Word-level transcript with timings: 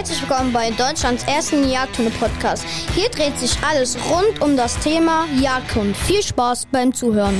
Herzlich 0.00 0.22
willkommen 0.22 0.50
bei 0.50 0.70
Deutschlands 0.70 1.24
ersten 1.24 1.68
Jagdhunde-Podcast. 1.68 2.64
Hier 2.94 3.10
dreht 3.10 3.38
sich 3.38 3.54
alles 3.62 3.98
rund 4.10 4.40
um 4.40 4.56
das 4.56 4.78
Thema 4.78 5.26
Jagdhund. 5.38 5.94
Viel 5.94 6.22
Spaß 6.22 6.68
beim 6.72 6.94
Zuhören. 6.94 7.34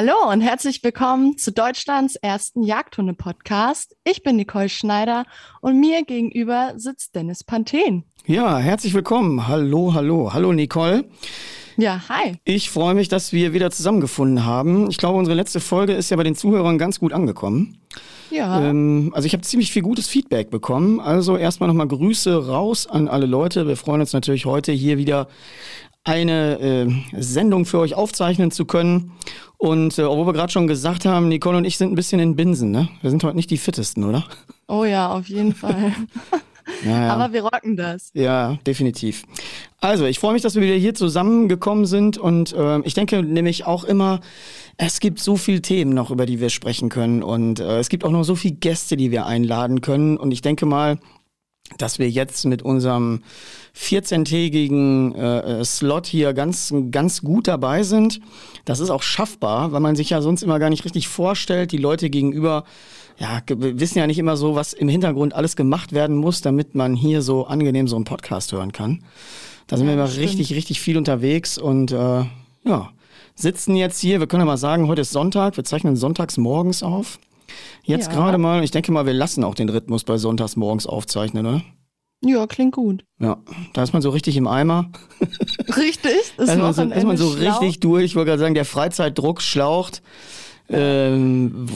Hallo 0.00 0.30
und 0.30 0.42
herzlich 0.42 0.84
willkommen 0.84 1.38
zu 1.38 1.50
Deutschlands 1.50 2.14
ersten 2.14 2.62
Jagdhunde-Podcast. 2.62 3.96
Ich 4.04 4.22
bin 4.22 4.36
Nicole 4.36 4.68
Schneider 4.68 5.24
und 5.60 5.80
mir 5.80 6.04
gegenüber 6.04 6.74
sitzt 6.76 7.16
Dennis 7.16 7.42
Panthen. 7.42 8.04
Ja, 8.24 8.58
herzlich 8.58 8.94
willkommen. 8.94 9.48
Hallo, 9.48 9.94
hallo. 9.94 10.32
Hallo, 10.32 10.52
Nicole. 10.52 11.04
Ja, 11.76 12.00
hi. 12.08 12.36
Ich 12.44 12.70
freue 12.70 12.94
mich, 12.94 13.08
dass 13.08 13.32
wir 13.32 13.52
wieder 13.52 13.72
zusammengefunden 13.72 14.44
haben. 14.44 14.88
Ich 14.88 14.98
glaube, 14.98 15.18
unsere 15.18 15.36
letzte 15.36 15.58
Folge 15.58 15.94
ist 15.94 16.10
ja 16.10 16.16
bei 16.16 16.22
den 16.22 16.36
Zuhörern 16.36 16.78
ganz 16.78 17.00
gut 17.00 17.12
angekommen. 17.12 17.78
Ja. 18.30 18.62
Ähm, 18.62 19.10
also 19.14 19.26
ich 19.26 19.32
habe 19.32 19.42
ziemlich 19.42 19.72
viel 19.72 19.82
gutes 19.82 20.06
Feedback 20.06 20.50
bekommen. 20.50 21.00
Also 21.00 21.36
erstmal 21.36 21.66
nochmal 21.66 21.88
Grüße 21.88 22.46
raus 22.46 22.86
an 22.86 23.08
alle 23.08 23.26
Leute. 23.26 23.66
Wir 23.66 23.76
freuen 23.76 24.00
uns 24.00 24.12
natürlich 24.12 24.46
heute 24.46 24.70
hier 24.70 24.96
wieder 24.96 25.26
eine 26.08 26.58
äh, 26.58 27.20
Sendung 27.20 27.66
für 27.66 27.78
euch 27.78 27.94
aufzeichnen 27.94 28.50
zu 28.50 28.64
können. 28.64 29.12
Und 29.58 29.98
äh, 29.98 30.02
obwohl 30.02 30.26
wir 30.26 30.32
gerade 30.32 30.52
schon 30.52 30.66
gesagt 30.66 31.04
haben, 31.04 31.28
Nicole 31.28 31.58
und 31.58 31.64
ich 31.64 31.76
sind 31.76 31.92
ein 31.92 31.96
bisschen 31.96 32.20
in 32.20 32.36
Binsen, 32.36 32.70
ne? 32.70 32.88
Wir 33.02 33.10
sind 33.10 33.22
heute 33.24 33.36
nicht 33.36 33.50
die 33.50 33.58
fittesten, 33.58 34.04
oder? 34.04 34.24
Oh 34.68 34.84
ja, 34.84 35.10
auf 35.10 35.28
jeden 35.28 35.54
Fall. 35.54 35.92
Ja, 36.84 37.06
ja. 37.06 37.14
Aber 37.14 37.32
wir 37.32 37.42
rocken 37.42 37.76
das. 37.76 38.10
Ja, 38.12 38.58
definitiv. 38.66 39.24
Also, 39.80 40.04
ich 40.04 40.18
freue 40.18 40.34
mich, 40.34 40.42
dass 40.42 40.54
wir 40.54 40.60
wieder 40.62 40.74
hier 40.74 40.94
zusammengekommen 40.94 41.86
sind 41.86 42.18
und 42.18 42.52
äh, 42.52 42.80
ich 42.80 42.92
denke 42.92 43.22
nämlich 43.22 43.64
auch 43.64 43.84
immer, 43.84 44.20
es 44.76 45.00
gibt 45.00 45.18
so 45.18 45.36
viele 45.36 45.62
Themen 45.62 45.94
noch, 45.94 46.10
über 46.10 46.26
die 46.26 46.40
wir 46.40 46.50
sprechen 46.50 46.88
können 46.88 47.22
und 47.22 47.58
äh, 47.58 47.78
es 47.78 47.88
gibt 47.88 48.04
auch 48.04 48.10
noch 48.10 48.24
so 48.24 48.34
viele 48.34 48.56
Gäste, 48.56 48.98
die 48.98 49.10
wir 49.10 49.26
einladen 49.26 49.80
können 49.80 50.16
und 50.18 50.30
ich 50.30 50.42
denke 50.42 50.66
mal, 50.66 50.98
dass 51.76 51.98
wir 51.98 52.08
jetzt 52.08 52.46
mit 52.46 52.62
unserem 52.62 53.22
14-tägigen 53.76 55.14
äh, 55.14 55.64
Slot 55.64 56.06
hier 56.06 56.32
ganz, 56.32 56.72
ganz 56.90 57.20
gut 57.20 57.46
dabei 57.46 57.82
sind. 57.82 58.20
Das 58.64 58.80
ist 58.80 58.90
auch 58.90 59.02
schaffbar, 59.02 59.72
weil 59.72 59.80
man 59.80 59.96
sich 59.96 60.10
ja 60.10 60.22
sonst 60.22 60.42
immer 60.42 60.58
gar 60.58 60.70
nicht 60.70 60.84
richtig 60.84 61.08
vorstellt. 61.08 61.72
Die 61.72 61.78
Leute 61.78 62.10
gegenüber 62.10 62.64
ja, 63.18 63.42
wissen 63.48 63.98
ja 63.98 64.06
nicht 64.06 64.18
immer 64.18 64.36
so, 64.36 64.54
was 64.54 64.72
im 64.72 64.88
Hintergrund 64.88 65.34
alles 65.34 65.56
gemacht 65.56 65.92
werden 65.92 66.16
muss, 66.16 66.40
damit 66.40 66.74
man 66.74 66.94
hier 66.94 67.20
so 67.20 67.46
angenehm 67.46 67.88
so 67.88 67.96
einen 67.96 68.04
Podcast 68.04 68.52
hören 68.52 68.72
kann. 68.72 69.02
Da 69.66 69.76
sind 69.76 69.86
Ja, 69.86 69.92
wir 69.94 69.98
immer 70.00 70.08
stimmt. 70.08 70.24
richtig, 70.28 70.52
richtig 70.54 70.80
viel 70.80 70.96
unterwegs 70.96 71.58
und 71.58 71.90
äh, 71.92 72.24
ja, 72.64 72.90
sitzen 73.34 73.76
jetzt 73.76 74.00
hier. 74.00 74.20
Wir 74.20 74.26
können 74.26 74.42
ja 74.42 74.46
mal 74.46 74.56
sagen, 74.56 74.86
heute 74.88 75.02
ist 75.02 75.10
Sonntag. 75.10 75.56
Wir 75.56 75.64
zeichnen 75.64 75.96
sonntags 75.96 76.36
morgens 76.38 76.82
auf. 76.82 77.18
Jetzt 77.84 78.08
Ja. 78.08 78.14
gerade 78.14 78.38
mal, 78.38 78.62
ich 78.64 78.70
denke 78.70 78.92
mal, 78.92 79.06
wir 79.06 79.12
lassen 79.14 79.44
auch 79.44 79.54
den 79.54 79.68
Rhythmus 79.68 80.04
bei 80.04 80.18
sonntags 80.18 80.56
morgens 80.56 80.86
aufzeichnen, 80.86 81.46
oder? 81.46 81.62
Ja, 82.24 82.46
klingt 82.48 82.74
gut. 82.74 83.04
Ja, 83.20 83.40
da 83.74 83.82
ist 83.82 83.92
man 83.92 84.02
so 84.02 84.10
richtig 84.10 84.36
im 84.36 84.46
Eimer. 84.48 84.90
Richtig? 85.76 86.12
Das 86.36 86.46
Da 86.46 86.52
ist 86.54 86.58
man 86.58 86.72
so, 86.74 86.82
ist 86.82 87.04
man 87.06 87.16
so 87.16 87.28
richtig 87.30 87.80
durch. 87.80 88.04
Ich 88.04 88.16
wollte 88.16 88.30
gerade 88.30 88.40
sagen, 88.40 88.54
der 88.54 88.64
Freizeitdruck 88.64 89.40
schlaucht. 89.40 90.02
Ähm, 90.68 91.68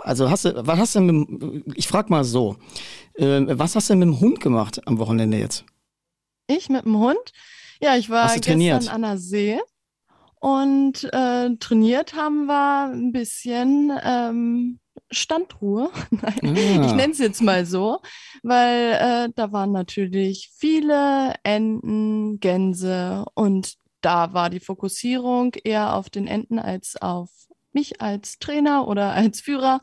also 0.00 0.30
hast 0.30 0.44
du, 0.44 0.66
was 0.66 0.78
hast 0.78 0.94
du 0.94 1.00
mit, 1.00 1.28
dem- 1.42 1.64
ich 1.74 1.88
frag 1.88 2.10
mal 2.10 2.24
so, 2.24 2.56
ähm, 3.16 3.48
was 3.52 3.74
hast 3.76 3.90
du 3.90 3.94
mit 3.96 4.06
dem 4.08 4.20
Hund 4.20 4.40
gemacht 4.40 4.86
am 4.86 4.98
Wochenende 4.98 5.38
jetzt? 5.38 5.64
Ich 6.46 6.68
mit 6.68 6.84
dem 6.84 6.98
Hund? 6.98 7.18
Ja, 7.80 7.96
ich 7.96 8.10
war 8.10 8.32
du 8.34 8.40
trainiert? 8.40 8.80
gestern 8.80 8.94
an 8.94 9.02
der 9.02 9.18
See 9.18 9.58
und 10.40 11.04
äh, 11.12 11.56
trainiert 11.58 12.14
haben 12.14 12.46
wir 12.46 12.90
ein 12.92 13.12
bisschen 13.12 13.92
ähm, 14.04 14.78
Standruhe. 15.12 15.90
Nein, 16.10 16.56
Ah. 16.56 16.86
ich 16.86 16.92
nenne 16.94 17.12
es 17.12 17.18
jetzt 17.18 17.42
mal 17.42 17.64
so, 17.66 18.00
weil 18.42 18.92
äh, 18.92 19.28
da 19.34 19.52
waren 19.52 19.72
natürlich 19.72 20.50
viele 20.56 21.34
Enten, 21.44 22.40
Gänse 22.40 23.24
und 23.34 23.74
da 24.00 24.32
war 24.34 24.50
die 24.50 24.60
Fokussierung 24.60 25.54
eher 25.62 25.94
auf 25.94 26.10
den 26.10 26.26
Enten 26.26 26.58
als 26.58 27.00
auf 27.00 27.30
mich 27.72 28.00
als 28.02 28.38
Trainer 28.38 28.88
oder 28.88 29.12
als 29.14 29.40
Führer. 29.40 29.80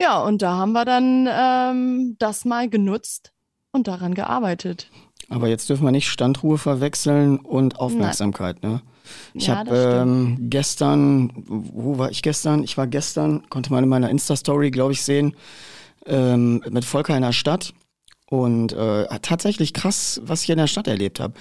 Ja, 0.00 0.20
und 0.20 0.42
da 0.42 0.56
haben 0.56 0.72
wir 0.72 0.84
dann 0.84 1.28
ähm, 1.30 2.16
das 2.18 2.44
mal 2.44 2.68
genutzt 2.68 3.32
und 3.70 3.86
daran 3.88 4.14
gearbeitet. 4.14 4.90
Aber 5.32 5.48
jetzt 5.48 5.68
dürfen 5.68 5.84
wir 5.84 5.90
nicht 5.92 6.08
Standruhe 6.08 6.58
verwechseln 6.58 7.38
und 7.38 7.78
Aufmerksamkeit, 7.78 8.62
ne? 8.62 8.82
Ich 9.34 9.46
Ja, 9.48 9.56
habe 9.56 9.76
ähm, 9.76 10.36
gestern, 10.42 11.32
wo 11.46 11.98
war 11.98 12.10
ich 12.10 12.22
gestern? 12.22 12.62
Ich 12.62 12.76
war 12.78 12.86
gestern, 12.86 13.48
konnte 13.48 13.72
man 13.72 13.84
in 13.84 13.90
meiner 13.90 14.10
Insta-Story, 14.10 14.70
glaube 14.70 14.92
ich, 14.92 15.02
sehen, 15.02 15.34
ähm, 16.06 16.62
mit 16.70 16.84
Volker 16.84 17.16
in 17.16 17.22
der 17.22 17.32
Stadt. 17.32 17.74
Und 18.26 18.72
äh, 18.72 19.04
tatsächlich 19.20 19.74
krass, 19.74 20.22
was 20.24 20.42
ich 20.44 20.48
in 20.48 20.56
der 20.56 20.66
Stadt 20.66 20.88
erlebt 20.88 21.20
habe. 21.20 21.34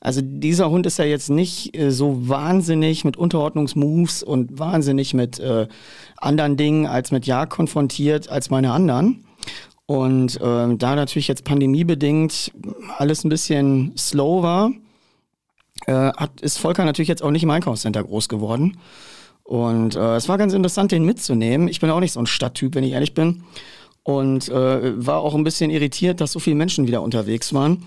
Also 0.00 0.22
dieser 0.24 0.70
Hund 0.70 0.86
ist 0.86 0.98
ja 0.98 1.04
jetzt 1.04 1.28
nicht 1.28 1.76
äh, 1.76 1.90
so 1.90 2.26
wahnsinnig 2.26 3.04
mit 3.04 3.18
Unterordnungsmoves 3.18 4.22
und 4.22 4.58
wahnsinnig 4.58 5.12
mit 5.12 5.38
äh, 5.40 5.68
anderen 6.16 6.56
Dingen 6.56 6.86
als 6.86 7.10
mit 7.10 7.26
Jagd 7.26 7.52
konfrontiert 7.52 8.30
als 8.30 8.48
meine 8.48 8.72
anderen. 8.72 9.26
Und 9.88 10.38
ähm, 10.42 10.76
da 10.76 10.94
natürlich 10.96 11.28
jetzt 11.28 11.44
pandemiebedingt 11.44 12.52
alles 12.98 13.24
ein 13.24 13.30
bisschen 13.30 13.96
slow 13.96 14.42
war, 14.42 14.70
äh, 15.86 16.12
hat, 16.12 16.42
ist 16.42 16.58
Volker 16.58 16.84
natürlich 16.84 17.08
jetzt 17.08 17.22
auch 17.22 17.30
nicht 17.30 17.42
im 17.42 17.50
Einkaufscenter 17.50 18.04
groß 18.04 18.28
geworden. 18.28 18.76
Und 19.44 19.96
äh, 19.96 20.16
es 20.16 20.28
war 20.28 20.36
ganz 20.36 20.52
interessant, 20.52 20.92
den 20.92 21.04
mitzunehmen. 21.04 21.68
Ich 21.68 21.80
bin 21.80 21.88
auch 21.88 22.00
nicht 22.00 22.12
so 22.12 22.20
ein 22.20 22.26
Stadttyp, 22.26 22.74
wenn 22.74 22.84
ich 22.84 22.92
ehrlich 22.92 23.14
bin. 23.14 23.44
Und 24.02 24.50
äh, 24.50 25.06
war 25.06 25.20
auch 25.20 25.34
ein 25.34 25.42
bisschen 25.42 25.70
irritiert, 25.70 26.20
dass 26.20 26.32
so 26.32 26.38
viele 26.38 26.56
Menschen 26.56 26.86
wieder 26.86 27.00
unterwegs 27.00 27.54
waren. 27.54 27.84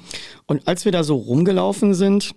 Und 0.47 0.67
als 0.67 0.85
wir 0.85 0.91
da 0.91 1.03
so 1.03 1.17
rumgelaufen 1.17 1.93
sind, 1.93 2.31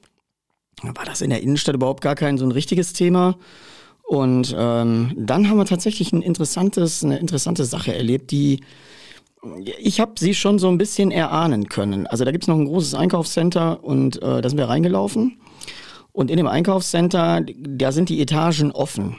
war 0.82 1.06
das 1.06 1.22
in 1.22 1.30
der 1.30 1.40
Innenstadt 1.40 1.76
überhaupt 1.76 2.02
gar 2.02 2.16
kein 2.16 2.36
so 2.36 2.44
ein 2.44 2.52
richtiges 2.52 2.92
Thema. 2.92 3.38
Und 4.02 4.54
ähm, 4.58 5.14
dann 5.16 5.48
haben 5.48 5.56
wir 5.56 5.64
tatsächlich 5.64 6.12
ein 6.12 6.20
interessantes, 6.20 7.02
eine 7.02 7.16
interessante 7.18 7.64
Sache 7.64 7.94
erlebt, 7.94 8.30
die 8.30 8.60
ich 9.78 10.00
habe 10.00 10.12
sie 10.18 10.34
schon 10.34 10.58
so 10.58 10.68
ein 10.68 10.78
bisschen 10.78 11.10
erahnen 11.10 11.68
können. 11.68 12.06
Also 12.06 12.24
da 12.24 12.32
gibt's 12.32 12.46
noch 12.46 12.56
ein 12.56 12.66
großes 12.66 12.94
Einkaufscenter 12.94 13.82
und 13.84 14.22
äh, 14.22 14.40
da 14.42 14.48
sind 14.48 14.58
wir 14.58 14.68
reingelaufen. 14.68 15.38
Und 16.12 16.30
in 16.30 16.36
dem 16.36 16.46
Einkaufscenter, 16.46 17.42
da 17.42 17.92
sind 17.92 18.08
die 18.08 18.20
Etagen 18.20 18.70
offen. 18.70 19.16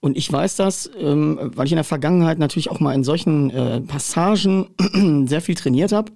Und 0.00 0.16
ich 0.16 0.30
weiß 0.30 0.56
das, 0.56 0.90
ähm, 0.98 1.38
weil 1.54 1.66
ich 1.66 1.72
in 1.72 1.76
der 1.76 1.84
Vergangenheit 1.84 2.38
natürlich 2.38 2.70
auch 2.70 2.80
mal 2.80 2.94
in 2.94 3.04
solchen 3.04 3.50
äh, 3.50 3.80
Passagen 3.80 4.68
sehr 5.26 5.40
viel 5.40 5.54
trainiert 5.54 5.92
habe. 5.92 6.12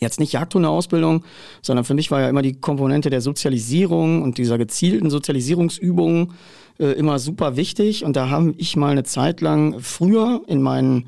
Jetzt 0.00 0.18
nicht 0.18 0.32
Jagdhundeausbildung, 0.32 1.24
sondern 1.62 1.84
für 1.84 1.94
mich 1.94 2.10
war 2.10 2.20
ja 2.20 2.28
immer 2.28 2.42
die 2.42 2.60
Komponente 2.60 3.10
der 3.10 3.20
Sozialisierung 3.20 4.22
und 4.22 4.38
dieser 4.38 4.58
gezielten 4.58 5.10
Sozialisierungsübungen 5.10 6.32
äh, 6.78 6.92
immer 6.92 7.18
super 7.18 7.56
wichtig. 7.56 8.04
Und 8.04 8.16
da 8.16 8.28
habe 8.30 8.54
ich 8.56 8.76
mal 8.76 8.92
eine 8.92 9.04
Zeit 9.04 9.40
lang 9.40 9.80
früher 9.80 10.42
in 10.46 10.62
meinen 10.62 11.06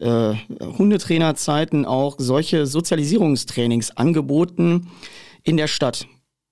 äh, 0.00 0.34
Hundetrainerzeiten 0.78 1.84
auch 1.84 2.16
solche 2.18 2.66
Sozialisierungstrainings 2.66 3.96
angeboten 3.96 4.88
in 5.42 5.56
der 5.56 5.66
Stadt. 5.68 6.06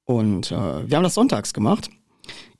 Und 0.04 0.52
äh, 0.52 0.88
wir 0.88 0.96
haben 0.96 1.04
das 1.04 1.14
sonntags 1.14 1.52
gemacht. 1.52 1.90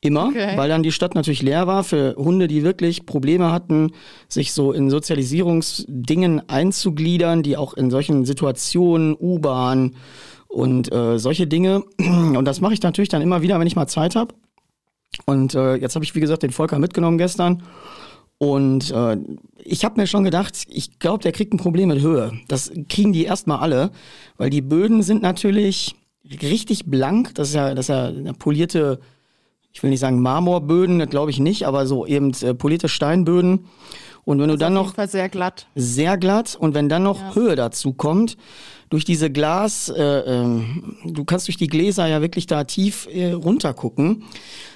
Immer, 0.01 0.29
Okay. 0.29 0.57
weil 0.57 0.69
dann 0.69 0.85
die 0.85 0.93
Stadt 0.93 1.17
natürlich 1.17 1.43
leer 1.43 1.67
war 1.67 1.83
für 1.83 2.15
Hunde, 2.17 2.47
die 2.47 2.63
wirklich 2.63 3.05
Probleme 3.05 3.51
hatten, 3.51 3.91
sich 4.29 4.53
so 4.53 4.73
in 4.73 4.91
Sozialisierungsdingen 4.91 6.49
einzugliedern, 6.49 7.43
die 7.43 7.57
auch 7.57 7.75
in 7.75 7.91
solchen 7.91 8.25
Situationen, 8.25 9.17
U-Bahn 9.19 9.97
und 10.47 10.93
äh, 10.93 11.19
solche 11.19 11.49
Dinge. 11.49 11.83
Und 11.99 12.45
das 12.45 12.61
mache 12.61 12.75
ich 12.75 12.83
natürlich 12.83 13.09
dann 13.09 13.23
immer 13.23 13.43
wieder, 13.43 13.59
wenn 13.59 13.67
ich 13.67 13.77
mal 13.77 13.89
Zeit 13.89 14.15
habe. 14.15 14.35
Und 15.27 15.55
äh, 15.55 15.75
jetzt 15.75 15.95
habe 15.97 16.05
ich, 16.05 16.15
wie 16.15 16.21
gesagt, 16.21 16.43
den 16.43 16.53
Volker 16.53 16.79
mitgenommen 16.79 17.19
gestern. 17.19 17.63
Und 18.39 18.93
äh, 18.93 19.17
ich 19.59 19.85
habe 19.85 20.01
mir 20.01 20.07
schon 20.07 20.23
gedacht, 20.23 20.65
ich 20.69 20.99
glaube, 21.01 21.23
der 21.23 21.33
kriegt 21.33 21.53
ein 21.53 21.59
Problem 21.59 21.89
mit 21.89 22.01
Höhe. 22.01 22.33
Das 22.47 22.71
kriegen 22.89 23.13
die 23.13 23.25
erstmal 23.25 23.59
alle, 23.59 23.91
weil 24.37 24.49
die 24.49 24.63
Böden 24.63 25.03
sind 25.03 25.23
natürlich 25.23 25.97
richtig 26.25 26.87
blank. 26.87 27.35
Das 27.35 27.49
ist 27.49 27.55
ja, 27.55 27.75
das 27.75 27.87
ist 27.87 27.89
ja 27.89 28.07
eine 28.07 28.35
polierte, 28.35 29.01
ich 29.73 29.83
will 29.83 29.91
nicht 29.91 30.01
sagen 30.01 30.23
Marmorböden, 30.23 31.01
das 31.01 31.09
glaube 31.09 31.33
ich 31.33 31.41
nicht, 31.41 31.67
aber 31.67 31.87
so 31.87 32.07
eben 32.07 32.33
äh, 32.43 32.55
polierte 32.55 32.89
Steinböden. 32.89 33.67
Und 34.25 34.41
wenn 34.41 34.49
du 34.49 34.57
dann 34.57 34.77
auf 34.77 34.83
noch 34.83 34.87
jeden 34.89 34.97
Fall 34.97 35.09
sehr 35.09 35.29
glatt. 35.29 35.67
sehr 35.75 36.17
glatt 36.19 36.55
und 36.55 36.75
wenn 36.75 36.89
dann 36.89 37.03
noch 37.03 37.21
Ja. 37.21 37.35
Höhe 37.35 37.57
dazu 37.57 37.95
kommt, 37.95 38.37
durch 38.91 39.05
diese 39.05 39.31
Glas, 39.31 39.89
äh, 39.89 40.03
ähm, 40.03 40.97
du 41.05 41.25
kannst 41.25 41.49
durch 41.49 41.57
die 41.57 41.67
Gläser 41.67 42.07
ja 42.07 42.21
wirklich 42.21 42.47
da 42.47 42.65
tief 42.65 43.09
äh, 43.11 43.33
runtergucken. 43.33 44.25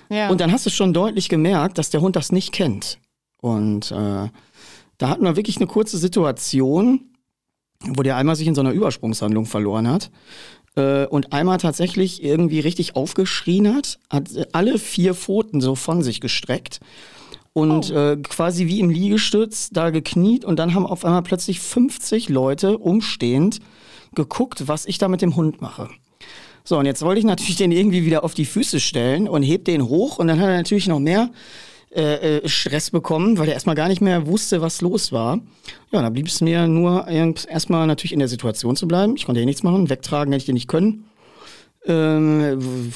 Ja. 0.08 0.30
Und 0.30 0.40
dann 0.40 0.52
hast 0.52 0.66
du 0.66 0.70
schon 0.70 0.92
deutlich 0.92 1.28
gemerkt, 1.28 1.78
dass 1.78 1.90
der 1.90 2.00
Hund 2.00 2.16
das 2.16 2.32
nicht 2.32 2.52
kennt. 2.52 2.98
Und 3.42 3.90
äh, 3.90 4.28
da 4.98 5.08
hatten 5.08 5.24
wir 5.24 5.36
wirklich 5.36 5.56
eine 5.56 5.66
kurze 5.66 5.98
Situation, 5.98 7.10
wo 7.84 8.02
der 8.02 8.16
einmal 8.16 8.36
sich 8.36 8.46
in 8.46 8.54
so 8.54 8.60
einer 8.60 8.70
Übersprungshandlung 8.70 9.46
verloren 9.46 9.88
hat 9.88 10.12
äh, 10.76 11.06
und 11.06 11.32
einmal 11.32 11.58
tatsächlich 11.58 12.22
irgendwie 12.22 12.60
richtig 12.60 12.94
aufgeschrien 12.94 13.74
hat, 13.74 13.98
hat 14.08 14.30
alle 14.52 14.78
vier 14.78 15.14
Pfoten 15.14 15.60
so 15.60 15.74
von 15.74 16.04
sich 16.04 16.20
gestreckt 16.20 16.78
und 17.52 17.90
äh, 17.90 18.16
quasi 18.16 18.68
wie 18.68 18.78
im 18.78 18.90
Liegestütz 18.90 19.70
da 19.70 19.90
gekniet 19.90 20.44
und 20.44 20.60
dann 20.60 20.72
haben 20.72 20.86
auf 20.86 21.04
einmal 21.04 21.22
plötzlich 21.22 21.58
50 21.58 22.28
Leute 22.28 22.78
umstehend 22.78 23.58
geguckt, 24.14 24.68
was 24.68 24.86
ich 24.86 24.98
da 24.98 25.08
mit 25.08 25.20
dem 25.20 25.34
Hund 25.34 25.60
mache. 25.60 25.88
So, 26.62 26.78
und 26.78 26.86
jetzt 26.86 27.02
wollte 27.02 27.18
ich 27.18 27.24
natürlich 27.24 27.56
den 27.56 27.72
irgendwie 27.72 28.06
wieder 28.06 28.22
auf 28.22 28.34
die 28.34 28.44
Füße 28.44 28.78
stellen 28.78 29.28
und 29.28 29.42
heb 29.42 29.64
den 29.64 29.88
hoch 29.88 30.20
und 30.20 30.28
dann 30.28 30.38
hat 30.38 30.48
er 30.48 30.58
natürlich 30.58 30.86
noch 30.86 31.00
mehr 31.00 31.30
äh, 31.94 32.38
äh, 32.38 32.48
Stress 32.48 32.90
bekommen, 32.90 33.36
weil 33.36 33.48
er 33.48 33.54
erstmal 33.54 33.74
gar 33.74 33.88
nicht 33.88 34.00
mehr 34.00 34.26
wusste, 34.26 34.62
was 34.62 34.80
los 34.80 35.12
war. 35.12 35.40
Ja, 35.90 36.00
dann 36.00 36.12
blieb 36.12 36.26
es 36.26 36.40
mir 36.40 36.66
nur 36.66 37.06
erstmal 37.06 37.86
natürlich 37.86 38.12
in 38.12 38.18
der 38.18 38.28
Situation 38.28 38.76
zu 38.76 38.88
bleiben. 38.88 39.14
Ich 39.16 39.26
konnte 39.26 39.40
ja 39.40 39.44
nichts 39.44 39.62
machen, 39.62 39.90
wegtragen 39.90 40.32
hätte 40.32 40.40
ich 40.40 40.46
den 40.46 40.54
nicht 40.54 40.68
können. 40.68 41.04
Ähm, 41.84 42.92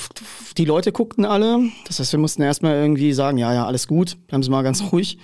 die 0.57 0.65
Leute 0.65 0.93
guckten 0.93 1.25
alle. 1.25 1.61
Das 1.87 2.01
heißt, 2.01 2.13
wir 2.13 2.19
mussten 2.19 2.43
erstmal 2.43 2.75
irgendwie 2.77 3.13
sagen, 3.13 3.37
ja, 3.37 3.53
ja, 3.53 3.67
alles 3.67 3.87
gut, 3.87 4.17
bleiben 4.29 4.43
Sie 4.43 4.51
mal 4.51 4.63
ganz 4.63 4.83
ruhig. 4.93 5.19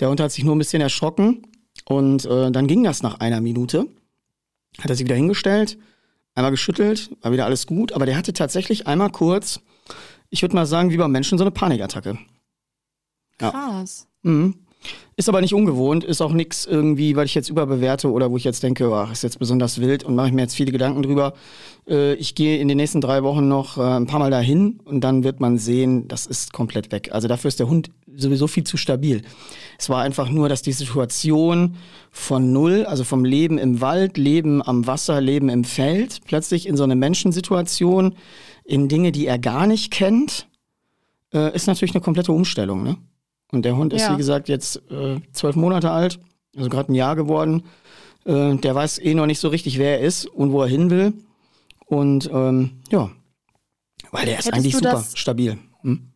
Der 0.00 0.08
Hund 0.08 0.20
hat 0.20 0.32
sich 0.32 0.44
nur 0.44 0.54
ein 0.54 0.58
bisschen 0.58 0.80
erschrocken. 0.80 1.42
Und 1.84 2.24
äh, 2.24 2.50
dann 2.50 2.66
ging 2.66 2.82
das 2.82 3.02
nach 3.02 3.20
einer 3.20 3.40
Minute. 3.40 3.86
Hat 4.80 4.88
er 4.88 4.96
sich 4.96 5.04
wieder 5.04 5.16
hingestellt, 5.16 5.76
einmal 6.34 6.50
geschüttelt, 6.50 7.10
war 7.20 7.32
wieder 7.32 7.44
alles 7.44 7.66
gut. 7.66 7.92
Aber 7.92 8.06
der 8.06 8.16
hatte 8.16 8.32
tatsächlich 8.32 8.86
einmal 8.86 9.10
kurz, 9.10 9.60
ich 10.30 10.40
würde 10.40 10.54
mal 10.54 10.64
sagen, 10.64 10.90
wie 10.90 10.96
beim 10.96 11.12
Menschen, 11.12 11.36
so 11.36 11.44
eine 11.44 11.50
Panikattacke. 11.50 12.16
Ja. 13.42 13.50
Krass. 13.50 14.06
Mhm. 14.22 14.54
Ist 15.16 15.28
aber 15.28 15.40
nicht 15.40 15.54
ungewohnt, 15.54 16.02
ist 16.04 16.20
auch 16.20 16.32
nichts 16.32 16.66
irgendwie, 16.66 17.14
weil 17.14 17.26
ich 17.26 17.34
jetzt 17.34 17.48
überbewerte 17.48 18.10
oder 18.10 18.30
wo 18.30 18.36
ich 18.36 18.44
jetzt 18.44 18.62
denke, 18.62 18.92
ach, 18.92 19.12
ist 19.12 19.22
jetzt 19.22 19.38
besonders 19.38 19.80
wild 19.80 20.04
und 20.04 20.14
mache 20.14 20.28
ich 20.28 20.32
mir 20.32 20.42
jetzt 20.42 20.56
viele 20.56 20.72
Gedanken 20.72 21.02
drüber. 21.02 21.34
Äh, 21.86 22.14
ich 22.14 22.34
gehe 22.34 22.58
in 22.58 22.66
den 22.66 22.78
nächsten 22.78 23.00
drei 23.00 23.22
Wochen 23.22 23.46
noch 23.46 23.78
äh, 23.78 23.82
ein 23.82 24.06
paar 24.06 24.18
Mal 24.18 24.30
dahin 24.30 24.80
und 24.84 25.02
dann 25.02 25.22
wird 25.22 25.38
man 25.38 25.58
sehen, 25.58 26.08
das 26.08 26.26
ist 26.26 26.52
komplett 26.52 26.90
weg. 26.90 27.10
Also 27.12 27.28
dafür 27.28 27.48
ist 27.48 27.60
der 27.60 27.68
Hund 27.68 27.90
sowieso 28.16 28.46
viel 28.46 28.64
zu 28.64 28.76
stabil. 28.76 29.22
Es 29.78 29.88
war 29.88 30.02
einfach 30.02 30.30
nur, 30.30 30.48
dass 30.48 30.62
die 30.62 30.72
Situation 30.72 31.76
von 32.10 32.52
null, 32.52 32.84
also 32.86 33.04
vom 33.04 33.24
Leben 33.24 33.58
im 33.58 33.80
Wald, 33.80 34.16
Leben 34.16 34.62
am 34.66 34.86
Wasser, 34.86 35.20
Leben 35.20 35.48
im 35.48 35.64
Feld, 35.64 36.20
plötzlich 36.24 36.66
in 36.66 36.76
so 36.76 36.84
eine 36.84 36.96
Menschensituation, 36.96 38.14
in 38.64 38.88
Dinge, 38.88 39.12
die 39.12 39.26
er 39.26 39.38
gar 39.38 39.66
nicht 39.66 39.90
kennt, 39.92 40.48
äh, 41.32 41.54
ist 41.54 41.66
natürlich 41.66 41.94
eine 41.94 42.02
komplette 42.02 42.32
Umstellung, 42.32 42.82
ne? 42.82 42.96
Und 43.52 43.64
der 43.64 43.76
Hund 43.76 43.92
ist, 43.92 44.02
Ja. 44.02 44.12
wie 44.12 44.16
gesagt, 44.16 44.48
jetzt 44.48 44.82
äh, 44.90 45.20
zwölf 45.32 45.54
Monate 45.56 45.90
alt, 45.90 46.18
also 46.56 46.68
gerade 46.68 46.90
ein 46.90 46.94
Jahr 46.94 47.14
geworden. 47.16 47.64
Äh, 48.24 48.56
der 48.56 48.74
weiß 48.74 48.98
eh 48.98 49.14
noch 49.14 49.26
nicht 49.26 49.40
so 49.40 49.48
richtig, 49.48 49.78
wer 49.78 50.00
er 50.00 50.06
ist 50.06 50.26
und 50.26 50.52
wo 50.52 50.62
er 50.62 50.68
hin 50.68 50.90
will. 50.90 51.12
Und 51.86 52.30
ähm, 52.32 52.80
ja, 52.90 53.10
weil 54.10 54.24
der 54.26 54.38
ist 54.38 54.46
Hättest 54.46 54.54
eigentlich 54.54 54.74
super 54.76 54.92
das- 54.92 55.16
stabil. 55.18 55.58
Hm? 55.82 56.08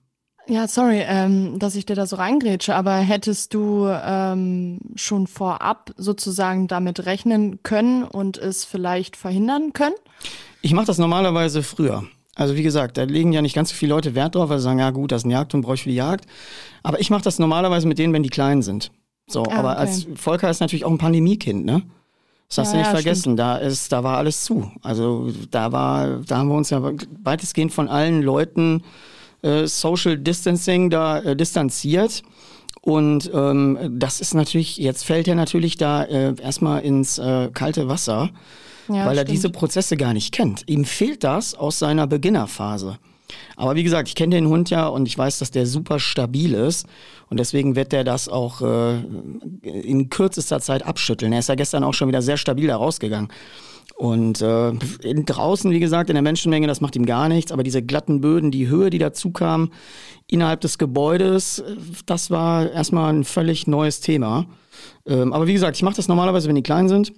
Ja, 0.49 0.69
sorry, 0.69 1.03
ähm, 1.05 1.59
dass 1.59 1.75
ich 1.75 1.87
dir 1.87 1.97
da 1.97 2.07
so 2.07 2.17
reingrätsche, 2.17 2.75
aber 2.77 2.95
hättest 2.99 3.53
du 3.53 3.87
ähm, 3.89 4.79
schon 4.95 5.27
vorab 5.27 5.93
sozusagen 5.97 6.69
damit 6.69 7.05
rechnen 7.05 7.63
können 7.65 8.05
und 8.05 8.39
es 8.39 8.65
vielleicht 8.65 9.17
verhindern 9.17 9.73
können? 9.73 9.97
Ich 10.63 10.73
mache 10.73 10.87
das 10.87 10.99
normalerweise 10.99 11.65
früher. 11.65 12.05
Also 12.37 12.55
wie 12.55 12.63
gesagt, 12.63 12.99
da 12.99 13.03
legen 13.05 13.33
ja 13.33 13.43
nicht 13.43 13.55
ganz 13.57 13.71
so 13.71 13.75
viele 13.75 13.95
Leute 13.95 14.15
Wert 14.15 14.35
drauf, 14.35 14.51
weil 14.51 14.59
sie 14.59 14.65
sagen, 14.65 14.79
ja 14.79 14.91
gut, 14.91 15.11
das 15.11 15.23
ist 15.23 15.27
ein 15.27 15.31
Jagdhund, 15.31 15.65
brauche 15.65 15.75
ich 15.75 15.83
für 15.83 15.89
die 15.89 15.95
Jagd. 15.97 16.27
Aber 16.83 17.01
ich 17.01 17.11
mache 17.11 17.23
das 17.23 17.39
normalerweise 17.39 17.89
mit 17.89 17.99
denen, 17.99 18.13
wenn 18.13 18.23
die 18.23 18.29
klein 18.29 18.63
sind. 18.63 18.93
So, 19.27 19.43
Ah, 19.45 19.57
aber 19.59 19.71
okay. 19.73 19.81
als 19.81 20.07
Volker 20.15 20.49
ist 20.51 20.61
natürlich 20.61 20.85
auch 20.85 20.91
ein 20.91 20.99
Pandemiekind, 20.99 21.65
ne? 21.65 21.83
Das 22.49 22.59
hast 22.59 22.69
Ja, 22.69 22.73
du 22.75 22.79
nicht 22.79 22.87
ja, 22.89 22.93
vergessen. 22.93 23.37
Da 23.37 23.57
ist, 23.57 23.91
da 23.91 24.05
war 24.05 24.19
alles 24.19 24.45
zu. 24.45 24.71
Also 24.83 25.33
da 25.51 25.73
war, 25.73 26.21
da 26.27 26.37
haben 26.37 26.49
wir 26.49 26.55
uns 26.55 26.71
ja 26.71 26.81
weitestgehend 27.25 27.73
von 27.73 27.89
allen 27.89 28.23
Leuten 28.23 28.85
äh, 29.43 29.67
Social 29.67 30.17
Distancing 30.17 30.91
da 30.91 31.19
äh, 31.21 31.35
distanziert. 31.35 32.23
Und 32.83 33.31
ähm, 33.35 33.79
das 33.99 34.21
ist 34.21 34.35
natürlich, 34.35 34.77
jetzt 34.77 35.05
fällt 35.05 35.27
er 35.27 35.35
natürlich 35.35 35.77
da 35.77 36.05
äh, 36.05 36.35
erstmal 36.41 36.83
ins 36.83 37.19
äh, 37.19 37.51
kalte 37.53 37.89
Wasser 37.89 38.31
Ja, 38.89 39.07
weil 39.07 39.19
er 39.19 39.23
stimmt. 39.23 39.31
diese 39.31 39.51
Prozesse 39.51 39.97
gar 39.97 40.13
nicht 40.13 40.33
kennt. 40.33 40.65
Ihm 40.69 40.85
fehlt 40.85 41.25
das 41.25 41.55
aus 41.55 41.79
seiner 41.79 42.07
Beginnerphase. 42.07 42.99
Aber 43.57 43.75
wie 43.75 43.83
gesagt, 43.83 44.09
ich 44.09 44.15
kenne 44.15 44.37
den 44.37 44.49
Hund 44.49 44.71
ja 44.71 44.87
und 44.87 45.07
ich 45.07 45.17
weiß, 45.17 45.39
dass 45.39 45.51
der 45.51 45.67
super 45.67 45.99
stabil 45.99 46.55
ist. 46.55 46.87
Und 47.29 47.41
deswegen 47.41 47.75
wird 47.75 47.93
der 47.93 48.05
das 48.05 48.29
auch 48.29 48.63
äh, 48.63 48.99
in 49.63 50.11
kürzester 50.11 50.61
Zeit 50.61 50.85
abschütteln. 50.85 51.33
Er 51.33 51.41
ist 51.41 51.49
ja 51.49 51.55
gestern 51.55 51.83
auch 51.83 51.95
schon 51.95 52.09
wieder 52.09 52.23
sehr 52.23 52.37
stabil 52.37 52.69
da 52.69 52.77
rausgegangen. 52.77 53.29
Und 53.97 54.43
äh, 54.43 54.73
in, 55.03 55.25
draußen, 55.25 55.71
wie 55.71 55.81
gesagt, 55.81 56.11
in 56.11 56.15
der 56.15 56.23
Menschenmenge, 56.23 56.67
das 56.67 56.83
macht 56.83 56.97
ihm 56.97 57.07
gar 57.07 57.29
nichts. 57.29 57.51
Aber 57.51 57.63
diese 57.63 57.83
glatten 57.83 58.21
Böden, 58.21 58.51
die 58.51 58.69
Höhe, 58.69 58.91
die 58.91 58.99
dazu 58.99 59.31
kam, 59.31 59.73
innerhalb 60.29 60.61
des 60.61 60.77
Gebäudes, 60.77 61.65
das 62.05 62.31
war 62.31 62.71
erstmal 62.71 63.13
ein 63.13 63.25
völlig 63.25 63.67
neues 63.67 64.01
Thema. 64.01 64.47
Ähm, 65.07 65.33
aber 65.33 65.47
wie 65.47 65.55
gesagt, 65.55 65.77
ich 65.77 65.83
mache 65.83 65.97
das 65.97 66.09
normalerweise, 66.09 66.47
wenn 66.47 66.57
die 66.57 66.63
klein 66.63 66.89
sind. 66.89 67.13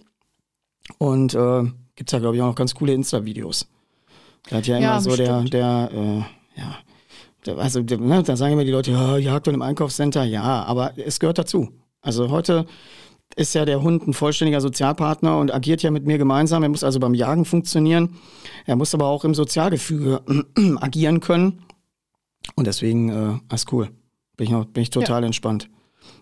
Und 0.96 1.34
äh, 1.34 1.64
gibt's 1.96 2.12
ja, 2.12 2.18
glaube 2.18 2.36
ich, 2.36 2.42
auch 2.42 2.46
noch 2.46 2.54
ganz 2.54 2.74
coole 2.74 2.92
Insta-Videos. 2.94 3.68
Da 4.48 4.56
hat 4.56 4.66
ja 4.66 4.78
immer 4.78 4.86
Ja, 4.86 5.00
so 5.00 5.14
der, 5.14 5.32
bestimmt. 5.42 5.52
der, 5.54 5.90
äh, 5.92 6.60
ja, 6.60 6.78
der, 7.46 7.58
also 7.58 7.82
der, 7.82 7.98
ne, 7.98 8.22
da 8.22 8.36
sagen 8.36 8.54
immer 8.54 8.64
die 8.64 8.70
Leute, 8.70 8.90
ja, 8.92 9.16
Jagd 9.18 9.48
im 9.48 9.60
Einkaufscenter, 9.62 10.24
ja, 10.24 10.62
aber 10.64 10.92
es 10.96 11.20
gehört 11.20 11.38
dazu. 11.38 11.68
Also 12.00 12.30
heute 12.30 12.64
ist 13.36 13.54
ja 13.54 13.64
der 13.66 13.82
Hund 13.82 14.08
ein 14.08 14.14
vollständiger 14.14 14.60
Sozialpartner 14.60 15.38
und 15.38 15.52
agiert 15.52 15.82
ja 15.82 15.90
mit 15.90 16.06
mir 16.06 16.16
gemeinsam. 16.16 16.62
Er 16.62 16.70
muss 16.70 16.82
also 16.82 16.98
beim 16.98 17.12
Jagen 17.14 17.44
funktionieren. 17.44 18.16
Er 18.64 18.74
muss 18.76 18.94
aber 18.94 19.06
auch 19.06 19.24
im 19.24 19.34
Sozialgefüge 19.34 20.22
agieren 20.80 21.20
können. 21.20 21.62
Und 22.54 22.66
deswegen, 22.66 23.10
äh, 23.10 23.38
alles 23.48 23.66
cool. 23.70 23.90
Bin 24.36 24.46
ich, 24.46 24.50
noch, 24.52 24.64
bin 24.64 24.82
ich 24.82 24.90
total 24.90 25.24
entspannt. 25.24 25.68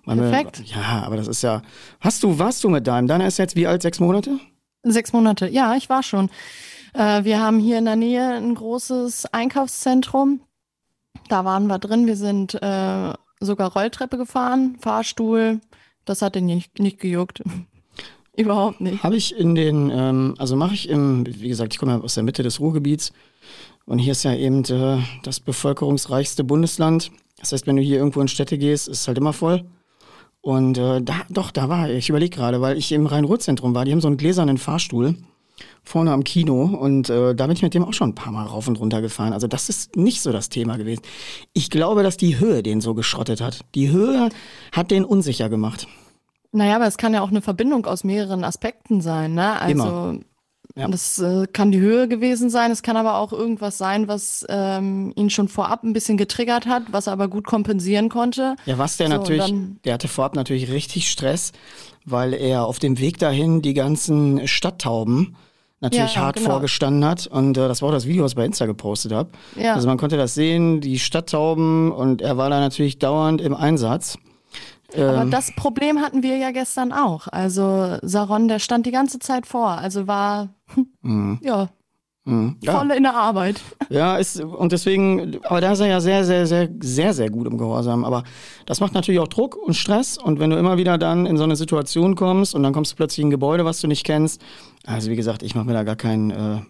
Weil 0.05 0.17
wir- 0.17 0.31
Perfekt. 0.31 0.63
ja, 0.67 1.05
aber 1.05 1.17
das 1.17 1.29
ist 1.29 1.43
ja. 1.43 1.63
Hast 2.01 2.23
du, 2.23 2.39
warst 2.39 2.65
du 2.65 2.71
mit 2.71 2.87
deinem? 2.87 3.07
Deiner 3.07 3.27
ist 3.29 3.39
jetzt 3.39 3.55
wie 3.55 3.67
alt? 3.69 3.83
Sechs 3.83 4.01
Monate? 4.01 4.39
Sechs 4.89 5.13
Monate, 5.13 5.49
ja, 5.49 5.75
ich 5.75 5.89
war 5.89 6.03
schon. 6.03 6.31
Äh, 6.95 7.25
wir 7.25 7.41
haben 7.41 7.59
hier 7.59 7.79
in 7.79 7.87
der 7.87 7.97
Nähe 7.97 8.35
ein 8.35 8.55
großes 8.55 9.27
Einkaufszentrum. 9.27 10.41
Da 11.29 11.45
waren 11.45 11.67
wir 11.67 11.79
drin. 11.79 12.07
Wir 12.07 12.17
sind 12.17 12.55
äh, 12.55 13.13
sogar 13.41 13.73
Rolltreppe 13.73 14.17
gefahren, 14.17 14.77
Fahrstuhl. 14.81 15.61
Das 16.05 16.23
hat 16.23 16.37
den 16.37 16.47
nicht, 16.47 16.79
nicht 16.79 17.01
gejuckt. 17.01 17.43
Überhaupt 18.37 18.81
nicht. 18.81 19.03
Habe 19.03 19.17
ich 19.17 19.37
in 19.37 19.55
den, 19.55 19.91
ähm, 19.91 20.35
also 20.39 20.57
mache 20.57 20.75
ich 20.75 20.89
im, 20.89 21.27
wie 21.27 21.49
gesagt, 21.49 21.73
ich 21.73 21.79
komme 21.81 21.93
ja 21.93 22.01
aus 22.01 22.15
der 22.15 22.23
Mitte 22.23 22.43
des 22.43 22.61
Ruhrgebiets 22.61 23.13
und 23.87 23.99
hier 23.99 24.13
ist 24.13 24.25
ja 24.25 24.35
eben 24.35 24.63
äh, 24.65 25.03
das 25.23 25.41
bevölkerungsreichste 25.41 26.45
Bundesland. 26.45 27.11
Das 27.41 27.53
heißt, 27.53 27.67
wenn 27.67 27.77
du 27.77 27.83
hier 27.83 27.97
irgendwo 27.97 28.21
in 28.21 28.29
Städte 28.29 28.59
gehst, 28.59 28.89
ist 28.89 29.01
es 29.01 29.09
halt 29.09 29.19
immer 29.19 29.33
voll. 29.33 29.65
Und 30.47 30.79
äh, 30.79 31.03
da, 31.03 31.23
doch, 31.29 31.51
da 31.51 31.69
war 31.69 31.91
ich. 31.91 31.97
Ich 31.97 32.09
überlege 32.09 32.37
gerade, 32.37 32.61
weil 32.61 32.79
ich 32.79 32.93
im 32.93 33.07
Rhein-Ruhr-Zentrum 33.07 33.75
war. 33.75 33.85
Die 33.85 33.91
haben 33.91 34.01
so 34.01 34.07
einen 34.07 34.17
gläsernen 34.17 34.59
Fahrstuhl 34.59 35.17
vorne 35.83 36.13
am 36.13 36.23
Kino 36.23 36.67
und 36.67 37.11
äh, 37.11 37.35
da 37.35 37.49
bin 37.49 37.57
ich 37.57 37.63
mit 37.63 37.75
dem 37.75 37.85
auch 37.85 37.93
schon 37.93 38.11
ein 38.11 38.15
paar 38.15 38.33
Mal 38.33 38.45
rauf 38.45 38.69
und 38.69 38.79
runter 38.79 39.01
gefahren. 39.01 39.33
Also 39.33 39.49
das 39.49 39.69
ist 39.69 39.97
nicht 39.97 40.21
so 40.21 40.31
das 40.31 40.49
Thema 40.49 40.77
gewesen. 40.77 41.03
Ich 41.53 41.69
glaube, 41.69 42.05
dass 42.05 42.17
die 42.17 42.39
Höhe 42.39 42.63
den 42.63 42.81
so 42.81 42.95
geschrottet 42.95 43.41
hat. 43.41 43.65
Die 43.75 43.91
Höhe 43.91 44.29
hat 44.71 44.93
den 44.93 45.05
unsicher 45.05 45.49
gemacht. 45.49 45.89
Naja, 46.53 46.77
aber 46.77 46.87
es 46.87 46.97
kann 46.97 47.13
ja 47.13 47.23
auch 47.23 47.31
eine 47.31 47.43
Verbindung 47.43 47.85
aus 47.85 48.05
mehreren 48.05 48.45
Aspekten 48.45 49.01
sein, 49.01 49.35
ne? 49.35 49.61
Also 49.61 49.83
Immer. 49.83 50.21
Ja. 50.77 50.89
das 50.89 51.19
äh, 51.19 51.47
kann 51.53 51.73
die 51.73 51.81
Höhe 51.81 52.07
gewesen 52.07 52.51
sein, 52.51 52.71
es 52.71 52.83
kann 52.83 52.99
aber 52.99 53.17
auch 53.17 53.33
irgendwas 53.33 53.79
sein, 53.79 54.09
was 54.09 54.45
ähm, 54.51 55.11
ihn 55.17 55.31
schon 55.31 55.49
vorab 55.49 55.85
ein 55.85 55.95
bisschen 55.95 56.19
getriggert 56.19 56.67
hat, 56.67 56.83
was 56.91 57.07
er 57.07 57.15
aber 57.15 57.29
gut 57.29 57.47
kompensieren 57.47 58.11
konnte. 58.11 58.57
Ja, 58.67 58.77
was 58.77 58.99
der 58.99 59.09
So, 59.09 59.15
natürlich, 59.15 59.55
der 59.85 59.95
hatte 59.95 60.09
vorab 60.09 60.35
natürlich 60.35 60.71
richtig 60.71 61.11
Stress, 61.11 61.53
weil 62.05 62.35
er 62.35 62.67
auf 62.67 62.79
dem 62.79 62.99
Weg 62.99 63.19
dahin 63.19 63.63
die 63.63 63.73
ganzen 63.75 64.47
Stadttauben 64.47 65.37
natürlich 65.81 66.15
Ja, 66.15 66.23
hart 66.23 66.37
genau. 66.37 66.51
vorgestanden 66.51 67.05
hat. 67.05 67.27
Und 67.27 67.57
äh, 67.57 67.69
das 67.69 67.81
war 67.81 67.89
auch 67.89 67.93
das 67.95 68.07
Video, 68.07 68.25
was 68.25 68.33
ich 68.33 68.37
bei 68.37 68.45
Insta 68.45 68.67
gepostet 68.67 69.13
habe. 69.13 69.31
Ja. 69.57 69.75
Also 69.75 69.89
man 69.89 69.97
konnte 69.99 70.17
das 70.19 70.35
sehen, 70.35 70.81
die 70.83 70.99
Stadttauben 70.99 71.91
und 71.91 72.21
er 72.21 72.37
war 72.37 72.51
da 72.51 72.61
natürlich 72.61 72.99
dauernd 72.99 73.41
im 73.41 73.55
Einsatz. 73.55 74.19
Aber 74.95 75.23
Ähm, 75.23 75.31
das 75.31 75.55
Problem 75.57 76.01
hatten 76.01 76.23
wir 76.23 76.37
ja 76.37 76.51
gestern 76.53 76.93
auch. 76.93 77.29
Also 77.29 77.99
Saron, 78.03 78.49
der 78.49 78.59
stand 78.59 78.87
die 78.87 78.93
ganze 78.93 79.19
Zeit 79.19 79.47
vor. 79.47 79.69
Also 79.71 80.07
war, 80.07 80.51
Mhm. 81.03 81.39
ja, 81.43 81.69
Mhm. 82.27 82.57
Ja. 82.61 82.81
Voll 82.81 82.91
in 82.91 83.05
der 83.05 83.15
Arbeit. 83.15 83.61
Ja, 83.89 84.17
ist, 84.17 84.41
und 84.41 84.73
deswegen, 84.73 85.39
aber 85.45 85.61
da 85.61 85.73
ist 85.73 85.81
er 85.81 85.87
ja 85.87 86.01
sehr, 86.01 86.25
sehr, 86.25 86.45
sehr, 86.49 86.69
sehr, 86.81 87.15
sehr 87.15 87.31
gut 87.31 87.47
im 87.47 87.57
Gehorsam. 87.57 88.05
Aber 88.05 88.25
das 88.67 88.81
macht 88.81 88.95
natürlich 88.95 89.21
auch 89.21 89.29
Druck 89.29 89.55
und 89.55 89.75
Stress. 89.75 90.19
Und 90.19 90.41
wenn 90.41 90.51
du 90.51 90.57
immer 90.57 90.77
wieder 90.77 90.99
dann 90.99 91.25
in 91.25 91.37
so 91.37 91.45
eine 91.45 91.55
Situation 91.55 92.17
kommst 92.17 92.57
und 92.57 92.65
dann 92.65 92.73
kommst 92.73 92.93
du 92.93 92.97
plötzlich 92.97 93.21
in 93.23 93.29
ein 93.29 93.31
Gebäude, 93.31 93.65
was 93.65 93.81
du 93.81 93.87
nicht 93.87 94.05
kennst. 94.05 94.43
Also 94.85 95.09
wie 95.09 95.17
gesagt, 95.17 95.45
ich 95.45 95.55
mache 95.55 95.67
mir 95.67 95.73
da 95.73 95.85
gar 95.85 95.95
keinen, 95.95 96.31
äh, 96.33 96.61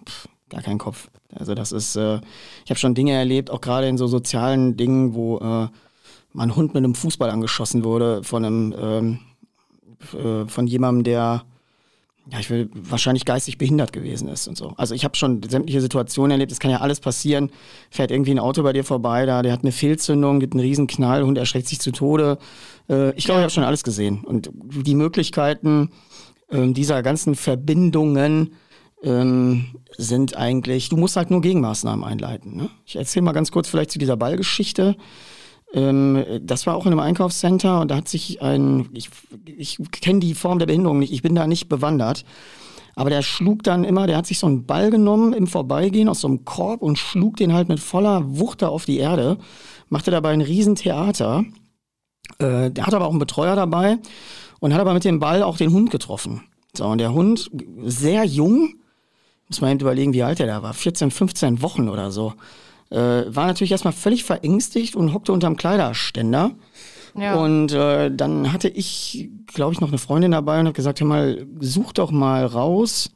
gar 0.50 0.60
keinen 0.60 0.78
Kopf. 0.78 1.08
Also 1.34 1.54
das 1.54 1.72
ist, 1.72 1.96
äh, 1.96 2.20
ich 2.64 2.70
habe 2.70 2.78
schon 2.78 2.94
Dinge 2.94 3.12
erlebt, 3.12 3.50
auch 3.50 3.62
gerade 3.62 3.88
in 3.88 3.96
so 3.96 4.06
sozialen 4.06 4.76
Dingen, 4.76 5.14
wo 5.14 5.38
äh, 5.38 5.68
mein 6.34 6.54
Hund 6.54 6.74
mit 6.74 6.84
einem 6.84 6.94
Fußball 6.94 7.30
angeschossen 7.30 7.82
wurde 7.82 8.22
von 8.24 8.44
einem, 8.44 8.74
ähm, 8.78 9.18
äh, 10.12 10.46
von 10.46 10.66
jemandem, 10.66 11.04
der 11.04 11.44
ja, 12.32 12.40
ich 12.40 12.50
will 12.50 12.68
wahrscheinlich 12.74 13.24
geistig 13.24 13.56
behindert 13.56 13.92
gewesen 13.92 14.28
ist 14.28 14.48
und 14.48 14.56
so. 14.56 14.74
Also 14.76 14.94
ich 14.94 15.04
habe 15.04 15.16
schon 15.16 15.42
sämtliche 15.48 15.80
Situationen 15.80 16.32
erlebt, 16.32 16.50
es 16.50 16.58
kann 16.58 16.70
ja 16.70 16.80
alles 16.80 16.98
passieren. 16.98 17.50
Fährt 17.90 18.10
irgendwie 18.10 18.32
ein 18.32 18.40
Auto 18.40 18.62
bei 18.64 18.72
dir 18.72 18.82
vorbei, 18.82 19.26
da 19.26 19.42
der 19.42 19.52
hat 19.52 19.62
eine 19.62 19.72
Fehlzündung, 19.72 20.40
gibt 20.40 20.54
einen 20.54 20.60
riesen 20.60 20.88
Knall, 20.88 21.24
Hund 21.24 21.38
erschreckt 21.38 21.68
sich 21.68 21.80
zu 21.80 21.92
Tode. 21.92 22.38
Äh, 22.88 23.10
ich 23.16 23.26
glaube, 23.26 23.40
ich 23.40 23.44
habe 23.44 23.50
schon 23.50 23.64
alles 23.64 23.84
gesehen. 23.84 24.24
Und 24.24 24.50
die 24.54 24.96
Möglichkeiten 24.96 25.90
ähm, 26.50 26.74
dieser 26.74 27.02
ganzen 27.02 27.36
Verbindungen 27.36 28.54
ähm, 29.04 29.66
sind 29.96 30.36
eigentlich, 30.36 30.88
du 30.88 30.96
musst 30.96 31.16
halt 31.16 31.30
nur 31.30 31.40
Gegenmaßnahmen 31.40 32.04
einleiten. 32.04 32.56
Ne? 32.56 32.70
Ich 32.84 32.96
erzähle 32.96 33.24
mal 33.24 33.32
ganz 33.32 33.52
kurz 33.52 33.68
vielleicht 33.68 33.92
zu 33.92 33.98
dieser 33.98 34.16
Ballgeschichte. 34.16 34.96
Ähm, 35.72 36.24
das 36.42 36.66
war 36.66 36.76
auch 36.76 36.86
in 36.86 36.92
einem 36.92 37.00
Einkaufscenter 37.00 37.80
und 37.80 37.90
da 37.90 37.96
hat 37.96 38.08
sich 38.08 38.42
ein, 38.42 38.88
ich, 38.92 39.10
ich 39.46 39.78
kenne 39.90 40.20
die 40.20 40.34
Form 40.34 40.58
der 40.58 40.66
Behinderung 40.66 40.98
nicht, 40.98 41.12
ich 41.12 41.22
bin 41.22 41.34
da 41.34 41.46
nicht 41.46 41.68
bewandert. 41.68 42.24
Aber 42.94 43.10
der 43.10 43.20
schlug 43.20 43.62
dann 43.62 43.84
immer, 43.84 44.06
der 44.06 44.16
hat 44.16 44.26
sich 44.26 44.38
so 44.38 44.46
einen 44.46 44.64
Ball 44.64 44.90
genommen 44.90 45.34
im 45.34 45.46
Vorbeigehen 45.46 46.08
aus 46.08 46.22
so 46.22 46.28
einem 46.28 46.46
Korb 46.46 46.80
und 46.80 46.98
schlug 46.98 47.36
den 47.36 47.52
halt 47.52 47.68
mit 47.68 47.78
voller 47.78 48.38
Wucht 48.38 48.62
da 48.62 48.68
auf 48.68 48.86
die 48.86 48.96
Erde, 48.96 49.36
machte 49.90 50.10
dabei 50.10 50.30
ein 50.30 50.40
Riesentheater. 50.40 51.44
Äh, 52.38 52.70
der 52.70 52.86
hat 52.86 52.94
aber 52.94 53.06
auch 53.06 53.10
einen 53.10 53.18
Betreuer 53.18 53.54
dabei 53.54 53.98
und 54.60 54.72
hat 54.72 54.80
aber 54.80 54.94
mit 54.94 55.04
dem 55.04 55.20
Ball 55.20 55.42
auch 55.42 55.58
den 55.58 55.72
Hund 55.72 55.90
getroffen. 55.90 56.42
So, 56.74 56.86
und 56.86 56.98
der 56.98 57.12
Hund, 57.12 57.50
sehr 57.84 58.24
jung, 58.24 58.76
muss 59.48 59.60
man 59.60 59.78
überlegen, 59.78 60.14
wie 60.14 60.22
alt 60.22 60.40
er 60.40 60.46
da 60.46 60.62
war, 60.62 60.72
14, 60.72 61.10
15 61.10 61.60
Wochen 61.62 61.88
oder 61.90 62.10
so 62.10 62.32
äh, 62.90 62.96
war 62.96 63.46
natürlich 63.46 63.72
erstmal 63.72 63.92
völlig 63.92 64.24
verängstigt 64.24 64.96
und 64.96 65.12
hockte 65.12 65.32
unterm 65.32 65.56
Kleiderständer. 65.56 66.52
Ja. 67.18 67.34
Und 67.36 67.72
äh, 67.72 68.10
dann 68.14 68.52
hatte 68.52 68.68
ich, 68.68 69.30
glaube 69.46 69.72
ich, 69.72 69.80
noch 69.80 69.88
eine 69.88 69.98
Freundin 69.98 70.32
dabei 70.32 70.60
und 70.60 70.66
habe 70.66 70.76
gesagt, 70.76 71.00
hör 71.00 71.06
mal, 71.06 71.46
such 71.60 71.92
doch 71.92 72.10
mal 72.10 72.44
raus, 72.44 73.10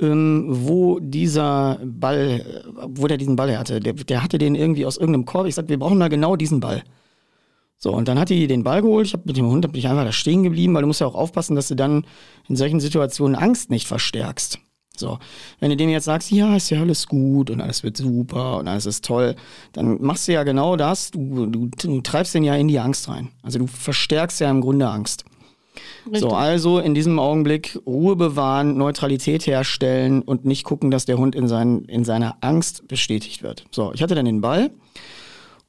ähm, 0.00 0.46
wo 0.48 1.00
dieser 1.00 1.80
Ball, 1.84 2.64
wo 2.86 3.06
der 3.08 3.16
diesen 3.16 3.36
Ball 3.36 3.58
hatte. 3.58 3.80
Der, 3.80 3.92
der 3.94 4.22
hatte 4.22 4.38
den 4.38 4.54
irgendwie 4.54 4.86
aus 4.86 4.96
irgendeinem 4.96 5.24
Korb. 5.24 5.46
Ich 5.46 5.56
sagte, 5.56 5.70
wir 5.70 5.78
brauchen 5.78 5.98
mal 5.98 6.08
genau 6.08 6.36
diesen 6.36 6.60
Ball. 6.60 6.84
So, 7.76 7.92
und 7.92 8.08
dann 8.08 8.18
hat 8.18 8.28
die 8.28 8.46
den 8.46 8.64
Ball 8.64 8.82
geholt. 8.82 9.06
Ich 9.06 9.12
habe 9.12 9.24
mit 9.26 9.36
dem 9.36 9.46
Hund 9.46 9.62
bin 9.62 9.78
ich 9.78 9.88
einfach 9.88 10.04
da 10.04 10.12
stehen 10.12 10.42
geblieben, 10.42 10.74
weil 10.74 10.82
du 10.82 10.88
musst 10.88 11.00
ja 11.00 11.06
auch 11.06 11.14
aufpassen, 11.14 11.54
dass 11.56 11.68
du 11.68 11.76
dann 11.76 12.04
in 12.48 12.56
solchen 12.56 12.80
Situationen 12.80 13.36
Angst 13.36 13.70
nicht 13.70 13.86
verstärkst. 13.86 14.58
So, 14.98 15.18
wenn 15.60 15.70
du 15.70 15.76
dem 15.76 15.90
jetzt 15.90 16.04
sagst, 16.04 16.30
ja, 16.30 16.56
ist 16.56 16.70
ja 16.70 16.80
alles 16.80 17.06
gut 17.06 17.50
und 17.50 17.60
alles 17.60 17.82
wird 17.82 17.96
super 17.96 18.58
und 18.58 18.68
alles 18.68 18.86
ist 18.86 19.04
toll, 19.04 19.36
dann 19.72 20.00
machst 20.02 20.28
du 20.28 20.32
ja 20.32 20.42
genau 20.42 20.76
das. 20.76 21.10
Du, 21.10 21.46
du, 21.46 21.68
du 21.68 22.00
treibst 22.00 22.34
den 22.34 22.44
ja 22.44 22.54
in 22.54 22.68
die 22.68 22.78
Angst 22.78 23.08
rein. 23.08 23.28
Also 23.42 23.58
du 23.58 23.66
verstärkst 23.66 24.40
ja 24.40 24.50
im 24.50 24.60
Grunde 24.60 24.88
Angst. 24.88 25.24
Richtig. 26.06 26.20
So, 26.20 26.30
also 26.30 26.78
in 26.78 26.94
diesem 26.94 27.18
Augenblick 27.18 27.78
Ruhe 27.86 28.16
bewahren, 28.16 28.76
Neutralität 28.76 29.46
herstellen 29.46 30.22
und 30.22 30.44
nicht 30.44 30.64
gucken, 30.64 30.90
dass 30.90 31.04
der 31.04 31.18
Hund 31.18 31.34
in, 31.34 31.48
sein, 31.48 31.84
in 31.84 32.04
seiner 32.04 32.36
Angst 32.40 32.88
bestätigt 32.88 33.42
wird. 33.42 33.64
So, 33.70 33.92
ich 33.92 34.02
hatte 34.02 34.14
dann 34.14 34.24
den 34.24 34.40
Ball 34.40 34.70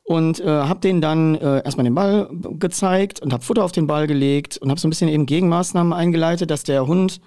und 0.03 0.39
äh, 0.39 0.47
habe 0.47 0.79
den 0.79 1.01
dann 1.01 1.35
äh, 1.35 1.63
erstmal 1.63 1.83
den 1.83 1.95
Ball 1.95 2.29
gezeigt 2.57 3.21
und 3.21 3.33
habe 3.33 3.43
Futter 3.43 3.63
auf 3.63 3.71
den 3.71 3.87
Ball 3.87 4.07
gelegt 4.07 4.57
und 4.57 4.69
habe 4.69 4.79
so 4.79 4.87
ein 4.87 4.89
bisschen 4.89 5.09
eben 5.09 5.25
Gegenmaßnahmen 5.25 5.93
eingeleitet, 5.93 6.49
dass 6.49 6.63
der 6.63 6.87
Hund 6.87 7.21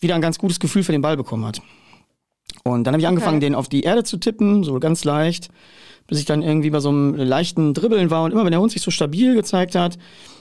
wieder 0.00 0.14
ein 0.14 0.20
ganz 0.20 0.38
gutes 0.38 0.60
Gefühl 0.60 0.82
für 0.82 0.92
den 0.92 1.02
Ball 1.02 1.16
bekommen 1.16 1.44
hat. 1.44 1.60
Und 2.64 2.84
dann 2.84 2.94
habe 2.94 3.00
ich 3.00 3.08
angefangen, 3.08 3.36
okay. 3.36 3.46
den 3.46 3.54
auf 3.54 3.68
die 3.68 3.82
Erde 3.82 4.04
zu 4.04 4.16
tippen, 4.16 4.64
so 4.64 4.78
ganz 4.80 5.04
leicht, 5.04 5.48
bis 6.06 6.18
ich 6.18 6.24
dann 6.24 6.42
irgendwie 6.42 6.70
bei 6.70 6.80
so 6.80 6.88
einem 6.88 7.14
leichten 7.14 7.74
Dribbeln 7.74 8.10
war. 8.10 8.24
Und 8.24 8.32
immer 8.32 8.44
wenn 8.44 8.50
der 8.50 8.60
Hund 8.60 8.72
sich 8.72 8.82
so 8.82 8.90
stabil 8.90 9.34
gezeigt 9.34 9.74
hat, 9.74 9.98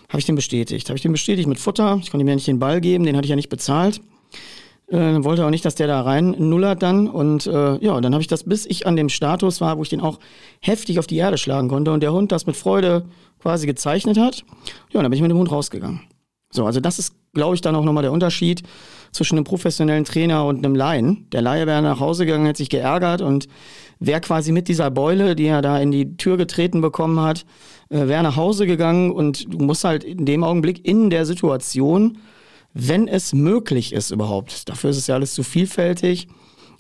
habe 0.10 0.20
ich 0.20 0.26
den 0.26 0.36
bestätigt. 0.36 0.90
Habe 0.90 0.98
ich 0.98 1.04
den 1.04 1.12
bestätigt 1.12 1.48
mit 1.48 1.60
Futter. 1.60 2.00
Ich 2.02 2.10
konnte 2.10 2.24
ihm 2.24 2.28
ja 2.28 2.36
nicht 2.36 2.48
den 2.48 2.60
Ball 2.60 2.82
geben, 2.82 3.06
den 3.06 3.16
hatte 3.16 3.26
ich 3.26 3.30
ja 3.30 3.36
nicht 3.36 3.50
bezahlt. 3.50 4.02
Äh, 4.88 5.24
wollte 5.24 5.46
auch 5.46 5.52
nicht, 5.52 5.66
dass 5.66 5.76
der 5.76 5.86
da 5.86 6.02
rein 6.02 6.36
nullert 6.38 6.82
dann. 6.82 7.08
Und 7.08 7.46
äh, 7.46 7.78
ja, 7.78 8.02
dann 8.02 8.14
habe 8.14 8.22
ich 8.22 8.28
das, 8.28 8.44
bis 8.44 8.66
ich 8.66 8.88
an 8.88 8.96
dem 8.96 9.10
Status 9.10 9.62
war, 9.62 9.78
wo 9.78 9.84
ich 9.84 9.90
den 9.90 10.02
auch 10.02 10.20
heftig 10.62 10.98
auf 10.98 11.06
die 11.06 11.18
Erde 11.18 11.38
schlagen 11.38 11.68
konnte 11.68 11.92
und 11.92 12.02
der 12.02 12.12
Hund 12.12 12.32
das 12.32 12.48
mit 12.48 12.56
Freude 12.56 13.06
quasi 13.40 13.68
gezeichnet 13.68 14.18
hat. 14.18 14.44
Ja, 14.92 15.02
dann 15.02 15.12
bin 15.12 15.18
ich 15.18 15.22
mit 15.22 15.30
dem 15.30 15.38
Hund 15.38 15.52
rausgegangen. 15.52 16.02
So, 16.52 16.66
also 16.66 16.80
das 16.80 16.98
ist, 16.98 17.14
glaube 17.34 17.56
ich, 17.56 17.62
dann 17.62 17.76
auch 17.76 17.84
nochmal 17.84 18.04
der 18.04 18.12
Unterschied 18.12 18.64
zwischen 19.12 19.38
einem 19.38 19.44
professionellen 19.44 20.04
Trainer 20.04 20.46
und 20.46 20.66
einem 20.66 20.76
Laien. 20.76 21.28
Der 21.32 21.42
Laie 21.42 21.68
wäre 21.68 21.82
nach 21.82 22.00
Hause 22.00 22.26
gegangen, 22.26 22.46
hätte 22.46 22.58
sich 22.58 22.70
geärgert 22.70 23.22
und 23.22 23.48
wäre 24.00 24.22
quasi 24.22 24.52
mit 24.52 24.68
dieser 24.68 24.90
Beule, 24.90 25.36
die 25.36 25.46
er 25.46 25.62
da 25.62 25.80
in 25.80 25.92
die 25.92 26.18
Tür 26.18 26.38
getreten 26.38 26.82
bekommen 26.82 27.20
hat, 27.20 27.46
äh, 27.90 28.08
wäre 28.08 28.24
nach 28.24 28.36
Hause 28.36 28.66
gegangen 28.66 29.12
und 29.12 29.54
du 29.54 29.60
musst 29.60 29.84
halt 29.84 30.04
in 30.04 30.26
dem 30.26 30.44
Augenblick 30.44 30.86
in 30.88 31.10
der 31.10 31.26
Situation, 31.26 32.18
wenn 32.74 33.08
es 33.08 33.34
möglich 33.34 33.94
ist 33.94 34.12
überhaupt, 34.12 34.70
dafür 34.70 34.92
ist 34.92 34.98
es 34.98 35.08
ja 35.08 35.16
alles 35.16 35.34
zu 35.34 35.44
vielfältig, 35.44 36.28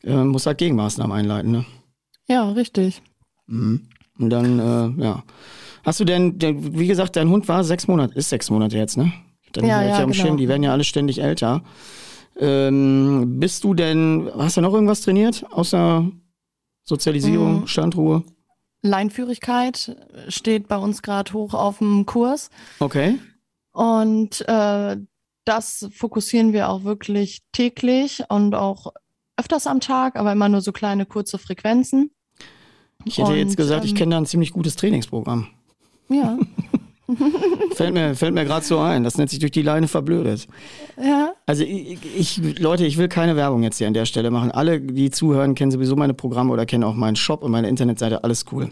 äh, 0.03 0.23
muss 0.23 0.45
halt 0.45 0.59
Gegenmaßnahmen 0.59 1.15
einleiten. 1.15 1.51
Ne? 1.51 1.65
Ja, 2.27 2.49
richtig. 2.51 3.01
Mhm. 3.47 3.87
Und 4.17 4.29
dann, 4.29 4.59
äh, 4.59 5.03
ja. 5.03 5.23
Hast 5.83 5.99
du 5.99 6.05
denn, 6.05 6.37
denn, 6.39 6.77
wie 6.77 6.87
gesagt, 6.87 7.15
dein 7.15 7.29
Hund 7.29 7.47
war 7.47 7.63
sechs 7.63 7.87
Monate, 7.87 8.13
ist 8.15 8.29
sechs 8.29 8.49
Monate 8.49 8.77
jetzt, 8.77 8.97
ne? 8.97 9.11
Dann 9.53 9.65
ja, 9.65 9.83
ja, 9.83 9.97
am 9.97 10.11
genau. 10.11 10.13
Schirm, 10.13 10.37
die 10.37 10.47
werden 10.47 10.63
ja 10.63 10.71
alle 10.71 10.83
ständig 10.83 11.21
älter. 11.21 11.63
Ähm, 12.39 13.39
bist 13.39 13.63
du 13.63 13.73
denn, 13.73 14.29
hast 14.37 14.57
du 14.57 14.61
noch 14.61 14.73
irgendwas 14.73 15.01
trainiert 15.01 15.45
außer 15.51 16.09
Sozialisierung, 16.83 17.61
mhm. 17.61 17.67
Standruhe? 17.67 18.23
Leinführigkeit 18.81 19.95
steht 20.29 20.67
bei 20.67 20.77
uns 20.77 21.01
gerade 21.01 21.33
hoch 21.33 21.53
auf 21.53 21.79
dem 21.79 22.05
Kurs. 22.05 22.49
Okay. 22.79 23.19
Und 23.73 24.47
äh, 24.47 24.97
das 25.45 25.89
fokussieren 25.93 26.53
wir 26.53 26.69
auch 26.69 26.83
wirklich 26.83 27.41
täglich 27.51 28.23
und 28.29 28.55
auch 28.55 28.93
öfters 29.35 29.67
am 29.67 29.79
Tag, 29.79 30.15
aber 30.15 30.31
immer 30.31 30.49
nur 30.49 30.61
so 30.61 30.71
kleine 30.71 31.05
kurze 31.05 31.37
Frequenzen. 31.37 32.11
Ich 33.05 33.17
hätte 33.17 33.31
und, 33.31 33.37
jetzt 33.37 33.57
gesagt, 33.57 33.83
ähm, 33.83 33.87
ich 33.87 33.95
kenne 33.95 34.11
da 34.11 34.17
ein 34.17 34.25
ziemlich 34.25 34.51
gutes 34.51 34.75
Trainingsprogramm. 34.75 35.47
Ja. 36.09 36.37
fällt 37.75 37.93
mir, 37.93 38.15
fällt 38.15 38.33
mir 38.33 38.45
gerade 38.45 38.65
so 38.65 38.79
ein. 38.79 39.03
Das 39.03 39.17
nennt 39.17 39.29
sich 39.29 39.39
durch 39.39 39.51
die 39.51 39.61
Leine 39.61 39.87
verblödet. 39.87 40.47
Ja. 41.01 41.33
Also 41.45 41.63
ich, 41.63 41.97
ich, 42.17 42.59
Leute, 42.59 42.85
ich 42.85 42.97
will 42.97 43.07
keine 43.07 43.35
Werbung 43.35 43.63
jetzt 43.63 43.77
hier 43.77 43.87
an 43.87 43.93
der 43.93 44.05
Stelle 44.05 44.31
machen. 44.31 44.51
Alle, 44.51 44.79
die 44.79 45.09
zuhören, 45.09 45.55
kennen 45.55 45.71
sowieso 45.71 45.95
meine 45.95 46.13
Programme 46.13 46.51
oder 46.51 46.65
kennen 46.65 46.83
auch 46.83 46.95
meinen 46.95 47.15
Shop 47.15 47.43
und 47.43 47.51
meine 47.51 47.69
Internetseite. 47.69 48.23
Alles 48.23 48.45
cool. 48.51 48.69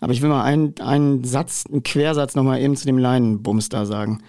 Aber 0.00 0.12
ich 0.12 0.22
will 0.22 0.28
mal 0.28 0.44
einen, 0.44 0.74
einen 0.80 1.24
Satz, 1.24 1.64
einen 1.70 1.82
Quersatz 1.82 2.34
nochmal 2.34 2.60
eben 2.60 2.76
zu 2.76 2.86
dem 2.86 2.98
Leinenbums 2.98 3.68
da 3.68 3.86
sagen. 3.86 4.22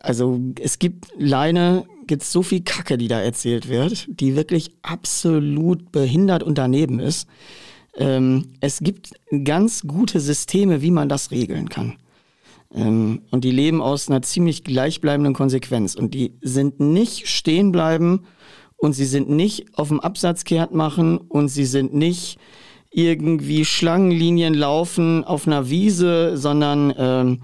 Also 0.00 0.40
es 0.60 0.78
gibt 0.78 1.08
Leine, 1.18 1.84
gibt 2.06 2.24
so 2.24 2.42
viel 2.42 2.62
Kacke, 2.62 2.96
die 2.96 3.08
da 3.08 3.20
erzählt 3.20 3.68
wird, 3.68 4.06
die 4.08 4.36
wirklich 4.36 4.70
absolut 4.82 5.92
behindert 5.92 6.42
und 6.42 6.56
daneben 6.56 7.00
ist. 7.00 7.28
Ähm, 7.96 8.52
es 8.60 8.80
gibt 8.80 9.10
ganz 9.44 9.82
gute 9.82 10.20
Systeme, 10.20 10.82
wie 10.82 10.90
man 10.90 11.08
das 11.08 11.30
regeln 11.30 11.68
kann. 11.68 11.96
Ähm, 12.76 13.22
und 13.30 13.42
die 13.42 13.50
leben 13.50 13.82
aus 13.82 14.08
einer 14.08 14.22
ziemlich 14.22 14.62
gleichbleibenden 14.62 15.34
Konsequenz. 15.34 15.94
Und 15.94 16.14
die 16.14 16.38
sind 16.42 16.78
nicht 16.78 17.26
stehen 17.28 17.72
bleiben 17.72 18.26
und 18.76 18.92
sie 18.92 19.06
sind 19.06 19.28
nicht 19.30 19.76
auf 19.78 19.88
dem 19.88 20.00
Absatz 20.00 20.44
kehrt 20.44 20.72
machen 20.72 21.18
und 21.18 21.48
sie 21.48 21.64
sind 21.64 21.94
nicht 21.94 22.38
irgendwie 22.90 23.64
Schlangenlinien 23.64 24.54
laufen 24.54 25.24
auf 25.24 25.46
einer 25.46 25.68
Wiese, 25.68 26.36
sondern 26.36 26.94
ähm, 26.96 27.40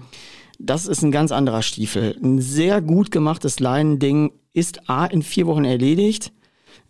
das 0.59 0.87
ist 0.87 1.01
ein 1.01 1.11
ganz 1.11 1.31
anderer 1.31 1.61
Stiefel. 1.61 2.17
Ein 2.23 2.39
sehr 2.39 2.81
gut 2.81 3.11
gemachtes 3.11 3.59
Leinending 3.59 4.31
ist 4.53 4.89
A 4.89 5.05
in 5.05 5.23
vier 5.23 5.47
Wochen 5.47 5.65
erledigt. 5.65 6.31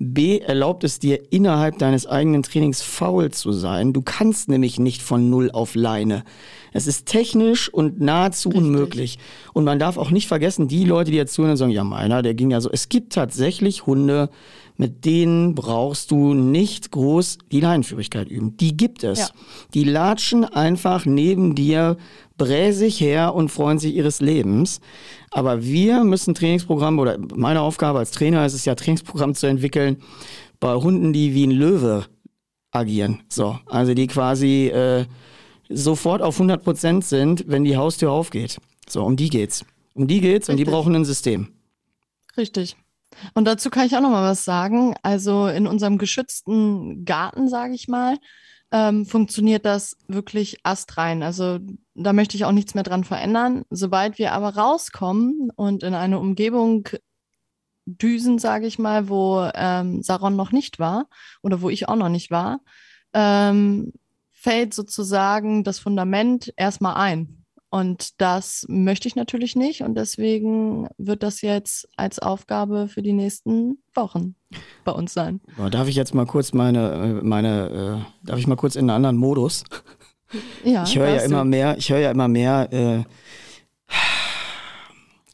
B 0.03 0.39
erlaubt 0.39 0.83
es 0.83 0.99
dir 0.99 1.31
innerhalb 1.31 1.77
deines 1.77 2.05
eigenen 2.05 2.43
Trainings 2.43 2.81
faul 2.81 3.31
zu 3.31 3.51
sein. 3.51 3.93
Du 3.93 4.01
kannst 4.01 4.49
nämlich 4.49 4.79
nicht 4.79 5.01
von 5.01 5.29
Null 5.29 5.51
auf 5.51 5.75
Leine. 5.75 6.23
Es 6.73 6.87
ist 6.87 7.05
technisch 7.05 7.69
und 7.69 8.01
nahezu 8.01 8.49
Richtig. 8.49 8.63
unmöglich. 8.63 9.19
Und 9.53 9.63
man 9.63 9.79
darf 9.79 9.97
auch 9.97 10.11
nicht 10.11 10.27
vergessen, 10.27 10.67
die 10.67 10.85
Leute, 10.85 11.11
die 11.11 11.17
jetzt 11.17 11.33
zuhören 11.33 11.57
sagen, 11.57 11.71
ja 11.71 11.83
meiner, 11.83 12.21
der 12.21 12.33
ging 12.33 12.51
ja 12.51 12.61
so. 12.61 12.69
Es 12.71 12.89
gibt 12.89 13.13
tatsächlich 13.13 13.85
Hunde, 13.85 14.29
mit 14.75 15.05
denen 15.05 15.53
brauchst 15.53 16.11
du 16.11 16.33
nicht 16.33 16.91
groß 16.91 17.37
die 17.51 17.59
Leinenführigkeit 17.59 18.27
üben. 18.29 18.57
Die 18.57 18.75
gibt 18.75 19.03
es. 19.03 19.19
Ja. 19.19 19.27
Die 19.73 19.83
latschen 19.83 20.45
einfach 20.45 21.05
neben 21.05 21.53
dir 21.53 21.97
bräsig 22.43 22.99
her 22.99 23.33
und 23.33 23.49
freuen 23.49 23.79
sich 23.79 23.93
ihres 23.95 24.19
Lebens. 24.19 24.81
Aber 25.31 25.63
wir 25.63 26.03
müssen 26.03 26.35
Trainingsprogramm 26.35 26.99
oder 26.99 27.17
meine 27.35 27.61
Aufgabe 27.61 27.99
als 27.99 28.11
Trainer 28.11 28.45
ist 28.45 28.53
es 28.53 28.65
ja, 28.65 28.75
Trainingsprogramm 28.75 29.33
zu 29.33 29.47
entwickeln 29.47 29.97
bei 30.59 30.73
Hunden, 30.75 31.13
die 31.13 31.33
wie 31.33 31.47
ein 31.47 31.51
Löwe 31.51 32.05
agieren. 32.71 33.21
So, 33.29 33.57
also 33.65 33.93
die 33.93 34.07
quasi 34.07 34.67
äh, 34.67 35.05
sofort 35.69 36.21
auf 36.21 36.35
100 36.35 36.63
Prozent 36.63 37.05
sind, 37.05 37.45
wenn 37.47 37.63
die 37.63 37.77
Haustür 37.77 38.11
aufgeht. 38.11 38.57
So, 38.87 39.03
um 39.03 39.15
die 39.15 39.29
geht's. 39.29 39.65
Um 39.93 40.07
die 40.07 40.19
geht's 40.19 40.49
Richtig. 40.49 40.53
und 40.53 40.57
die 40.57 40.71
brauchen 40.71 40.95
ein 40.95 41.05
System. 41.05 41.49
Richtig. 42.35 42.75
Und 43.35 43.45
dazu 43.45 43.69
kann 43.69 43.85
ich 43.85 43.95
auch 43.95 44.01
noch 44.01 44.09
mal 44.09 44.29
was 44.29 44.43
sagen. 44.43 44.95
Also 45.01 45.47
in 45.47 45.67
unserem 45.67 45.97
geschützten 45.97 47.05
Garten, 47.05 47.47
sage 47.47 47.73
ich 47.73 47.87
mal, 47.87 48.17
ähm, 48.73 49.05
funktioniert 49.05 49.65
das 49.65 49.95
wirklich 50.07 50.57
astrein. 50.63 51.21
Also 51.21 51.59
da 51.93 52.11
möchte 52.11 52.35
ich 52.35 52.43
auch 52.43 52.51
nichts 52.51 52.73
mehr 52.73 52.83
dran 52.83 53.03
verändern. 53.03 53.65
Sobald 53.69 54.17
wir 54.17 54.33
aber 54.33 54.55
rauskommen 54.55 55.51
und 55.55 55.83
in 55.83 55.93
eine 55.93 56.17
Umgebung 56.17 56.89
düsen, 57.85 58.39
sage 58.39 58.65
ich 58.65 58.79
mal, 58.79 59.09
wo 59.09 59.47
ähm, 59.53 60.01
Saron 60.01 60.35
noch 60.35 60.51
nicht 60.51 60.79
war 60.79 61.07
oder 61.43 61.61
wo 61.61 61.69
ich 61.69 61.87
auch 61.87 61.95
noch 61.95 62.09
nicht 62.09 62.31
war, 62.31 62.61
ähm, 63.13 63.93
fällt 64.31 64.73
sozusagen 64.73 65.63
das 65.63 65.77
Fundament 65.77 66.51
erstmal 66.57 66.95
ein. 66.95 67.42
Und 67.73 68.21
das 68.21 68.67
möchte 68.69 69.07
ich 69.07 69.15
natürlich 69.15 69.55
nicht. 69.55 69.81
Und 69.81 69.95
deswegen 69.95 70.87
wird 70.99 71.23
das 71.23 71.41
jetzt 71.41 71.89
als 71.97 72.19
Aufgabe 72.19 72.87
für 72.87 73.01
die 73.01 73.13
nächsten 73.13 73.79
Wochen 73.95 74.35
bei 74.83 74.91
uns 74.91 75.11
sein. 75.11 75.41
Darf 75.71 75.87
ich 75.87 75.95
jetzt 75.95 76.13
mal 76.13 76.27
kurz 76.27 76.53
meine, 76.53 76.91
äh, 76.91 77.25
meine, 77.25 78.05
äh, 78.05 78.27
darf 78.27 78.37
ich 78.37 78.45
mal 78.45 78.57
kurz 78.57 78.75
in 78.75 78.81
einen 78.81 78.91
anderen 78.91 79.17
Modus? 79.17 79.63
Ja. 80.63 80.83
Ich 80.83 80.95
höre 80.95 81.09
ja 81.09 81.21
immer 81.23 81.45
mehr, 81.45 81.75
ich 81.77 81.89
höre 81.89 81.97
ja 81.97 82.11
immer 82.11 82.27
mehr, 82.27 82.71
äh, 82.71 83.03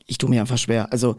ich 0.07 0.17
tue 0.17 0.29
mir 0.29 0.39
einfach 0.39 0.57
schwer. 0.57 0.93
Also, 0.93 1.17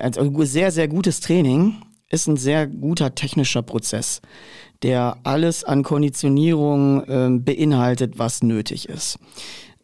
also 0.00 0.44
sehr, 0.44 0.72
sehr 0.72 0.88
gutes 0.88 1.20
Training 1.20 1.82
ist 2.08 2.26
ein 2.26 2.36
sehr 2.36 2.66
guter 2.66 3.14
technischer 3.14 3.62
Prozess 3.62 4.22
der 4.82 5.16
alles 5.22 5.64
an 5.64 5.82
Konditionierung 5.82 7.02
ähm, 7.08 7.44
beinhaltet, 7.44 8.18
was 8.18 8.42
nötig 8.42 8.88
ist. 8.88 9.18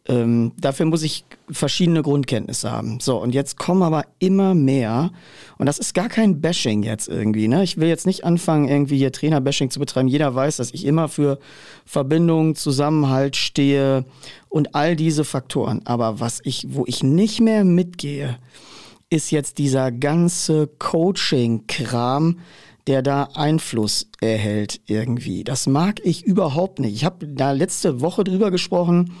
Ähm, 0.05 0.51
dafür 0.59 0.85
muss 0.85 1.01
ich 1.01 1.23
verschiedene 1.49 2.01
Grundkenntnisse 2.01 2.69
haben. 2.69 2.99
So, 2.99 3.21
und 3.21 3.33
jetzt 3.33 3.57
kommen 3.57 3.83
aber 3.83 4.03
immer 4.19 4.53
mehr, 4.53 5.11
und 5.57 5.65
das 5.65 5.79
ist 5.79 5.93
gar 5.93 6.09
kein 6.09 6.41
Bashing 6.41 6.83
jetzt 6.83 7.07
irgendwie, 7.07 7.47
ne? 7.47 7.63
Ich 7.63 7.77
will 7.77 7.87
jetzt 7.87 8.05
nicht 8.05 8.25
anfangen, 8.25 8.67
irgendwie 8.67 8.97
hier 8.97 9.13
Trainer-Bashing 9.13 9.69
zu 9.69 9.79
betreiben. 9.79 10.09
Jeder 10.09 10.35
weiß, 10.35 10.57
dass 10.57 10.71
ich 10.71 10.85
immer 10.85 11.07
für 11.07 11.39
Verbindung, 11.85 12.55
Zusammenhalt 12.55 13.37
stehe 13.37 14.03
und 14.49 14.75
all 14.75 14.97
diese 14.97 15.23
Faktoren. 15.23 15.81
Aber 15.85 16.19
was 16.19 16.41
ich, 16.43 16.67
wo 16.69 16.83
ich 16.85 17.01
nicht 17.01 17.39
mehr 17.39 17.63
mitgehe, 17.63 18.37
ist 19.09 19.31
jetzt 19.31 19.57
dieser 19.57 19.91
ganze 19.91 20.67
Coaching-Kram, 20.67 22.39
der 22.87 23.01
da 23.01 23.29
Einfluss 23.33 24.09
erhält 24.19 24.81
irgendwie. 24.85 25.43
Das 25.43 25.67
mag 25.67 26.01
ich 26.03 26.25
überhaupt 26.25 26.79
nicht. 26.79 26.95
Ich 26.95 27.05
habe 27.05 27.27
da 27.27 27.51
letzte 27.51 28.01
Woche 28.01 28.23
drüber 28.23 28.51
gesprochen 28.51 29.13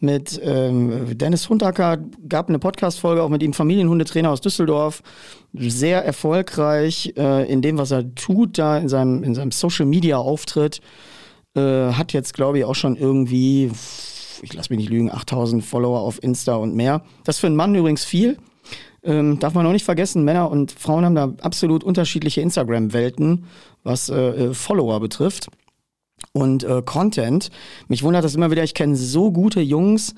mit 0.00 0.40
ähm, 0.44 1.18
Dennis 1.18 1.48
Hundacker, 1.48 1.98
gab 2.28 2.48
eine 2.48 2.58
Podcast-Folge 2.58 3.22
auch 3.22 3.28
mit 3.28 3.42
ihm, 3.42 3.52
Familienhundetrainer 3.52 4.30
aus 4.30 4.40
Düsseldorf. 4.40 5.02
Sehr 5.54 6.04
erfolgreich 6.04 7.14
äh, 7.16 7.50
in 7.50 7.62
dem, 7.62 7.78
was 7.78 7.90
er 7.90 8.14
tut, 8.14 8.58
da 8.58 8.78
in 8.78 8.88
seinem, 8.88 9.24
in 9.24 9.34
seinem 9.34 9.50
Social-Media-Auftritt. 9.50 10.80
Äh, 11.54 11.92
hat 11.92 12.12
jetzt, 12.12 12.34
glaube 12.34 12.58
ich, 12.58 12.64
auch 12.64 12.76
schon 12.76 12.96
irgendwie, 12.96 13.72
ich 14.42 14.52
lasse 14.52 14.72
mich 14.72 14.78
nicht 14.78 14.90
lügen, 14.90 15.10
8000 15.10 15.64
Follower 15.64 16.00
auf 16.00 16.22
Insta 16.22 16.54
und 16.54 16.76
mehr. 16.76 17.02
Das 17.24 17.36
ist 17.36 17.40
für 17.40 17.48
einen 17.48 17.56
Mann 17.56 17.74
übrigens 17.74 18.04
viel. 18.04 18.38
Ähm, 19.02 19.38
darf 19.38 19.54
man 19.54 19.66
auch 19.66 19.72
nicht 19.72 19.84
vergessen, 19.84 20.24
Männer 20.24 20.50
und 20.50 20.72
Frauen 20.72 21.04
haben 21.04 21.14
da 21.14 21.32
absolut 21.40 21.84
unterschiedliche 21.84 22.40
Instagram-Welten, 22.40 23.44
was 23.84 24.08
äh, 24.08 24.16
äh, 24.16 24.54
Follower 24.54 25.00
betrifft. 25.00 25.48
Und 26.32 26.64
äh, 26.64 26.82
Content. 26.84 27.50
Mich 27.86 28.02
wundert 28.02 28.24
das 28.24 28.34
immer 28.34 28.50
wieder, 28.50 28.64
ich 28.64 28.74
kenne 28.74 28.96
so 28.96 29.30
gute 29.30 29.60
Jungs, 29.60 30.14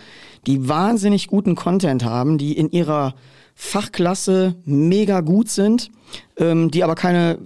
die 0.47 0.67
wahnsinnig 0.69 1.27
guten 1.27 1.55
Content 1.55 2.05
haben, 2.05 2.39
die 2.39 2.57
in 2.57 2.71
ihrer 2.71 3.15
Fachklasse 3.55 4.57
mega 4.65 5.21
gut 5.21 5.51
sind, 5.51 5.91
ähm, 6.39 6.71
die 6.71 6.83
aber 6.83 6.95
keine, 6.95 7.39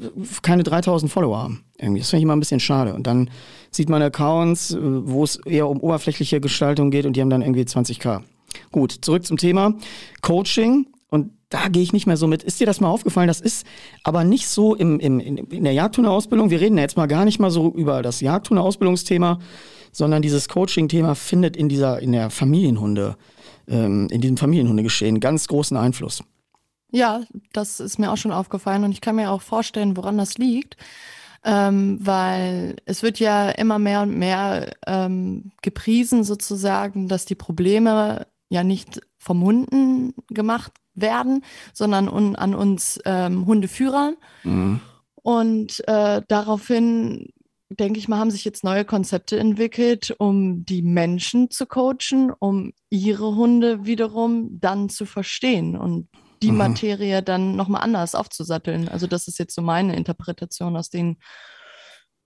keine 0.43 0.63
3000 0.63 1.11
Follower 1.11 1.39
haben. 1.39 1.65
Irgendwie. 1.77 2.01
Das 2.01 2.11
finde 2.11 2.19
ich 2.19 2.23
immer 2.23 2.37
ein 2.37 2.41
bisschen 2.41 2.61
schade. 2.61 2.95
Und 2.95 3.09
dann 3.09 3.29
sieht 3.73 3.89
man 3.89 4.01
Accounts, 4.01 4.71
äh, 4.71 4.79
wo 4.81 5.25
es 5.25 5.37
eher 5.37 5.69
um 5.69 5.81
oberflächliche 5.81 6.41
Gestaltung 6.41 6.93
geht 6.93 7.07
und 7.07 7.17
die 7.17 7.21
haben 7.21 7.31
dann 7.31 7.43
irgendwie 7.43 7.63
20k. 7.63 8.23
Gut, 8.71 8.93
zurück 9.01 9.27
zum 9.27 9.37
Thema. 9.37 9.75
Coaching 10.23 10.87
und 11.15 11.31
da 11.49 11.69
gehe 11.69 11.85
ich 11.85 11.93
nicht 11.93 12.09
mehr 12.09 12.17
so 12.17 12.27
mit. 12.27 12.43
Ist 12.43 12.59
dir 12.59 12.67
das 12.67 12.81
mal 12.81 12.89
aufgefallen? 12.89 13.29
Das 13.29 13.41
ist 13.41 13.65
aber 14.03 14.25
nicht 14.25 14.49
so 14.49 14.75
im, 14.75 14.99
im, 14.99 15.21
in 15.21 15.63
der 15.63 15.73
Jagdhunde-Ausbildung. 15.73 16.51
Wir 16.51 16.61
reden 16.61 16.77
jetzt 16.77 16.97
mal 16.97 17.07
gar 17.07 17.25
nicht 17.25 17.39
mal 17.39 17.53
so 17.53 17.73
über 17.73 18.03
das 18.03 18.21
Jagdhunde-Ausbildungsthema, 18.21 19.39
sondern 19.93 20.23
dieses 20.23 20.49
Coaching-Thema 20.49 21.15
findet 21.15 21.57
in 21.57 21.69
dieser, 21.69 22.03
in 22.03 22.11
der 22.11 22.31
Familienhunde, 22.31 23.17
ähm, 23.69 24.09
in 24.11 24.21
diesem 24.23 24.37
Familienhundegeschehen 24.37 25.21
ganz 25.21 25.47
großen 25.47 25.77
Einfluss. 25.77 26.25
Ja, 26.91 27.21
das 27.53 27.79
ist 27.79 28.01
mir 28.01 28.11
auch 28.11 28.17
schon 28.17 28.33
aufgefallen 28.33 28.83
und 28.83 28.91
ich 28.91 29.01
kann 29.01 29.15
mir 29.15 29.31
auch 29.31 29.43
vorstellen, 29.43 29.97
woran 29.97 30.19
das 30.19 30.37
liegt. 30.37 30.77
Ähm, 31.45 31.99
weil 32.01 32.75
es 32.87 33.05
wird 33.05 33.21
ja 33.21 33.51
immer 33.51 33.79
mehr 33.79 34.03
und 34.03 34.19
mehr 34.19 34.73
ähm, 34.85 35.53
gepriesen 35.63 36.25
sozusagen, 36.25 37.07
dass 37.07 37.25
die 37.25 37.37
Probleme 37.37 38.27
ja 38.49 38.65
nicht 38.65 39.01
vom 39.19 39.45
Hunden 39.45 40.15
gemacht 40.29 40.73
werden, 40.95 41.45
sondern 41.73 42.09
un, 42.09 42.37
an 42.37 42.55
uns 42.55 43.01
ähm, 43.05 43.47
Hundeführern. 43.47 44.17
Mhm. 44.43 44.81
Und 45.23 45.87
äh, 45.89 46.23
daraufhin, 46.29 47.33
denke 47.71 47.99
ich 47.99 48.09
mal, 48.09 48.19
haben 48.19 48.31
sich 48.31 48.45
jetzt 48.45 48.65
neue 48.65 48.85
Konzepte 48.85 49.39
entwickelt, 49.39 50.15
um 50.19 50.65
die 50.65 50.83
Menschen 50.83 51.51
zu 51.51 51.67
coachen, 51.67 52.31
um 52.39 52.73
ihre 52.91 53.35
Hunde 53.35 53.87
wiederum 53.87 54.61
dann 54.61 54.89
zu 54.89 55.07
verstehen 55.07 55.77
und 55.77 56.09
die 56.43 56.53
mhm. 56.53 56.59
Materie 56.59 57.23
dann 57.23 57.57
nochmal 57.57 57.83
anders 57.83 58.15
aufzusatteln. 58.15 58.89
Also 58.89 59.07
das 59.07 59.29
ist 59.29 59.39
jetzt 59.39 59.55
so 59.55 59.63
meine 59.63 59.97
Interpretation 59.97 60.77
aus 60.77 60.91
den 60.91 61.17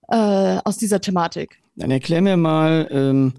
äh, 0.09 0.59
aus 0.63 0.77
dieser 0.77 1.01
Thematik. 1.01 1.61
Dann 1.75 1.91
erklär 1.91 2.21
mir 2.21 2.35
mal, 2.35 2.87
ähm, 2.91 3.33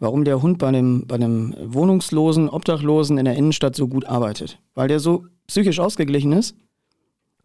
warum 0.00 0.24
der 0.24 0.42
Hund 0.42 0.58
bei 0.58 0.68
einem, 0.68 1.06
bei 1.06 1.14
einem 1.14 1.54
Wohnungslosen, 1.58 2.48
Obdachlosen 2.48 3.18
in 3.18 3.24
der 3.24 3.36
Innenstadt 3.36 3.76
so 3.76 3.88
gut 3.88 4.04
arbeitet. 4.06 4.58
Weil 4.74 4.88
der 4.88 5.00
so 5.00 5.24
psychisch 5.46 5.80
ausgeglichen 5.80 6.32
ist 6.32 6.56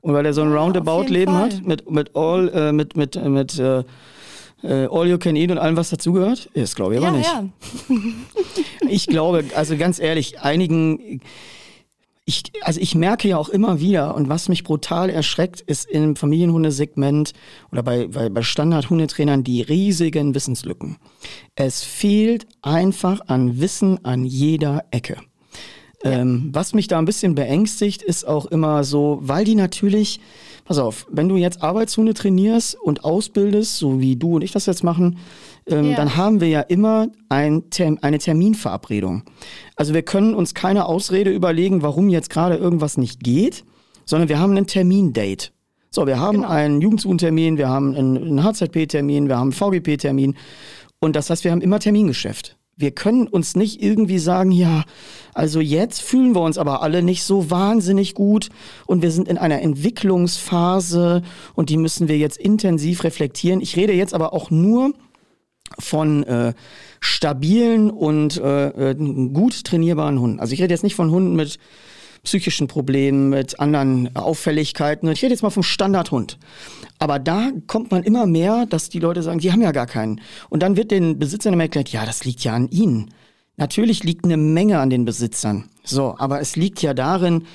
und 0.01 0.13
weil 0.13 0.25
er 0.25 0.33
so 0.33 0.41
ein 0.41 0.51
ja, 0.51 0.57
Roundabout-Leben 0.57 1.33
hat 1.33 1.65
mit, 1.65 1.89
mit 1.89 2.15
all, 2.15 2.49
äh, 2.49 2.71
mit, 2.71 2.95
mit, 2.95 3.15
äh, 3.15 3.29
mit 3.29 3.59
äh, 3.59 3.83
äh, 4.63 4.87
All 4.91 5.07
You 5.07 5.17
Can 5.17 5.35
Eat 5.35 5.51
und 5.51 5.57
allem, 5.57 5.77
was 5.77 5.89
dazugehört? 5.89 6.49
Das 6.53 6.75
glaube 6.75 6.95
ich 6.95 7.01
aber 7.01 7.15
nicht. 7.15 7.29
Ja. 7.29 7.45
ich 8.89 9.07
glaube, 9.07 9.43
also 9.55 9.77
ganz 9.77 9.99
ehrlich, 9.99 10.41
einigen 10.41 11.21
ich, 12.29 12.43
also 12.61 12.79
ich 12.79 12.93
merke 12.93 13.27
ja 13.27 13.37
auch 13.37 13.49
immer 13.49 13.79
wieder, 13.79 14.13
und 14.15 14.29
was 14.29 14.49
mich 14.49 14.63
brutal 14.63 15.09
erschreckt, 15.09 15.61
ist 15.61 15.89
im 15.89 16.15
Familienhundesegment 16.15 17.33
oder 17.71 17.81
bei, 17.81 18.07
bei, 18.07 18.29
bei 18.29 18.43
Standard-Hundetrainern 18.43 19.43
die 19.43 19.63
riesigen 19.63 20.35
Wissenslücken. 20.35 20.97
Es 21.55 21.83
fehlt 21.83 22.45
einfach 22.61 23.21
an 23.25 23.59
Wissen 23.59 24.05
an 24.05 24.25
jeder 24.25 24.85
Ecke. 24.91 25.17
Ja. 26.03 26.11
Ähm, 26.11 26.51
was 26.53 26.75
mich 26.75 26.87
da 26.87 26.99
ein 26.99 27.05
bisschen 27.05 27.33
beängstigt, 27.33 28.03
ist 28.03 28.27
auch 28.27 28.45
immer 28.45 28.83
so, 28.83 29.17
weil 29.21 29.43
die 29.43 29.55
natürlich, 29.55 30.19
pass 30.65 30.77
auf, 30.77 31.07
wenn 31.09 31.29
du 31.29 31.35
jetzt 31.35 31.63
Arbeitshunde 31.63 32.13
trainierst 32.13 32.79
und 32.79 33.03
ausbildest, 33.03 33.77
so 33.77 33.99
wie 33.99 34.15
du 34.15 34.35
und 34.35 34.43
ich 34.43 34.51
das 34.51 34.67
jetzt 34.67 34.83
machen, 34.83 35.17
ähm, 35.71 35.91
ja. 35.91 35.95
dann 35.95 36.15
haben 36.15 36.41
wir 36.41 36.47
ja 36.47 36.61
immer 36.61 37.07
ein 37.29 37.63
eine 38.01 38.19
Terminverabredung. 38.19 39.23
Also 39.75 39.93
wir 39.93 40.01
können 40.01 40.33
uns 40.33 40.53
keine 40.53 40.85
Ausrede 40.85 41.31
überlegen, 41.31 41.81
warum 41.81 42.09
jetzt 42.09 42.29
gerade 42.29 42.55
irgendwas 42.55 42.97
nicht 42.97 43.23
geht, 43.23 43.63
sondern 44.05 44.29
wir 44.29 44.39
haben 44.39 44.51
einen 44.51 44.67
Termindate. 44.67 45.51
So, 45.91 46.05
wir 46.05 46.19
haben 46.19 46.41
genau. 46.41 46.49
einen 46.49 46.81
Jugendsuchentermin, 46.81 47.57
wir 47.57 47.69
haben 47.69 47.95
einen 47.95 48.43
HZP-Termin, 48.43 49.27
wir 49.27 49.37
haben 49.37 49.51
einen 49.51 49.71
VGP-Termin. 49.71 50.35
Und 50.99 51.15
das 51.15 51.29
heißt, 51.29 51.43
wir 51.43 51.51
haben 51.51 51.61
immer 51.61 51.79
Termingeschäft. 51.79 52.57
Wir 52.75 52.91
können 52.91 53.27
uns 53.27 53.55
nicht 53.55 53.81
irgendwie 53.81 54.19
sagen, 54.19 54.51
ja, 54.51 54.85
also 55.33 55.59
jetzt 55.59 56.01
fühlen 56.01 56.33
wir 56.33 56.41
uns 56.41 56.57
aber 56.57 56.81
alle 56.81 57.03
nicht 57.03 57.23
so 57.23 57.49
wahnsinnig 57.49 58.13
gut 58.13 58.49
und 58.85 59.01
wir 59.01 59.11
sind 59.11 59.27
in 59.27 59.37
einer 59.37 59.61
Entwicklungsphase 59.61 61.21
und 61.55 61.69
die 61.69 61.75
müssen 61.75 62.07
wir 62.07 62.17
jetzt 62.17 62.37
intensiv 62.37 63.03
reflektieren. 63.03 63.59
Ich 63.59 63.75
rede 63.75 63.91
jetzt 63.91 64.13
aber 64.13 64.31
auch 64.31 64.49
nur 64.49 64.93
von 65.77 66.23
äh, 66.23 66.53
stabilen 66.99 67.91
und 67.91 68.37
äh, 68.37 68.91
äh, 68.91 68.95
gut 68.95 69.63
trainierbaren 69.63 70.19
Hunden. 70.19 70.39
Also 70.39 70.53
ich 70.53 70.61
rede 70.61 70.73
jetzt 70.73 70.83
nicht 70.83 70.95
von 70.95 71.11
Hunden 71.11 71.35
mit 71.35 71.59
psychischen 72.23 72.67
Problemen, 72.67 73.29
mit 73.29 73.59
anderen 73.59 74.15
Auffälligkeiten. 74.15 75.09
Ich 75.09 75.21
rede 75.21 75.33
jetzt 75.33 75.41
mal 75.41 75.49
vom 75.49 75.63
Standardhund. 75.63 76.37
Aber 76.97 77.17
da 77.17 77.51
kommt 77.67 77.91
man 77.91 78.03
immer 78.03 78.25
mehr, 78.25 78.65
dass 78.65 78.89
die 78.89 78.99
Leute 78.99 79.23
sagen, 79.23 79.39
die 79.39 79.51
haben 79.51 79.61
ja 79.61 79.71
gar 79.71 79.87
keinen. 79.87 80.21
Und 80.49 80.61
dann 80.61 80.75
wird 80.75 80.91
den 80.91 81.17
Besitzern 81.17 81.53
immer 81.53 81.63
erklärt, 81.63 81.89
ja, 81.89 82.05
das 82.05 82.25
liegt 82.25 82.43
ja 82.43 82.53
an 82.53 82.69
ihnen. 82.69 83.11
Natürlich 83.55 84.03
liegt 84.03 84.25
eine 84.25 84.37
Menge 84.37 84.79
an 84.79 84.89
den 84.89 85.05
Besitzern. 85.05 85.69
So, 85.83 86.15
aber 86.17 86.39
es 86.41 86.55
liegt 86.55 86.81
ja 86.81 86.93
darin, 86.93 87.45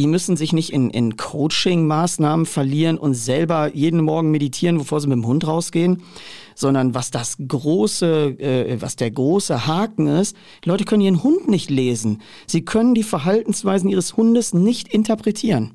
die 0.00 0.06
müssen 0.06 0.34
sich 0.34 0.54
nicht 0.54 0.72
in, 0.72 0.88
in 0.88 1.18
Coaching-Maßnahmen 1.18 2.46
verlieren 2.46 2.96
und 2.96 3.12
selber 3.12 3.70
jeden 3.74 4.00
Morgen 4.00 4.30
meditieren, 4.30 4.78
bevor 4.78 4.98
sie 4.98 5.08
mit 5.08 5.16
dem 5.16 5.26
Hund 5.26 5.46
rausgehen, 5.46 6.02
sondern 6.54 6.94
was 6.94 7.10
das 7.10 7.36
große, 7.46 8.38
äh, 8.38 8.80
was 8.80 8.96
der 8.96 9.10
große 9.10 9.66
Haken 9.66 10.06
ist, 10.06 10.34
die 10.64 10.70
Leute 10.70 10.86
können 10.86 11.02
ihren 11.02 11.22
Hund 11.22 11.48
nicht 11.48 11.68
lesen. 11.68 12.22
Sie 12.46 12.64
können 12.64 12.94
die 12.94 13.02
Verhaltensweisen 13.02 13.90
ihres 13.90 14.16
Hundes 14.16 14.54
nicht 14.54 14.88
interpretieren. 14.88 15.72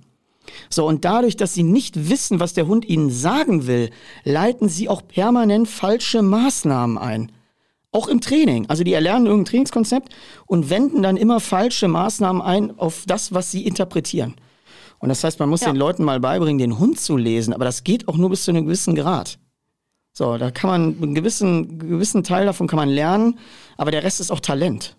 So, 0.72 0.88
und 0.88 1.06
dadurch, 1.06 1.38
dass 1.38 1.54
sie 1.54 1.64
nicht 1.64 2.10
wissen, 2.10 2.40
was 2.40 2.54
der 2.54 2.66
Hund 2.66 2.84
ihnen 2.86 3.12
sagen 3.12 3.68
will, 3.68 3.92
leiten 4.24 4.70
sie 4.70 4.90
auch 4.90 5.08
permanent 5.08 5.68
falsche 5.68 6.24
Maßnahmen 6.24 6.98
ein. 6.98 7.32
Auch 7.96 8.10
im 8.10 8.20
Training. 8.20 8.66
Also 8.68 8.84
die 8.84 8.92
erlernen 8.92 9.26
irgendein 9.26 9.52
Trainingskonzept 9.52 10.14
und 10.48 10.70
wenden 10.70 11.02
dann 11.02 11.16
immer 11.16 11.40
falsche 11.40 11.88
Maßnahmen 11.88 12.42
ein 12.42 12.78
auf 12.78 13.06
das, 13.08 13.34
was 13.34 13.52
sie 13.52 13.66
interpretieren. 13.66 14.36
Und 15.00 15.08
das 15.08 15.24
heißt, 15.24 15.40
man 15.40 15.48
muss 15.48 15.62
ja. 15.62 15.72
den 15.72 15.78
Leuten 15.78 16.04
mal 16.04 16.20
beibringen, 16.20 16.58
den 16.58 16.78
Hund 16.78 17.00
zu 17.00 17.16
lesen, 17.16 17.54
aber 17.54 17.64
das 17.64 17.86
geht 17.86 18.10
auch 18.10 18.18
nur 18.18 18.30
bis 18.30 18.44
zu 18.44 18.52
einem 18.52 18.66
gewissen 18.66 18.96
Grad. 18.96 19.40
So, 20.12 20.38
da 20.38 20.52
kann 20.52 20.70
man 20.70 21.02
einen 21.02 21.16
gewissen, 21.16 21.80
gewissen 21.80 22.24
Teil 22.24 22.46
davon 22.46 22.68
kann 22.68 22.78
man 22.78 22.90
lernen, 22.90 23.40
aber 23.78 23.92
der 23.92 24.04
Rest 24.04 24.20
ist 24.20 24.32
auch 24.32 24.42
Talent. 24.42 24.98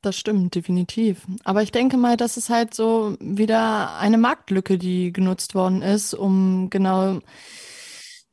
Das 0.00 0.16
stimmt, 0.16 0.56
definitiv. 0.56 1.26
Aber 1.44 1.62
ich 1.62 1.70
denke 1.70 1.96
mal, 1.96 2.16
das 2.16 2.36
ist 2.36 2.50
halt 2.50 2.74
so 2.74 3.16
wieder 3.20 3.96
eine 3.98 4.18
Marktlücke, 4.18 4.76
die 4.76 5.12
genutzt 5.12 5.54
worden 5.54 5.82
ist, 5.82 6.14
um 6.14 6.68
genau 6.68 7.20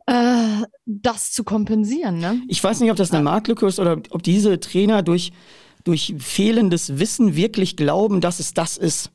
äh, 0.09 0.65
das 0.85 1.31
zu 1.31 1.43
kompensieren. 1.43 2.19
Ne? 2.19 2.41
Ich 2.47 2.63
weiß 2.63 2.79
nicht, 2.79 2.89
ob 2.89 2.97
das 2.97 3.11
eine 3.11 3.23
Marktlücke 3.23 3.67
ist 3.67 3.79
oder 3.79 4.01
ob 4.09 4.23
diese 4.23 4.59
Trainer 4.59 5.03
durch, 5.03 5.31
durch 5.83 6.15
fehlendes 6.17 6.97
Wissen 6.97 7.35
wirklich 7.35 7.77
glauben, 7.77 8.19
dass 8.19 8.39
es 8.39 8.53
das 8.53 8.77
ist. 8.77 9.11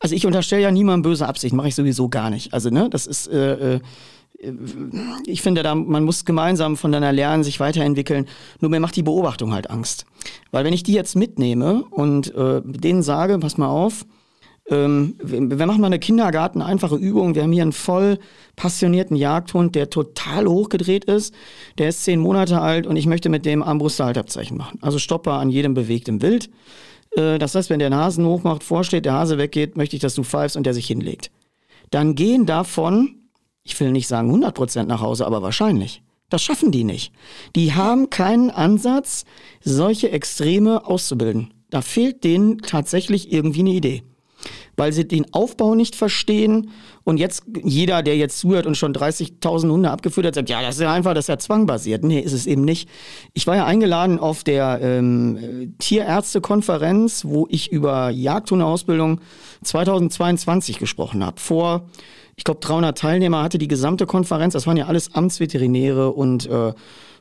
Also 0.00 0.14
ich 0.14 0.26
unterstelle 0.26 0.62
ja 0.62 0.70
niemandem 0.70 1.10
böse 1.10 1.26
Absicht, 1.26 1.54
mache 1.54 1.68
ich 1.68 1.74
sowieso 1.74 2.08
gar 2.08 2.30
nicht. 2.30 2.52
Also 2.52 2.70
ne, 2.70 2.90
das 2.90 3.06
ist 3.06 3.28
äh, 3.28 3.76
äh 3.76 3.80
ich 5.24 5.40
finde, 5.40 5.62
da, 5.62 5.74
man 5.74 6.04
muss 6.04 6.26
gemeinsam 6.26 6.76
voneinander 6.76 7.12
lernen, 7.12 7.44
sich 7.44 7.60
weiterentwickeln. 7.60 8.26
Nur 8.60 8.70
mir 8.70 8.80
macht 8.80 8.96
die 8.96 9.02
Beobachtung 9.02 9.54
halt 9.54 9.70
Angst. 9.70 10.04
Weil 10.50 10.64
wenn 10.64 10.74
ich 10.74 10.82
die 10.82 10.92
jetzt 10.92 11.14
mitnehme 11.16 11.84
und 11.84 12.34
äh, 12.34 12.60
denen 12.62 13.02
sage, 13.02 13.38
pass 13.38 13.56
mal 13.56 13.68
auf, 13.68 14.04
ähm, 14.70 15.16
wir 15.22 15.66
machen 15.66 15.80
mal 15.80 15.88
eine 15.88 15.98
Kindergarten 15.98 16.62
einfache 16.62 16.96
Übung. 16.96 17.34
Wir 17.34 17.42
haben 17.42 17.52
hier 17.52 17.62
einen 17.62 17.72
voll 17.72 18.18
passionierten 18.56 19.16
Jagdhund, 19.16 19.74
der 19.74 19.90
total 19.90 20.46
hochgedreht 20.46 21.04
ist. 21.04 21.34
Der 21.76 21.90
ist 21.90 22.04
zehn 22.04 22.20
Monate 22.20 22.60
alt 22.60 22.86
und 22.86 22.96
ich 22.96 23.06
möchte 23.06 23.28
mit 23.28 23.44
dem 23.44 23.62
Armbrusthaltabzeichen 23.62 24.56
machen. 24.56 24.78
Also 24.80 24.98
Stopper 24.98 25.34
an 25.34 25.50
jedem 25.50 25.74
bewegtem 25.74 26.22
Wild. 26.22 26.48
Äh, 27.14 27.38
das 27.38 27.54
heißt, 27.54 27.68
wenn 27.68 27.78
der 27.78 27.90
Nasen 27.90 28.24
hochmacht, 28.24 28.64
vorsteht, 28.64 29.04
der 29.04 29.12
Hase 29.12 29.36
weggeht, 29.36 29.76
möchte 29.76 29.96
ich, 29.96 30.02
dass 30.02 30.14
du 30.14 30.22
pfeifst 30.22 30.56
und 30.56 30.64
der 30.64 30.74
sich 30.74 30.86
hinlegt. 30.86 31.30
Dann 31.90 32.14
gehen 32.14 32.46
davon, 32.46 33.16
ich 33.64 33.78
will 33.78 33.92
nicht 33.92 34.08
sagen 34.08 34.28
100 34.28 34.54
Prozent 34.54 34.88
nach 34.88 35.02
Hause, 35.02 35.26
aber 35.26 35.42
wahrscheinlich. 35.42 36.02
Das 36.30 36.42
schaffen 36.42 36.72
die 36.72 36.84
nicht. 36.84 37.12
Die 37.54 37.74
haben 37.74 38.08
keinen 38.08 38.50
Ansatz, 38.50 39.26
solche 39.60 40.10
Extreme 40.10 40.86
auszubilden. 40.86 41.52
Da 41.68 41.82
fehlt 41.82 42.24
denen 42.24 42.58
tatsächlich 42.58 43.30
irgendwie 43.30 43.60
eine 43.60 43.70
Idee 43.70 44.02
weil 44.76 44.92
sie 44.92 45.06
den 45.06 45.32
Aufbau 45.32 45.74
nicht 45.74 45.96
verstehen. 45.96 46.70
Und 47.04 47.18
jetzt 47.18 47.44
jeder, 47.62 48.02
der 48.02 48.16
jetzt 48.16 48.38
zuhört 48.38 48.66
und 48.66 48.76
schon 48.76 48.94
30.000 48.94 49.70
Hunde 49.70 49.90
abgeführt 49.90 50.26
hat, 50.26 50.34
sagt, 50.34 50.50
ja, 50.50 50.62
das 50.62 50.76
ist 50.76 50.80
ja 50.82 50.92
einfach, 50.92 51.14
das 51.14 51.24
ist 51.24 51.28
ja 51.28 51.38
zwangbasiert. 51.38 52.04
Nee, 52.04 52.20
ist 52.20 52.32
es 52.32 52.46
eben 52.46 52.64
nicht. 52.64 52.88
Ich 53.32 53.46
war 53.46 53.56
ja 53.56 53.66
eingeladen 53.66 54.18
auf 54.18 54.44
der 54.44 54.80
ähm, 54.82 55.74
Tierärztekonferenz, 55.78 57.24
wo 57.26 57.46
ich 57.50 57.70
über 57.70 58.10
Jagdhundeausbildung 58.10 59.20
2022 59.62 60.78
gesprochen 60.78 61.24
habe. 61.24 61.40
Vor 61.40 61.86
ich 62.36 62.44
glaube, 62.44 62.60
300 62.60 62.98
Teilnehmer 62.98 63.42
hatte 63.42 63.58
die 63.58 63.68
gesamte 63.68 64.06
Konferenz. 64.06 64.54
Das 64.54 64.66
waren 64.66 64.76
ja 64.76 64.86
alles 64.86 65.14
Amtsveterinäre 65.14 66.10
und 66.10 66.46
äh, 66.46 66.72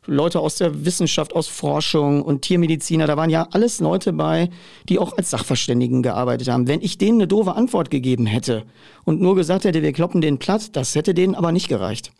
Leute 0.05 0.39
aus 0.39 0.55
der 0.55 0.85
Wissenschaft, 0.85 1.33
aus 1.35 1.47
Forschung 1.47 2.21
und 2.21 2.41
Tiermediziner, 2.41 3.07
da 3.07 3.15
waren 3.15 3.29
ja 3.29 3.47
alles 3.51 3.79
Leute 3.79 4.13
bei, 4.13 4.49
die 4.89 4.99
auch 4.99 5.17
als 5.17 5.29
Sachverständigen 5.29 6.03
gearbeitet 6.03 6.49
haben. 6.49 6.67
Wenn 6.67 6.81
ich 6.81 6.97
denen 6.97 7.19
eine 7.19 7.27
doofe 7.27 7.55
Antwort 7.55 7.89
gegeben 7.89 8.25
hätte 8.25 8.63
und 9.05 9.21
nur 9.21 9.35
gesagt 9.35 9.63
hätte, 9.63 9.81
wir 9.81 9.93
kloppen 9.93 10.21
den 10.21 10.39
platt, 10.39 10.75
das 10.75 10.95
hätte 10.95 11.13
denen 11.13 11.35
aber 11.35 11.51
nicht 11.51 11.69
gereicht. 11.69 12.11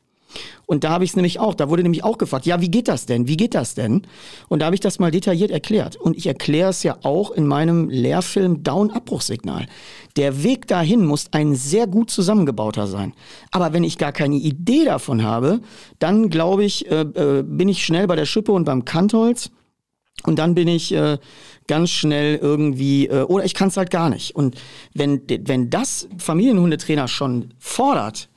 Und 0.65 0.83
da 0.83 0.89
habe 0.89 1.03
ich 1.03 1.11
es 1.11 1.15
nämlich 1.15 1.39
auch, 1.39 1.53
da 1.53 1.69
wurde 1.69 1.83
nämlich 1.83 2.03
auch 2.03 2.17
gefragt, 2.17 2.45
ja, 2.45 2.61
wie 2.61 2.71
geht 2.71 2.87
das 2.87 3.05
denn? 3.05 3.27
Wie 3.27 3.37
geht 3.37 3.53
das 3.53 3.75
denn? 3.75 4.03
Und 4.47 4.59
da 4.59 4.65
habe 4.65 4.75
ich 4.75 4.79
das 4.81 4.99
mal 4.99 5.11
detailliert 5.11 5.51
erklärt. 5.51 5.95
Und 5.95 6.17
ich 6.17 6.25
erkläre 6.25 6.69
es 6.69 6.83
ja 6.83 6.97
auch 7.03 7.31
in 7.31 7.45
meinem 7.45 7.89
Lehrfilm 7.89 8.63
Down-Abbruchsignal. 8.63 9.67
Der 10.15 10.43
Weg 10.43 10.67
dahin 10.67 11.05
muss 11.05 11.27
ein 11.31 11.55
sehr 11.55 11.87
gut 11.87 12.09
zusammengebauter 12.09 12.87
sein. 12.87 13.13
Aber 13.51 13.73
wenn 13.73 13.83
ich 13.83 13.97
gar 13.97 14.11
keine 14.11 14.35
Idee 14.35 14.85
davon 14.85 15.23
habe, 15.23 15.59
dann 15.99 16.29
glaube 16.29 16.63
ich, 16.63 16.89
äh, 16.89 17.01
äh, 17.01 17.43
bin 17.43 17.69
ich 17.69 17.83
schnell 17.83 18.07
bei 18.07 18.15
der 18.15 18.25
Schippe 18.25 18.51
und 18.51 18.63
beim 18.63 18.85
Kantholz. 18.85 19.51
Und 20.25 20.39
dann 20.39 20.55
bin 20.55 20.67
ich 20.67 20.93
äh, 20.93 21.17
ganz 21.67 21.89
schnell 21.89 22.37
irgendwie, 22.37 23.07
äh, 23.07 23.23
oder 23.23 23.45
ich 23.45 23.53
kann 23.53 23.67
es 23.67 23.77
halt 23.77 23.91
gar 23.91 24.09
nicht. 24.09 24.35
Und 24.35 24.55
wenn, 24.93 25.21
wenn 25.27 25.69
das 25.69 26.07
Familienhundetrainer 26.17 27.07
schon 27.07 27.53
fordert, 27.59 28.29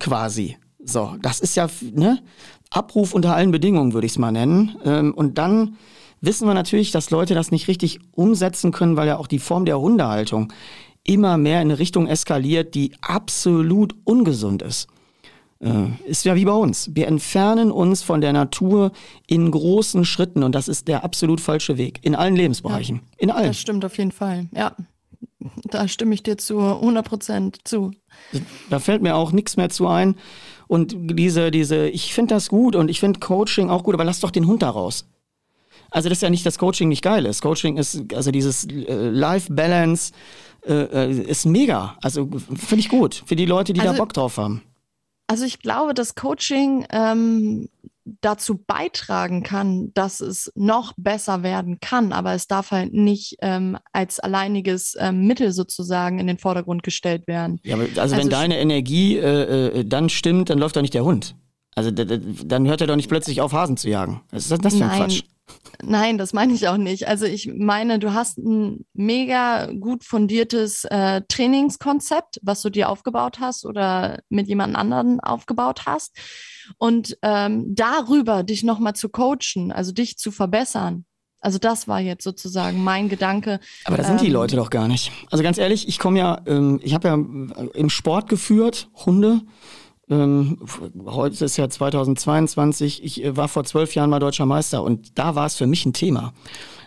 quasi, 0.00 0.56
so, 0.88 1.14
das 1.22 1.40
ist 1.40 1.54
ja, 1.56 1.68
ne? 1.94 2.22
Abruf 2.70 3.14
unter 3.14 3.34
allen 3.34 3.50
Bedingungen, 3.50 3.94
würde 3.94 4.06
ich 4.06 4.12
es 4.12 4.18
mal 4.18 4.32
nennen. 4.32 4.76
Ähm, 4.84 5.14
und 5.14 5.38
dann 5.38 5.76
wissen 6.20 6.46
wir 6.46 6.54
natürlich, 6.54 6.90
dass 6.90 7.10
Leute 7.10 7.34
das 7.34 7.50
nicht 7.50 7.68
richtig 7.68 8.00
umsetzen 8.12 8.72
können, 8.72 8.96
weil 8.96 9.08
ja 9.08 9.16
auch 9.18 9.26
die 9.26 9.38
Form 9.38 9.64
der 9.64 9.80
Hundehaltung 9.80 10.52
immer 11.04 11.38
mehr 11.38 11.62
in 11.62 11.68
eine 11.68 11.78
Richtung 11.78 12.06
eskaliert, 12.06 12.74
die 12.74 12.92
absolut 13.00 13.94
ungesund 14.04 14.62
ist. 14.62 14.88
Äh, 15.60 15.86
ist 16.06 16.24
ja 16.24 16.36
wie 16.36 16.44
bei 16.44 16.52
uns. 16.52 16.90
Wir 16.94 17.08
entfernen 17.08 17.72
uns 17.72 18.02
von 18.02 18.20
der 18.20 18.32
Natur 18.32 18.92
in 19.26 19.50
großen 19.50 20.04
Schritten 20.04 20.42
und 20.42 20.54
das 20.54 20.68
ist 20.68 20.86
der 20.86 21.04
absolut 21.04 21.40
falsche 21.40 21.78
Weg. 21.78 22.00
In 22.02 22.14
allen 22.14 22.36
Lebensbereichen. 22.36 22.96
Ja, 22.96 23.02
in 23.18 23.30
allen. 23.30 23.48
Das 23.48 23.58
stimmt 23.58 23.84
auf 23.84 23.96
jeden 23.98 24.12
Fall. 24.12 24.48
Ja. 24.54 24.76
Da 25.64 25.88
stimme 25.88 26.14
ich 26.14 26.22
dir 26.22 26.36
zu 26.36 26.60
100 26.60 27.06
Prozent 27.06 27.58
zu. 27.64 27.92
Da 28.70 28.78
fällt 28.78 29.02
mir 29.02 29.16
auch 29.16 29.32
nichts 29.32 29.56
mehr 29.56 29.70
zu 29.70 29.88
ein. 29.88 30.16
Und 30.68 30.94
diese, 30.96 31.50
diese, 31.50 31.88
ich 31.88 32.14
finde 32.14 32.34
das 32.34 32.48
gut 32.48 32.76
und 32.76 32.88
ich 32.90 33.00
finde 33.00 33.20
Coaching 33.20 33.70
auch 33.70 33.82
gut, 33.82 33.94
aber 33.94 34.04
lass 34.04 34.20
doch 34.20 34.30
den 34.30 34.46
Hund 34.46 34.62
da 34.62 34.70
raus. 34.70 35.06
Also 35.90 36.10
das 36.10 36.18
ist 36.18 36.22
ja 36.22 36.30
nicht, 36.30 36.44
dass 36.44 36.58
Coaching 36.58 36.88
nicht 36.88 37.02
geil 37.02 37.24
ist. 37.24 37.40
Coaching 37.40 37.78
ist, 37.78 38.12
also 38.14 38.30
dieses 38.30 38.66
äh, 38.66 39.08
Life 39.08 39.52
Balance 39.52 40.12
äh, 40.66 40.74
äh, 40.74 41.22
ist 41.22 41.46
mega. 41.46 41.96
Also 42.02 42.28
finde 42.30 42.80
ich 42.80 42.90
gut 42.90 43.22
für 43.26 43.36
die 43.36 43.46
Leute, 43.46 43.72
die 43.72 43.80
also, 43.80 43.92
da 43.92 43.98
Bock 43.98 44.12
drauf 44.12 44.36
haben. 44.36 44.62
Also 45.26 45.44
ich 45.44 45.60
glaube, 45.60 45.94
dass 45.94 46.14
Coaching 46.14 46.86
ähm, 46.90 47.68
dazu 48.20 48.58
beitragen 48.58 49.42
kann, 49.42 49.92
dass 49.94 50.20
es 50.20 50.50
noch 50.54 50.92
besser 50.96 51.42
werden 51.42 51.78
kann, 51.80 52.12
aber 52.12 52.34
es 52.34 52.46
darf 52.46 52.70
halt 52.70 52.92
nicht 52.92 53.36
ähm, 53.42 53.78
als 53.92 54.18
alleiniges 54.18 54.96
ähm, 54.98 55.26
Mittel 55.26 55.52
sozusagen 55.52 56.18
in 56.18 56.26
den 56.26 56.38
Vordergrund 56.38 56.82
gestellt 56.82 57.26
werden. 57.26 57.60
Ja, 57.62 57.74
aber 57.74 57.84
also, 57.84 58.00
also 58.00 58.16
wenn 58.16 58.28
deine 58.28 58.58
Energie 58.58 59.16
äh, 59.16 59.80
äh, 59.80 59.84
dann 59.84 60.08
stimmt, 60.08 60.50
dann 60.50 60.58
läuft 60.58 60.76
doch 60.76 60.82
nicht 60.82 60.94
der 60.94 61.04
Hund. 61.04 61.36
Also 61.74 61.92
dann 61.92 62.66
hört 62.66 62.80
er 62.80 62.88
doch 62.88 62.96
nicht 62.96 63.08
plötzlich 63.08 63.40
auf, 63.40 63.52
Hasen 63.52 63.76
zu 63.76 63.88
jagen. 63.88 64.22
Was 64.32 64.50
ist 64.50 64.64
das 64.64 64.74
für 64.74 64.82
ein 64.82 64.88
Nein. 64.88 64.98
Quatsch? 64.98 65.22
Nein, 65.82 66.18
das 66.18 66.32
meine 66.32 66.52
ich 66.52 66.68
auch 66.68 66.76
nicht. 66.76 67.08
Also 67.08 67.26
ich 67.26 67.50
meine, 67.54 67.98
du 67.98 68.12
hast 68.12 68.38
ein 68.38 68.86
mega 68.94 69.66
gut 69.66 70.04
fundiertes 70.04 70.84
äh, 70.84 71.22
Trainingskonzept, 71.28 72.40
was 72.42 72.62
du 72.62 72.70
dir 72.70 72.88
aufgebaut 72.88 73.38
hast 73.40 73.64
oder 73.64 74.20
mit 74.28 74.48
jemand 74.48 74.76
anderen 74.76 75.20
aufgebaut 75.20 75.86
hast. 75.86 76.16
Und 76.78 77.16
ähm, 77.22 77.74
darüber 77.74 78.42
dich 78.42 78.62
nochmal 78.62 78.94
zu 78.94 79.08
coachen, 79.08 79.72
also 79.72 79.92
dich 79.92 80.18
zu 80.18 80.30
verbessern. 80.30 81.04
Also 81.40 81.58
das 81.58 81.86
war 81.86 82.00
jetzt 82.00 82.24
sozusagen 82.24 82.82
mein 82.82 83.08
Gedanke. 83.08 83.60
Aber 83.84 83.96
da 83.96 84.02
sind 84.02 84.18
ähm, 84.18 84.24
die 84.24 84.30
Leute 84.30 84.56
doch 84.56 84.70
gar 84.70 84.88
nicht. 84.88 85.12
Also 85.30 85.44
ganz 85.44 85.58
ehrlich, 85.58 85.86
ich 85.86 85.98
komme 85.98 86.18
ja, 86.18 86.40
ähm, 86.46 86.80
ich 86.82 86.94
habe 86.94 87.08
ja 87.08 87.14
im 87.74 87.90
Sport 87.90 88.28
geführt, 88.28 88.88
Hunde. 89.06 89.42
Ähm, 90.10 90.58
heute 91.04 91.44
ist 91.44 91.56
ja 91.56 91.68
2022. 91.68 93.04
Ich 93.04 93.24
äh, 93.24 93.36
war 93.36 93.48
vor 93.48 93.64
zwölf 93.64 93.94
Jahren 93.94 94.10
mal 94.10 94.18
deutscher 94.18 94.46
Meister 94.46 94.82
und 94.82 95.18
da 95.18 95.34
war 95.34 95.46
es 95.46 95.56
für 95.56 95.66
mich 95.66 95.84
ein 95.84 95.92
Thema. 95.92 96.32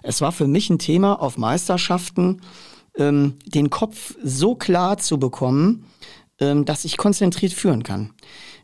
Es 0.03 0.21
war 0.21 0.31
für 0.31 0.47
mich 0.47 0.69
ein 0.69 0.79
Thema, 0.79 1.21
auf 1.21 1.37
Meisterschaften 1.37 2.41
ähm, 2.97 3.35
den 3.45 3.69
Kopf 3.69 4.15
so 4.23 4.55
klar 4.55 4.97
zu 4.97 5.19
bekommen, 5.19 5.85
ähm, 6.39 6.65
dass 6.65 6.85
ich 6.85 6.97
konzentriert 6.97 7.53
führen 7.53 7.83
kann. 7.83 8.11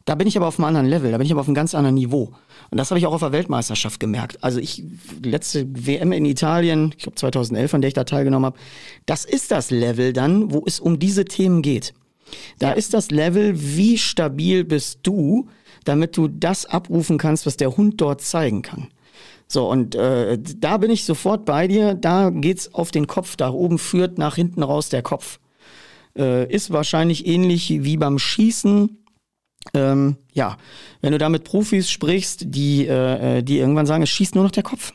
Da 0.05 0.15
bin 0.15 0.27
ich 0.27 0.37
aber 0.37 0.47
auf 0.47 0.57
einem 0.57 0.65
anderen 0.65 0.87
Level, 0.87 1.11
da 1.11 1.17
bin 1.17 1.25
ich 1.25 1.31
aber 1.31 1.41
auf 1.41 1.47
einem 1.47 1.55
ganz 1.55 1.75
anderen 1.75 1.95
Niveau. 1.95 2.31
Und 2.71 2.77
das 2.77 2.89
habe 2.89 2.97
ich 2.97 3.05
auch 3.05 3.13
auf 3.13 3.19
der 3.19 3.33
Weltmeisterschaft 3.33 3.99
gemerkt. 3.99 4.41
Also 4.41 4.59
ich, 4.59 4.83
letzte 5.21 5.67
WM 5.85 6.13
in 6.13 6.25
Italien, 6.25 6.93
ich 6.97 7.03
glaube 7.03 7.17
2011, 7.17 7.73
an 7.73 7.81
der 7.81 7.89
ich 7.89 7.93
da 7.93 8.05
teilgenommen 8.05 8.45
habe, 8.45 8.57
das 9.05 9.25
ist 9.25 9.51
das 9.51 9.69
Level 9.69 10.13
dann, 10.13 10.53
wo 10.53 10.63
es 10.65 10.79
um 10.79 10.97
diese 10.97 11.25
Themen 11.25 11.61
geht. 11.61 11.93
Da 12.59 12.69
ja. 12.69 12.73
ist 12.73 12.93
das 12.93 13.11
Level, 13.11 13.53
wie 13.55 13.97
stabil 13.97 14.63
bist 14.63 14.99
du, 15.03 15.47
damit 15.85 16.17
du 16.17 16.27
das 16.27 16.65
abrufen 16.65 17.17
kannst, 17.17 17.45
was 17.45 17.57
der 17.57 17.77
Hund 17.77 18.01
dort 18.01 18.21
zeigen 18.21 18.61
kann. 18.61 18.89
So, 19.47 19.69
und 19.69 19.95
äh, 19.95 20.37
da 20.39 20.77
bin 20.77 20.91
ich 20.91 21.05
sofort 21.05 21.45
bei 21.45 21.67
dir. 21.67 21.93
Da 21.93 22.29
geht's 22.31 22.73
auf 22.73 22.91
den 22.91 23.07
Kopf. 23.07 23.37
Da 23.37 23.49
oben 23.49 23.79
führt 23.79 24.17
nach 24.17 24.35
hinten 24.35 24.61
raus 24.61 24.89
der 24.89 25.01
Kopf. 25.01 25.39
Äh, 26.17 26.51
ist 26.53 26.71
wahrscheinlich 26.71 27.25
ähnlich 27.25 27.69
wie 27.83 27.97
beim 27.97 28.19
Schießen. 28.19 28.97
Ähm, 29.73 30.17
ja, 30.33 30.57
wenn 31.01 31.13
du 31.13 31.17
da 31.17 31.29
mit 31.29 31.45
Profis 31.45 31.89
sprichst, 31.89 32.43
die, 32.47 32.87
äh, 32.87 33.41
die 33.41 33.59
irgendwann 33.59 33.85
sagen, 33.85 34.03
es 34.03 34.09
schießt 34.09 34.35
nur 34.35 34.43
noch 34.43 34.51
der 34.51 34.63
Kopf. 34.63 34.93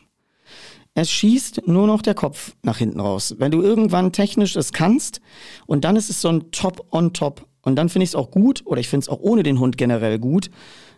Es 0.95 1.09
schießt 1.09 1.67
nur 1.67 1.87
noch 1.87 2.03
der 2.03 2.13
Kopf 2.13 2.55
nach 2.61 2.77
hinten 2.77 2.99
raus. 2.99 3.35
Wenn 3.39 3.51
du 3.51 3.61
irgendwann 3.61 4.11
technisch 4.11 4.55
es 4.55 4.73
kannst 4.73 5.21
und 5.65 5.85
dann 5.85 5.95
ist 5.95 6.09
es 6.09 6.21
so 6.21 6.29
ein 6.29 6.51
Top 6.51 6.87
on 6.91 7.13
Top. 7.13 7.47
Und 7.63 7.77
dann 7.77 7.89
finde 7.89 8.03
ich 8.03 8.11
es 8.11 8.15
auch 8.15 8.29
gut, 8.29 8.61
oder 8.65 8.79
ich 8.79 8.89
finde 8.89 9.05
es 9.05 9.09
auch 9.09 9.19
ohne 9.19 9.41
den 9.41 9.59
Hund 9.59 9.77
generell 9.77 10.19
gut, 10.19 10.51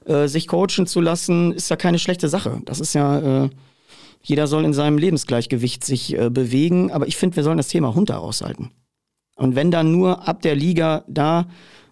äh, 0.05 0.27
sich 0.27 0.47
coachen 0.47 0.87
zu 0.87 0.99
lassen, 0.99 1.53
ist 1.53 1.69
ja 1.69 1.75
keine 1.75 1.99
schlechte 1.99 2.27
Sache. 2.27 2.61
Das 2.65 2.79
ist 2.79 2.93
ja, 2.93 3.45
äh, 3.45 3.49
jeder 4.21 4.47
soll 4.47 4.65
in 4.65 4.73
seinem 4.73 4.97
Lebensgleichgewicht 4.97 5.83
sich 5.83 6.17
äh, 6.17 6.29
bewegen, 6.29 6.91
aber 6.91 7.07
ich 7.07 7.15
finde, 7.15 7.35
wir 7.37 7.43
sollen 7.43 7.57
das 7.57 7.67
Thema 7.67 7.95
Hund 7.95 8.09
da 8.09 8.17
raushalten. 8.17 8.71
Und 9.37 9.55
wenn 9.55 9.71
dann 9.71 9.91
nur 9.91 10.27
ab 10.27 10.41
der 10.41 10.55
Liga 10.55 11.05
da, 11.07 11.47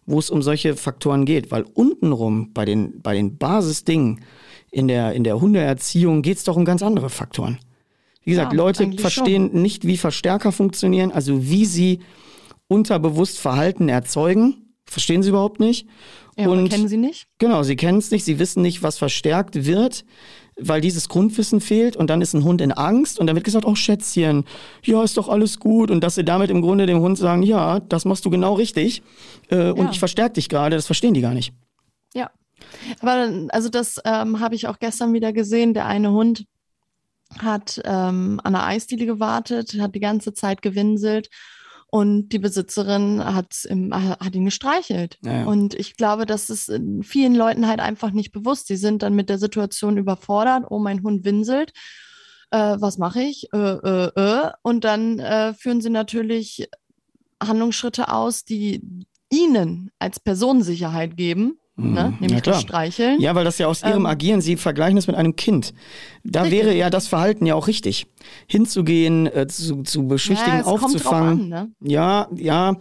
wo 0.05 0.19
es 0.19 0.29
um 0.29 0.41
solche 0.41 0.75
Faktoren 0.75 1.25
geht, 1.25 1.51
weil 1.51 1.63
untenrum 1.73 2.51
bei 2.53 2.65
den, 2.65 3.01
bei 3.01 3.13
den 3.13 3.37
Basisdingen 3.37 4.21
in 4.71 4.87
der, 4.87 5.13
in 5.13 5.23
der 5.23 5.39
Hundeerziehung 5.39 6.21
geht 6.21 6.37
es 6.37 6.43
doch 6.43 6.57
um 6.57 6.65
ganz 6.65 6.81
andere 6.81 7.09
Faktoren. 7.09 7.59
Wie 8.23 8.31
gesagt, 8.31 8.53
ja, 8.53 8.57
Leute 8.57 8.91
verstehen 8.93 9.49
schon. 9.51 9.61
nicht, 9.61 9.85
wie 9.85 9.97
Verstärker 9.97 10.51
funktionieren, 10.51 11.11
also 11.11 11.45
wie 11.49 11.65
sie 11.65 11.99
unterbewusst 12.67 13.39
Verhalten 13.39 13.89
erzeugen. 13.89 14.75
Verstehen 14.85 15.23
sie 15.23 15.29
überhaupt 15.29 15.59
nicht. 15.59 15.87
Ja, 16.37 16.47
und 16.47 16.69
kennen 16.69 16.87
sie 16.87 16.97
nicht? 16.97 17.27
Genau, 17.37 17.63
sie 17.63 17.75
kennen 17.75 17.99
es 17.99 18.11
nicht, 18.11 18.25
sie 18.25 18.39
wissen 18.39 18.61
nicht, 18.61 18.81
was 18.81 18.97
verstärkt 18.97 19.65
wird, 19.65 20.03
weil 20.59 20.81
dieses 20.81 21.07
Grundwissen 21.07 21.61
fehlt 21.61 21.95
und 21.95 22.09
dann 22.09 22.21
ist 22.21 22.33
ein 22.33 22.43
Hund 22.43 22.59
in 22.59 22.71
Angst 22.71 23.19
und 23.19 23.27
dann 23.27 23.35
wird 23.35 23.45
gesagt, 23.45 23.65
oh 23.65 23.75
Schätzchen, 23.75 24.45
ja, 24.83 25.03
ist 25.03 25.17
doch 25.17 25.29
alles 25.29 25.59
gut 25.59 25.91
und 25.91 26.03
dass 26.03 26.15
sie 26.15 26.25
damit 26.25 26.49
im 26.49 26.61
Grunde 26.61 26.85
dem 26.85 26.99
Hund 26.99 27.17
sagen, 27.17 27.43
ja, 27.43 27.79
das 27.79 28.05
machst 28.05 28.25
du 28.25 28.29
genau 28.29 28.53
richtig 28.53 29.03
äh, 29.49 29.71
und 29.71 29.91
ich 29.91 29.99
verstärke 29.99 30.33
dich 30.33 30.49
gerade, 30.49 30.75
das 30.75 30.85
verstehen 30.85 31.13
die 31.13 31.21
gar 31.21 31.33
nicht. 31.33 31.53
Ja, 32.13 32.31
aber 32.99 33.47
also 33.49 33.69
das 33.69 33.99
ähm, 34.05 34.39
habe 34.39 34.55
ich 34.55 34.67
auch 34.67 34.79
gestern 34.79 35.13
wieder 35.13 35.33
gesehen, 35.33 35.73
der 35.73 35.85
eine 35.85 36.11
Hund 36.11 36.45
hat 37.39 37.81
ähm, 37.85 38.39
an 38.43 38.53
der 38.53 38.65
Eisdiele 38.65 39.05
gewartet, 39.05 39.75
hat 39.79 39.95
die 39.95 39.99
ganze 39.99 40.33
Zeit 40.33 40.61
gewinselt 40.61 41.29
und 41.93 42.29
die 42.29 42.39
Besitzerin 42.39 43.23
hat, 43.23 43.65
im, 43.65 43.93
hat 43.93 44.33
ihn 44.33 44.45
gestreichelt. 44.45 45.19
Ja. 45.21 45.45
Und 45.45 45.75
ich 45.75 45.95
glaube, 45.95 46.25
das 46.25 46.49
ist 46.49 46.71
vielen 47.03 47.35
Leuten 47.35 47.67
halt 47.67 47.79
einfach 47.79 48.09
nicht 48.09 48.31
bewusst. 48.31 48.65
Sie 48.65 48.77
sind 48.77 49.03
dann 49.03 49.13
mit 49.13 49.29
der 49.29 49.37
Situation 49.37 49.97
überfordert. 49.97 50.65
Oh, 50.69 50.79
mein 50.79 51.03
Hund 51.03 51.23
winselt. 51.23 51.71
Äh, 52.49 52.77
was 52.79 52.97
mache 52.97 53.21
ich? 53.21 53.47
Äh, 53.53 53.57
äh, 53.57 54.11
äh. 54.15 54.51
und 54.63 54.83
dann 54.85 55.19
äh, 55.19 55.53
führen 55.53 55.81
sie 55.81 55.91
natürlich 55.91 56.67
Handlungsschritte 57.39 58.11
aus, 58.11 58.43
die 58.43 59.05
ihnen 59.31 59.91
als 59.99 60.19
Personensicherheit 60.19 61.15
geben 61.15 61.59
Ne? 61.75 62.09
Mhm. 62.11 62.17
Nämlich 62.19 62.45
ja, 62.45 62.53
streicheln. 62.53 63.19
Ja, 63.19 63.33
weil 63.33 63.45
das 63.45 63.57
ja 63.57 63.65
aus 63.67 63.81
ihrem 63.81 64.01
ähm, 64.01 64.05
Agieren, 64.05 64.41
sie 64.41 64.57
vergleichen 64.57 64.97
es 64.97 65.07
mit 65.07 65.15
einem 65.15 65.35
Kind. 65.35 65.73
Da 66.23 66.43
richtig. 66.43 66.59
wäre 66.59 66.75
ja 66.75 66.91
das 66.91 67.07
Verhalten 67.07 67.47
ja 67.47 67.55
auch 67.55 67.67
richtig. 67.67 68.05
Hinzugehen, 68.47 69.25
äh, 69.25 69.47
zu, 69.47 69.81
zu 69.81 70.07
beschwichtigen, 70.07 70.57
ja, 70.57 70.65
aufzufangen. 70.65 71.41
An, 71.41 71.49
ne? 71.49 71.71
Ja, 71.81 72.27
ja. 72.35 72.77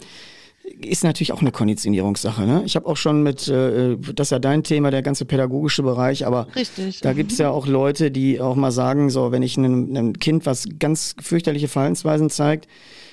Ist 0.80 1.04
natürlich 1.04 1.32
auch 1.32 1.40
eine 1.40 1.50
Konditionierungssache. 1.52 2.42
Ne? 2.42 2.62
Ich 2.64 2.76
habe 2.76 2.86
auch 2.86 2.96
schon 2.96 3.22
mit, 3.22 3.48
äh, 3.48 3.96
das 4.14 4.28
ist 4.28 4.30
ja 4.30 4.38
dein 4.38 4.62
Thema, 4.62 4.90
der 4.90 5.02
ganze 5.02 5.24
pädagogische 5.24 5.82
Bereich, 5.82 6.24
aber 6.26 6.46
Richtig. 6.54 7.00
da 7.00 7.14
gibt 7.14 7.32
es 7.32 7.38
ja 7.38 7.50
auch 7.50 7.66
Leute, 7.66 8.10
die 8.10 8.40
auch 8.40 8.54
mal 8.54 8.70
sagen, 8.70 9.10
so, 9.10 9.32
wenn 9.32 9.42
ich 9.42 9.58
einem, 9.58 9.88
einem 9.90 10.12
Kind 10.18 10.46
was 10.46 10.66
ganz 10.78 11.16
fürchterliche 11.20 11.66
Verhaltensweisen 11.66 12.30
zeigt, 12.30 12.68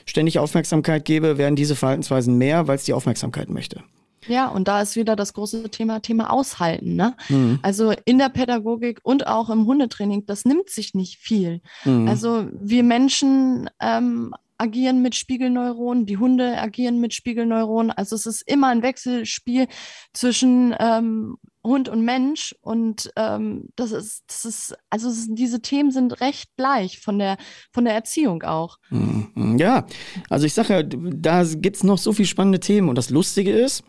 ständig 0.05 0.39
Aufmerksamkeit 0.39 1.05
gebe, 1.05 1.37
werden 1.37 1.55
diese 1.55 1.75
Verhaltensweisen 1.75 2.37
mehr, 2.37 2.67
weil 2.67 2.75
es 2.75 2.83
die 2.83 2.93
Aufmerksamkeit 2.93 3.49
möchte. 3.49 3.81
Ja, 4.29 4.47
und 4.47 4.67
da 4.67 4.81
ist 4.81 4.95
wieder 4.95 5.15
das 5.15 5.33
große 5.33 5.69
Thema, 5.69 6.01
Thema 6.01 6.31
Aushalten. 6.31 6.95
Ne? 6.95 7.15
Mhm. 7.29 7.59
Also 7.61 7.93
in 8.05 8.19
der 8.19 8.29
Pädagogik 8.29 8.99
und 9.03 9.27
auch 9.27 9.49
im 9.49 9.65
Hundetraining, 9.65 10.25
das 10.25 10.45
nimmt 10.45 10.69
sich 10.69 10.93
nicht 10.93 11.17
viel. 11.17 11.61
Mhm. 11.83 12.07
Also 12.07 12.47
wir 12.53 12.83
Menschen 12.83 13.69
ähm, 13.79 14.33
agieren 14.59 15.01
mit 15.01 15.15
Spiegelneuronen, 15.15 16.05
die 16.05 16.17
Hunde 16.17 16.59
agieren 16.59 16.99
mit 16.99 17.13
Spiegelneuronen. 17.13 17.91
Also 17.91 18.15
es 18.15 18.25
ist 18.25 18.43
immer 18.45 18.67
ein 18.67 18.83
Wechselspiel 18.83 19.67
zwischen 20.13 20.75
ähm, 20.79 21.37
Hund 21.63 21.89
und 21.89 22.03
Mensch 22.03 22.55
und 22.61 23.11
ähm, 23.15 23.69
das 23.75 23.91
ist, 23.91 24.23
das 24.27 24.45
ist, 24.45 24.77
also 24.89 25.09
ist, 25.09 25.29
diese 25.31 25.61
Themen 25.61 25.91
sind 25.91 26.21
recht 26.21 26.49
gleich 26.55 26.99
von 26.99 27.19
der 27.19 27.37
von 27.71 27.83
der 27.85 27.93
Erziehung 27.93 28.43
auch. 28.43 28.77
Mhm. 28.89 29.57
Ja, 29.59 29.85
also 30.29 30.45
ich 30.45 30.53
sage 30.53 30.73
ja, 30.73 30.83
da 30.83 31.43
gibt 31.43 31.75
es 31.77 31.83
noch 31.83 31.97
so 31.97 32.13
viele 32.13 32.27
spannende 32.27 32.59
Themen 32.59 32.87
und 32.87 32.97
das 32.97 33.09
Lustige 33.09 33.51
ist, 33.51 33.83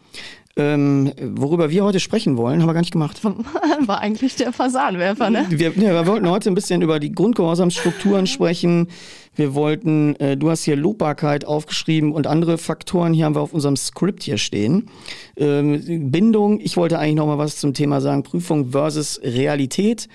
ähm, 0.60 1.12
worüber 1.36 1.70
wir 1.70 1.84
heute 1.84 2.00
sprechen 2.00 2.36
wollen, 2.36 2.60
haben 2.60 2.68
wir 2.68 2.74
gar 2.74 2.80
nicht 2.80 2.92
gemacht. 2.92 3.22
War 3.86 4.00
eigentlich 4.00 4.36
der 4.36 4.52
Fasanwerfer, 4.52 5.30
ne? 5.30 5.46
Wir, 5.48 5.72
ja, 5.76 5.94
wir 5.94 6.06
wollten 6.06 6.28
heute 6.28 6.50
ein 6.50 6.54
bisschen 6.54 6.82
über 6.82 7.00
die 7.00 7.12
Grundgehorsamsstrukturen 7.12 8.26
sprechen. 8.26 8.88
Wir 9.34 9.54
wollten, 9.54 10.16
äh, 10.16 10.36
du 10.36 10.50
hast 10.50 10.64
hier 10.64 10.76
Lobbarkeit 10.76 11.46
aufgeschrieben 11.46 12.12
und 12.12 12.26
andere 12.26 12.58
Faktoren 12.58 13.14
hier 13.14 13.24
haben 13.24 13.34
wir 13.34 13.40
auf 13.40 13.54
unserem 13.54 13.76
Skript 13.76 14.22
hier 14.22 14.36
stehen. 14.36 14.90
Ähm, 15.36 16.10
Bindung, 16.10 16.60
ich 16.60 16.76
wollte 16.76 16.98
eigentlich 16.98 17.16
noch 17.16 17.26
mal 17.26 17.38
was 17.38 17.56
zum 17.56 17.72
Thema 17.72 18.02
sagen, 18.02 18.22
Prüfung 18.22 18.72
versus 18.72 19.18
Realität. 19.22 20.08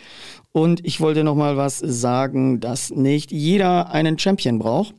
Und 0.51 0.85
ich 0.85 1.01
wollte 1.01 1.23
noch 1.23 1.35
mal 1.35 1.57
was 1.57 1.79
sagen, 1.79 2.59
dass 2.59 2.91
nicht 2.91 3.31
jeder 3.31 3.91
einen 3.91 4.19
Champion 4.19 4.59
braucht. 4.59 4.93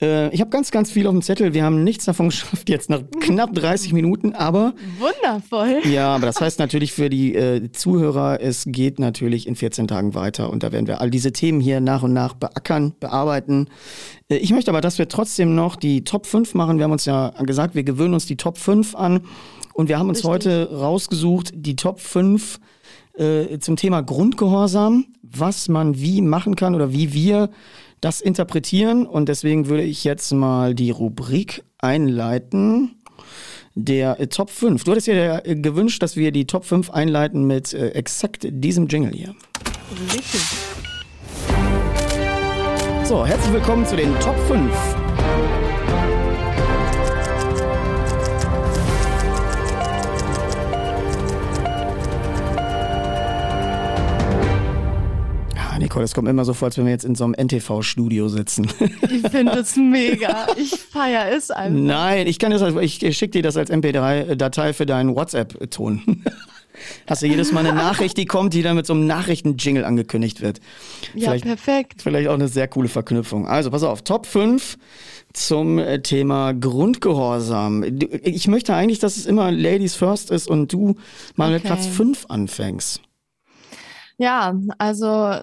Äh, 0.00 0.34
ich 0.34 0.40
habe 0.40 0.50
ganz, 0.50 0.70
ganz 0.70 0.90
viel 0.90 1.06
auf 1.06 1.12
dem 1.12 1.22
Zettel. 1.22 1.54
Wir 1.54 1.64
haben 1.64 1.84
nichts 1.84 2.04
davon 2.04 2.28
geschafft, 2.30 2.68
jetzt 2.68 2.90
nach 2.90 3.02
knapp 3.20 3.54
30 3.54 3.92
Minuten, 3.92 4.34
aber. 4.34 4.74
Wundervoll. 4.98 5.80
Ja, 5.90 6.14
aber 6.14 6.26
das 6.26 6.40
heißt 6.40 6.58
natürlich 6.58 6.92
für 6.92 7.08
die 7.08 7.34
äh, 7.34 7.70
Zuhörer, 7.72 8.40
es 8.40 8.64
geht 8.66 8.98
natürlich 8.98 9.46
in 9.46 9.56
14 9.56 9.88
Tagen 9.88 10.14
weiter 10.14 10.50
und 10.50 10.62
da 10.62 10.72
werden 10.72 10.86
wir 10.86 11.00
all 11.00 11.10
diese 11.10 11.32
Themen 11.32 11.60
hier 11.60 11.80
nach 11.80 12.02
und 12.02 12.12
nach 12.12 12.34
beackern, 12.34 12.94
bearbeiten. 12.98 13.68
Äh, 14.28 14.36
ich 14.36 14.52
möchte 14.52 14.70
aber, 14.70 14.80
dass 14.80 14.98
wir 14.98 15.08
trotzdem 15.08 15.54
noch 15.54 15.76
die 15.76 16.04
Top 16.04 16.26
5 16.26 16.54
machen. 16.54 16.78
Wir 16.78 16.84
haben 16.84 16.92
uns 16.92 17.04
ja 17.04 17.30
gesagt, 17.42 17.74
wir 17.74 17.84
gewöhnen 17.84 18.14
uns 18.14 18.26
die 18.26 18.36
Top 18.36 18.58
5 18.58 18.94
an 18.94 19.20
und 19.74 19.88
wir 19.88 19.98
haben 19.98 20.08
uns 20.08 20.18
Richtig. 20.18 20.30
heute 20.30 20.70
rausgesucht, 20.72 21.52
die 21.54 21.76
Top 21.76 22.00
5 22.00 22.60
äh, 23.14 23.58
zum 23.58 23.76
Thema 23.76 24.02
Grundgehorsam, 24.02 25.06
was 25.22 25.68
man 25.68 25.98
wie 25.98 26.20
machen 26.20 26.56
kann 26.56 26.74
oder 26.74 26.92
wie 26.92 27.12
wir 27.12 27.50
das 28.00 28.20
interpretieren 28.20 29.06
und 29.06 29.28
deswegen 29.28 29.68
würde 29.68 29.82
ich 29.82 30.04
jetzt 30.04 30.32
mal 30.32 30.74
die 30.74 30.90
Rubrik 30.90 31.64
einleiten. 31.78 32.96
Der 33.76 34.20
äh, 34.20 34.28
Top 34.28 34.50
5. 34.50 34.84
Du 34.84 34.92
hattest 34.92 35.08
ja 35.08 35.44
äh, 35.44 35.56
gewünscht, 35.56 36.02
dass 36.02 36.16
wir 36.16 36.30
die 36.30 36.46
Top 36.46 36.64
5 36.64 36.90
einleiten 36.90 37.44
mit 37.44 37.74
äh, 37.74 37.88
exakt 37.90 38.46
diesem 38.48 38.86
Jingle 38.86 39.12
hier. 39.12 39.34
Richtig. 40.14 40.40
So, 43.04 43.26
herzlich 43.26 43.52
willkommen 43.52 43.84
zu 43.84 43.96
den 43.96 44.14
Top 44.20 44.36
5. 44.46 44.70
Nicole, 55.84 56.04
es 56.04 56.14
kommt 56.14 56.28
immer 56.28 56.46
so 56.46 56.54
vor, 56.54 56.66
als 56.66 56.78
wenn 56.78 56.86
wir 56.86 56.92
jetzt 56.92 57.04
in 57.04 57.14
so 57.14 57.24
einem 57.24 57.34
NTV-Studio 57.34 58.28
sitzen. 58.28 58.66
Ich 59.02 59.30
finde 59.30 59.52
es 59.52 59.76
mega. 59.76 60.46
Ich 60.56 60.70
feiere 60.70 61.36
es 61.36 61.50
einfach. 61.50 61.78
Nein, 61.78 62.26
ich 62.26 62.38
kann 62.38 62.50
das, 62.50 62.62
ich 62.80 63.16
schicke 63.16 63.32
dir 63.32 63.42
das 63.42 63.56
als 63.58 63.70
MP3-Datei 63.70 64.72
für 64.72 64.86
deinen 64.86 65.14
WhatsApp-Ton. 65.14 66.24
Hast 67.06 67.22
du 67.22 67.26
jedes 67.26 67.52
Mal 67.52 67.66
eine 67.66 67.76
Nachricht, 67.76 68.16
die 68.16 68.24
kommt, 68.24 68.54
die 68.54 68.62
dann 68.62 68.76
mit 68.76 68.86
so 68.86 68.94
einem 68.94 69.06
Nachrichten-Jingle 69.06 69.84
angekündigt 69.84 70.40
wird. 70.40 70.60
Ja, 71.14 71.28
vielleicht, 71.28 71.44
perfekt. 71.44 72.02
Vielleicht 72.02 72.28
auch 72.28 72.34
eine 72.34 72.48
sehr 72.48 72.66
coole 72.66 72.88
Verknüpfung. 72.88 73.46
Also, 73.46 73.70
pass 73.70 73.82
auf, 73.82 74.02
Top 74.02 74.26
5 74.26 74.78
zum 75.34 75.78
äh, 75.78 76.00
Thema 76.00 76.52
Grundgehorsam. 76.52 77.84
Ich 78.22 78.48
möchte 78.48 78.74
eigentlich, 78.74 79.00
dass 79.00 79.16
es 79.16 79.26
immer 79.26 79.52
Ladies 79.52 79.94
First 79.94 80.30
ist 80.30 80.48
und 80.48 80.72
du 80.72 80.96
mal 81.36 81.46
okay. 81.46 81.54
mit 81.54 81.62
Platz 81.64 81.86
5 81.86 82.26
anfängst. 82.28 83.02
Ja, 84.16 84.54
also 84.78 85.38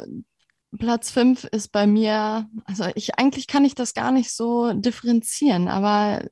Platz 0.78 1.12
5 1.12 1.44
ist 1.46 1.72
bei 1.72 1.86
mir, 1.86 2.50
also 2.66 2.86
ich 2.96 3.16
eigentlich 3.20 3.48
kann 3.48 3.66
ich 3.66 3.76
das 3.76 3.94
gar 3.94 4.12
nicht 4.12 4.32
so 4.32 4.74
differenzieren, 4.74 5.68
aber 5.68 6.24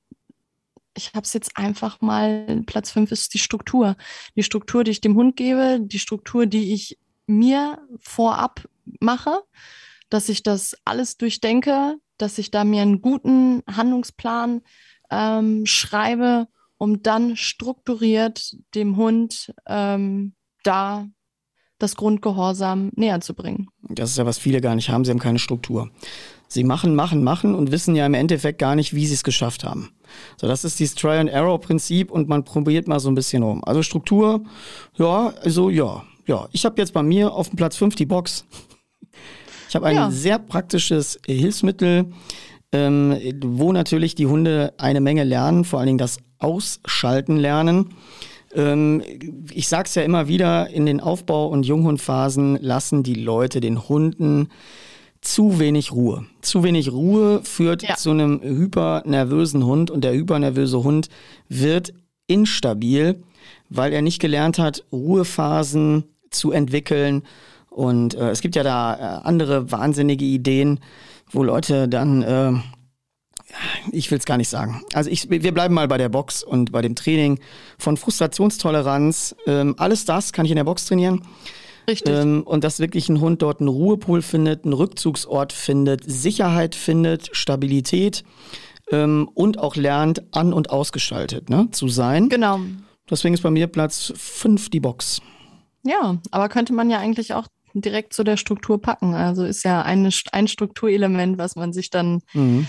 ich 0.95 1.13
habe 1.13 1.23
es 1.23 1.33
jetzt 1.33 1.57
einfach 1.57 2.01
mal, 2.01 2.63
Platz 2.65 2.91
5 2.91 3.11
ist 3.11 3.33
die 3.33 3.39
Struktur. 3.39 3.95
Die 4.35 4.43
Struktur, 4.43 4.83
die 4.83 4.91
ich 4.91 5.01
dem 5.01 5.15
Hund 5.15 5.35
gebe, 5.35 5.79
die 5.81 5.99
Struktur, 5.99 6.45
die 6.45 6.73
ich 6.73 6.97
mir 7.27 7.79
vorab 7.99 8.67
mache, 8.99 9.41
dass 10.09 10.29
ich 10.29 10.43
das 10.43 10.75
alles 10.85 11.17
durchdenke, 11.17 11.95
dass 12.17 12.37
ich 12.37 12.51
da 12.51 12.63
mir 12.63 12.81
einen 12.81 13.01
guten 13.01 13.63
Handlungsplan 13.67 14.61
ähm, 15.09 15.65
schreibe, 15.65 16.47
um 16.77 17.01
dann 17.03 17.35
strukturiert 17.35 18.55
dem 18.75 18.97
Hund 18.97 19.53
ähm, 19.67 20.33
da 20.63 21.07
das 21.79 21.95
Grundgehorsam 21.95 22.91
näher 22.95 23.21
zu 23.21 23.33
bringen. 23.33 23.69
Das 23.87 24.11
ist 24.11 24.17
ja, 24.17 24.25
was 24.25 24.37
viele 24.37 24.61
gar 24.61 24.75
nicht 24.75 24.89
haben. 24.89 25.05
Sie 25.05 25.11
haben 25.11 25.19
keine 25.19 25.39
Struktur. 25.39 25.89
Sie 26.47 26.63
machen, 26.63 26.95
machen, 26.95 27.23
machen 27.23 27.55
und 27.55 27.71
wissen 27.71 27.95
ja 27.95 28.05
im 28.05 28.13
Endeffekt 28.13 28.59
gar 28.59 28.75
nicht, 28.75 28.93
wie 28.93 29.05
sie 29.05 29.13
es 29.13 29.23
geschafft 29.23 29.63
haben. 29.63 29.91
So, 30.37 30.47
das 30.47 30.65
ist 30.65 30.79
dieses 30.79 30.95
Try-and-Error-Prinzip 30.95 32.11
und 32.11 32.27
man 32.27 32.43
probiert 32.43 32.87
mal 32.87 32.99
so 32.99 33.09
ein 33.09 33.15
bisschen 33.15 33.43
rum. 33.43 33.63
Also 33.63 33.83
Struktur, 33.83 34.43
ja, 34.97 35.33
also 35.43 35.69
ja, 35.69 36.03
ja. 36.25 36.47
Ich 36.51 36.65
habe 36.65 36.81
jetzt 36.81 36.93
bei 36.93 37.03
mir 37.03 37.33
auf 37.33 37.49
dem 37.49 37.55
Platz 37.55 37.77
5 37.77 37.95
die 37.95 38.07
Box. 38.07 38.45
Ich 39.69 39.75
habe 39.75 39.85
ein 39.85 39.95
ja. 39.95 40.11
sehr 40.11 40.39
praktisches 40.39 41.19
Hilfsmittel, 41.25 42.11
ähm, 42.71 43.15
wo 43.43 43.71
natürlich 43.71 44.15
die 44.15 44.25
Hunde 44.25 44.73
eine 44.79 45.01
Menge 45.01 45.23
lernen, 45.23 45.63
vor 45.65 45.79
allen 45.79 45.87
Dingen 45.87 45.97
das 45.99 46.17
Ausschalten 46.39 47.37
lernen. 47.37 47.93
Ähm, 48.53 49.03
ich 49.51 49.67
sage 49.67 49.87
es 49.87 49.95
ja 49.95 50.01
immer 50.03 50.27
wieder, 50.27 50.69
in 50.69 50.85
den 50.85 50.99
Aufbau- 50.99 51.47
und 51.47 51.65
Junghundphasen 51.65 52.57
lassen 52.61 53.03
die 53.03 53.15
Leute 53.15 53.59
den 53.59 53.87
Hunden 53.87 54.49
zu 55.21 55.59
wenig 55.59 55.91
Ruhe. 55.91 56.25
Zu 56.41 56.63
wenig 56.63 56.91
Ruhe 56.91 57.41
führt 57.43 57.83
ja. 57.83 57.95
zu 57.95 58.11
einem 58.11 58.41
hypernervösen 58.41 59.65
Hund 59.65 59.91
und 59.91 60.03
der 60.03 60.13
hypernervöse 60.13 60.83
Hund 60.83 61.09
wird 61.49 61.93
instabil, 62.27 63.21
weil 63.69 63.91
er 63.91 64.01
nicht 64.01 64.19
gelernt 64.19 64.59
hat, 64.59 64.85
Ruhephasen 64.91 66.05
zu 66.29 66.51
entwickeln. 66.51 67.23
Und 67.69 68.13
äh, 68.15 68.29
es 68.29 68.41
gibt 68.41 68.55
ja 68.55 68.63
da 68.63 68.95
äh, 68.95 69.27
andere 69.27 69.71
wahnsinnige 69.71 70.25
Ideen, 70.25 70.79
wo 71.31 71.43
Leute 71.43 71.87
dann, 71.87 72.21
äh, 72.21 72.53
ich 73.91 74.09
will 74.11 74.17
es 74.17 74.25
gar 74.25 74.37
nicht 74.37 74.49
sagen. 74.49 74.83
Also 74.93 75.09
ich, 75.09 75.29
wir 75.29 75.53
bleiben 75.53 75.73
mal 75.73 75.87
bei 75.87 75.97
der 75.97 76.09
Box 76.09 76.43
und 76.43 76.71
bei 76.71 76.81
dem 76.81 76.95
Training 76.95 77.39
von 77.77 77.97
Frustrationstoleranz. 77.97 79.35
Ähm, 79.47 79.75
alles 79.77 80.05
das 80.05 80.33
kann 80.33 80.45
ich 80.45 80.51
in 80.51 80.57
der 80.57 80.63
Box 80.63 80.85
trainieren. 80.85 81.21
Richtig. 81.87 82.13
Ähm, 82.13 82.43
und 82.43 82.63
dass 82.63 82.79
wirklich 82.79 83.09
ein 83.09 83.19
Hund 83.19 83.41
dort 83.41 83.59
einen 83.59 83.69
Ruhepol 83.69 84.21
findet, 84.21 84.63
einen 84.63 84.73
Rückzugsort 84.73 85.53
findet, 85.53 86.03
Sicherheit 86.05 86.75
findet, 86.75 87.29
Stabilität 87.35 88.23
ähm, 88.91 89.29
und 89.33 89.57
auch 89.57 89.75
lernt, 89.75 90.35
an- 90.35 90.53
und 90.53 90.69
ausgeschaltet 90.69 91.49
ne, 91.49 91.69
zu 91.71 91.87
sein. 91.87 92.29
Genau. 92.29 92.59
Deswegen 93.09 93.33
ist 93.33 93.41
bei 93.41 93.49
mir 93.49 93.67
Platz 93.67 94.13
5 94.15 94.69
die 94.69 94.79
Box. 94.79 95.21
Ja, 95.83 96.19
aber 96.29 96.49
könnte 96.49 96.73
man 96.73 96.91
ja 96.91 96.99
eigentlich 96.99 97.33
auch 97.33 97.47
direkt 97.73 98.13
zu 98.13 98.23
der 98.23 98.37
Struktur 98.37 98.81
packen. 98.81 99.15
Also 99.15 99.43
ist 99.43 99.63
ja 99.63 99.81
eine, 99.81 100.09
ein 100.31 100.47
Strukturelement, 100.47 101.37
was 101.37 101.55
man 101.55 101.73
sich 101.73 101.89
dann. 101.89 102.21
Mhm. 102.33 102.67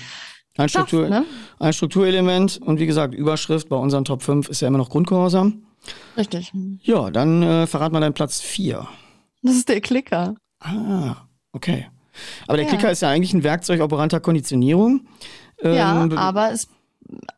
Ein, 0.60 0.68
Struktur, 0.68 1.08
ne? 1.08 1.24
ein 1.58 1.72
Strukturelement 1.72 2.60
und 2.62 2.78
wie 2.78 2.86
gesagt, 2.86 3.14
Überschrift 3.14 3.70
bei 3.70 3.76
unseren 3.76 4.04
Top 4.04 4.22
5 4.22 4.48
ist 4.48 4.60
ja 4.60 4.68
immer 4.68 4.78
noch 4.78 4.90
Grundgehorsam. 4.90 5.62
Richtig. 6.16 6.52
Ja, 6.82 7.10
dann 7.10 7.42
äh, 7.42 7.66
verrat 7.66 7.92
mal 7.92 8.00
deinen 8.00 8.12
Platz 8.12 8.40
4. 8.40 8.86
Das 9.42 9.56
ist 9.56 9.68
der 9.70 9.80
Klicker. 9.80 10.34
Ah, 10.58 11.16
okay. 11.52 11.86
Aber 12.46 12.58
der 12.58 12.66
ja. 12.66 12.72
Klicker 12.72 12.90
ist 12.90 13.00
ja 13.00 13.08
eigentlich 13.08 13.32
ein 13.32 13.42
Werkzeug 13.42 13.80
operanter 13.80 14.20
Konditionierung. 14.20 15.06
Ähm, 15.62 15.74
ja, 15.74 16.08
aber 16.16 16.52
es 16.52 16.68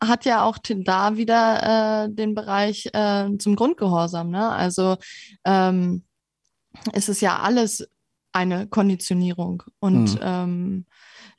hat 0.02 0.24
ja 0.24 0.42
auch 0.42 0.58
da 0.58 1.16
wieder 1.16 2.06
äh, 2.06 2.10
den 2.12 2.34
Bereich 2.34 2.88
äh, 2.92 3.28
zum 3.38 3.54
Grundgehorsam. 3.54 4.30
Ne? 4.30 4.48
Also 4.48 4.96
ähm, 5.44 6.02
es 6.92 7.08
ist 7.08 7.20
ja 7.20 7.38
alles 7.38 7.88
eine 8.32 8.66
Konditionierung. 8.66 9.62
Und 9.78 10.10
hm. 10.10 10.18
ähm, 10.22 10.86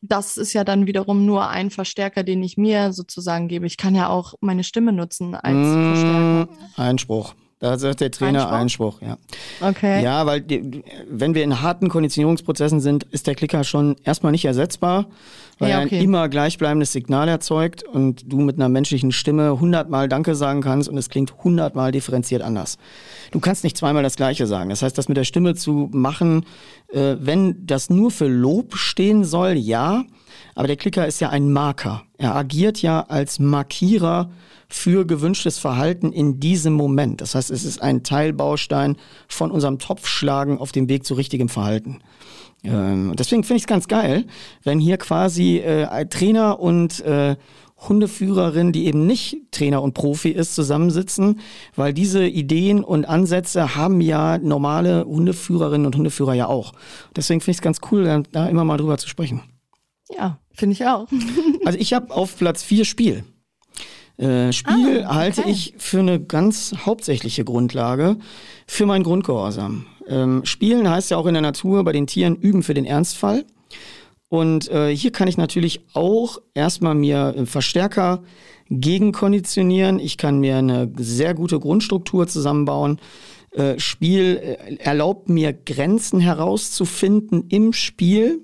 das 0.03 0.37
ist 0.37 0.53
ja 0.53 0.63
dann 0.63 0.85
wiederum 0.85 1.25
nur 1.25 1.47
ein 1.49 1.69
Verstärker, 1.69 2.23
den 2.23 2.43
ich 2.43 2.57
mir 2.57 2.91
sozusagen 2.91 3.47
gebe. 3.47 3.65
Ich 3.65 3.77
kann 3.77 3.95
ja 3.95 4.09
auch 4.09 4.33
meine 4.41 4.63
Stimme 4.63 4.91
nutzen 4.91 5.33
als 5.33 5.55
hm, 5.55 5.95
Verstärker. 5.95 6.47
Einspruch. 6.75 7.33
Da 7.59 7.77
sagt 7.79 8.01
der 8.01 8.11
Trainer 8.11 8.51
Einspruch? 8.51 9.01
Einspruch, 9.01 9.17
ja. 9.61 9.69
Okay. 9.69 10.03
Ja, 10.03 10.25
weil 10.25 10.41
die, 10.41 10.83
wenn 11.09 11.33
wir 11.33 11.45
in 11.45 11.61
harten 11.61 11.87
Konditionierungsprozessen 11.87 12.81
sind, 12.81 13.05
ist 13.05 13.25
der 13.25 13.35
Klicker 13.35 13.63
schon 13.63 13.95
erstmal 14.03 14.33
nicht 14.33 14.43
ersetzbar, 14.43 15.05
weil 15.63 15.69
ja, 15.71 15.83
okay. 15.83 15.97
ein 15.97 16.03
immer 16.03 16.29
gleichbleibendes 16.29 16.91
Signal 16.91 17.27
erzeugt 17.27 17.83
und 17.83 18.31
du 18.31 18.37
mit 18.37 18.57
einer 18.57 18.69
menschlichen 18.69 19.11
Stimme 19.11 19.59
hundertmal 19.59 20.07
Danke 20.07 20.35
sagen 20.35 20.61
kannst 20.61 20.89
und 20.89 20.97
es 20.97 21.09
klingt 21.09 21.33
hundertmal 21.43 21.91
differenziert 21.91 22.41
anders. 22.41 22.77
Du 23.31 23.39
kannst 23.39 23.63
nicht 23.63 23.77
zweimal 23.77 24.03
das 24.03 24.15
Gleiche 24.15 24.45
sagen. 24.45 24.69
Das 24.69 24.81
heißt, 24.81 24.97
das 24.97 25.07
mit 25.07 25.17
der 25.17 25.23
Stimme 25.23 25.55
zu 25.55 25.89
machen, 25.91 26.45
äh, 26.91 27.15
wenn 27.19 27.65
das 27.65 27.89
nur 27.89 28.11
für 28.11 28.27
Lob 28.27 28.75
stehen 28.75 29.23
soll, 29.23 29.53
ja, 29.53 30.03
aber 30.55 30.67
der 30.67 30.77
Klicker 30.77 31.07
ist 31.07 31.19
ja 31.19 31.29
ein 31.29 31.51
Marker. 31.51 32.03
Er 32.17 32.35
agiert 32.35 32.81
ja 32.81 33.01
als 33.01 33.39
Markierer 33.39 34.29
für 34.69 35.05
gewünschtes 35.05 35.59
Verhalten 35.59 36.11
in 36.11 36.39
diesem 36.39 36.73
Moment. 36.73 37.21
Das 37.21 37.35
heißt, 37.35 37.51
es 37.51 37.63
ist 37.63 37.81
ein 37.81 38.03
Teilbaustein 38.03 38.95
von 39.27 39.51
unserem 39.51 39.79
Topfschlagen 39.79 40.57
auf 40.57 40.71
dem 40.71 40.89
Weg 40.89 41.05
zu 41.05 41.13
richtigem 41.13 41.49
Verhalten. 41.49 41.99
Ähm, 42.63 43.13
deswegen 43.17 43.43
finde 43.43 43.57
ich 43.57 43.63
es 43.63 43.67
ganz 43.67 43.87
geil, 43.87 44.25
wenn 44.63 44.79
hier 44.79 44.97
quasi 44.97 45.57
äh, 45.57 46.05
Trainer 46.07 46.59
und 46.59 47.01
äh, 47.01 47.35
Hundeführerin, 47.89 48.71
die 48.71 48.85
eben 48.85 49.05
nicht 49.05 49.37
Trainer 49.51 49.81
und 49.81 49.93
Profi 49.93 50.29
ist, 50.29 50.55
zusammensitzen, 50.55 51.39
weil 51.75 51.93
diese 51.93 52.25
Ideen 52.25 52.83
und 52.83 53.05
Ansätze 53.05 53.75
haben 53.75 54.01
ja 54.01 54.37
normale 54.37 55.05
Hundeführerinnen 55.05 55.85
und 55.85 55.95
Hundeführer 55.95 56.33
ja 56.33 56.47
auch. 56.47 56.73
Deswegen 57.15 57.41
finde 57.41 57.51
ich 57.51 57.57
es 57.57 57.61
ganz 57.61 57.79
cool, 57.91 58.23
da 58.31 58.47
immer 58.47 58.63
mal 58.63 58.77
drüber 58.77 58.97
zu 58.97 59.09
sprechen. 59.09 59.41
Ja, 60.09 60.39
finde 60.53 60.73
ich 60.73 60.85
auch. 60.85 61.07
also 61.65 61.77
ich 61.79 61.93
habe 61.93 62.13
auf 62.13 62.37
Platz 62.37 62.63
4 62.63 62.85
Spiel. 62.85 63.23
Äh, 64.17 64.51
Spiel 64.53 65.03
ah, 65.03 65.07
okay. 65.09 65.15
halte 65.15 65.43
ich 65.49 65.73
für 65.77 65.99
eine 65.99 66.19
ganz 66.19 66.75
hauptsächliche 66.85 67.43
Grundlage 67.43 68.17
für 68.67 68.85
meinen 68.85 69.03
Grundgehorsam. 69.03 69.87
Ähm, 70.07 70.45
Spielen 70.45 70.89
heißt 70.89 71.11
ja 71.11 71.17
auch 71.17 71.25
in 71.25 71.33
der 71.33 71.41
Natur 71.41 71.83
bei 71.83 71.93
den 71.93 72.07
Tieren 72.07 72.35
üben 72.35 72.61
für 72.61 72.73
den 72.73 72.85
Ernstfall. 72.85 73.45
Und 74.29 74.69
äh, 74.69 74.95
hier 74.95 75.11
kann 75.11 75.27
ich 75.27 75.37
natürlich 75.37 75.81
auch 75.93 76.39
erstmal 76.53 76.95
mir 76.95 77.43
Verstärker 77.45 78.23
gegenkonditionieren. 78.69 79.99
Ich 79.99 80.17
kann 80.17 80.39
mir 80.39 80.57
eine 80.57 80.91
sehr 80.97 81.33
gute 81.33 81.59
Grundstruktur 81.59 82.27
zusammenbauen. 82.27 82.99
Äh, 83.51 83.79
Spiel 83.79 84.37
äh, 84.37 84.75
erlaubt 84.77 85.29
mir 85.29 85.53
Grenzen 85.53 86.19
herauszufinden 86.19 87.45
im 87.49 87.73
Spiel 87.73 88.41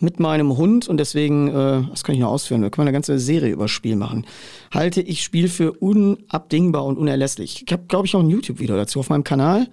mit 0.00 0.20
meinem 0.20 0.56
Hund 0.56 0.88
und 0.88 0.98
deswegen, 0.98 1.48
äh, 1.48 1.82
das 1.90 2.04
kann 2.04 2.14
ich 2.14 2.20
noch 2.20 2.30
ausführen, 2.30 2.62
wir 2.62 2.70
können 2.70 2.88
eine 2.88 2.92
ganze 2.92 3.18
Serie 3.18 3.52
über 3.52 3.68
Spiel 3.68 3.96
machen, 3.96 4.26
halte 4.72 5.00
ich 5.00 5.22
Spiel 5.22 5.48
für 5.48 5.72
unabdingbar 5.72 6.84
und 6.84 6.98
unerlässlich. 6.98 7.64
Ich 7.66 7.72
habe, 7.72 7.84
glaube 7.88 8.06
ich, 8.06 8.16
auch 8.16 8.20
ein 8.20 8.30
YouTube-Video 8.30 8.76
dazu 8.76 9.00
auf 9.00 9.10
meinem 9.10 9.24
Kanal. 9.24 9.68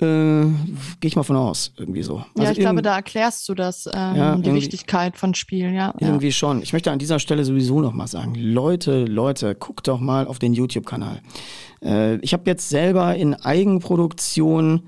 Äh, 0.00 0.04
Gehe 0.04 1.08
ich 1.08 1.16
mal 1.16 1.22
von 1.22 1.36
aus, 1.36 1.72
irgendwie 1.76 2.02
so. 2.02 2.24
Also 2.34 2.42
ja, 2.42 2.50
ich 2.52 2.58
glaube, 2.58 2.82
da 2.82 2.96
erklärst 2.96 3.48
du 3.48 3.54
das, 3.54 3.86
ähm, 3.86 4.16
ja, 4.16 4.36
die 4.36 4.54
Wichtigkeit 4.54 5.16
von 5.16 5.34
Spielen, 5.34 5.74
ja. 5.74 5.94
Irgendwie 6.00 6.26
ja. 6.26 6.32
schon. 6.32 6.62
Ich 6.62 6.72
möchte 6.72 6.90
an 6.90 6.98
dieser 6.98 7.18
Stelle 7.18 7.44
sowieso 7.44 7.80
noch 7.80 7.92
mal 7.92 8.06
sagen, 8.06 8.34
Leute, 8.34 9.04
Leute, 9.04 9.54
guckt 9.54 9.86
doch 9.88 10.00
mal 10.00 10.26
auf 10.26 10.38
den 10.38 10.54
YouTube-Kanal. 10.54 11.20
Äh, 11.82 12.16
ich 12.16 12.32
habe 12.32 12.44
jetzt 12.46 12.68
selber 12.68 13.14
in 13.14 13.34
Eigenproduktion 13.34 14.84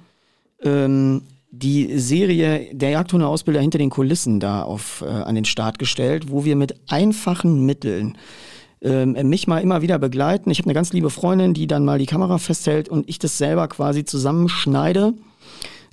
ähm, 0.63 1.23
die 1.59 1.99
Serie 1.99 2.75
Der 2.75 2.91
Jagdhundeausbilder 2.91 3.61
hinter 3.61 3.79
den 3.79 3.91
Kulissen 3.91 4.41
da 4.41 4.63
auf, 4.63 5.03
äh, 5.03 5.07
an 5.07 5.35
den 5.35 5.45
Start 5.45 5.79
gestellt, 5.79 6.31
wo 6.31 6.45
wir 6.45 6.57
mit 6.57 6.75
einfachen 6.89 7.65
Mitteln 7.65 8.19
ähm, 8.83 9.13
mich 9.29 9.47
mal 9.47 9.63
immer 9.63 9.81
wieder 9.83 9.99
begleiten. 9.99 10.51
Ich 10.51 10.59
habe 10.59 10.67
eine 10.67 10.75
ganz 10.75 10.93
liebe 10.93 11.11
Freundin, 11.11 11.55
die 11.55 11.67
dann 11.67 11.85
mal 11.85 11.99
die 11.99 12.07
Kamera 12.07 12.39
festhält 12.39 12.89
und 12.89 13.09
ich 13.09 13.19
das 13.19 13.39
selber 13.39 13.69
quasi 13.69 14.05
zusammenschneide. 14.05 15.15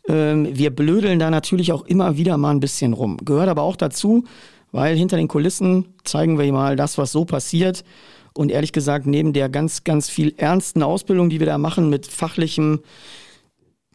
Ähm, 0.08 0.50
wir 0.52 0.76
blödeln 0.76 1.20
da 1.20 1.30
natürlich 1.30 1.72
auch 1.72 1.86
immer 1.86 2.18
wieder 2.18 2.38
mal 2.38 2.52
ein 2.52 2.60
bisschen 2.60 2.94
rum. 2.94 3.18
Gehört 3.24 3.50
aber 3.50 3.62
auch 3.62 3.76
dazu, 3.76 4.26
weil 4.72 4.98
hinter 4.98 5.18
den 5.18 5.28
Kulissen 5.28 5.94
zeigen 6.04 6.40
wir 6.40 6.52
mal 6.52 6.76
das, 6.76 6.98
was 6.98 7.12
so 7.12 7.24
passiert. 7.24 7.84
Und 8.34 8.52
ehrlich 8.52 8.72
gesagt, 8.72 9.06
neben 9.06 9.34
der 9.34 9.50
ganz, 9.50 9.84
ganz 9.84 10.10
viel 10.10 10.34
ernsten 10.38 10.84
Ausbildung, 10.84 11.30
die 11.30 11.40
wir 11.40 11.48
da 11.48 11.58
machen 11.58 11.90
mit 11.90 12.08
fachlichem 12.08 12.80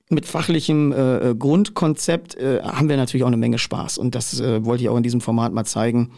mit 0.08 0.24
fachlichem 0.24 0.92
äh, 0.92 1.30
äh, 1.30 1.34
Grundkonzept 1.34 2.36
äh, 2.36 2.62
haben 2.62 2.88
wir 2.88 2.96
natürlich 2.96 3.24
auch 3.24 3.28
eine 3.28 3.36
Menge 3.36 3.58
Spaß. 3.58 3.98
Und 3.98 4.14
das 4.14 4.38
äh, 4.40 4.64
wollte 4.64 4.84
ich 4.84 4.88
auch 4.88 4.96
in 4.96 5.02
diesem 5.02 5.20
Format 5.20 5.52
mal 5.52 5.64
zeigen. 5.64 6.12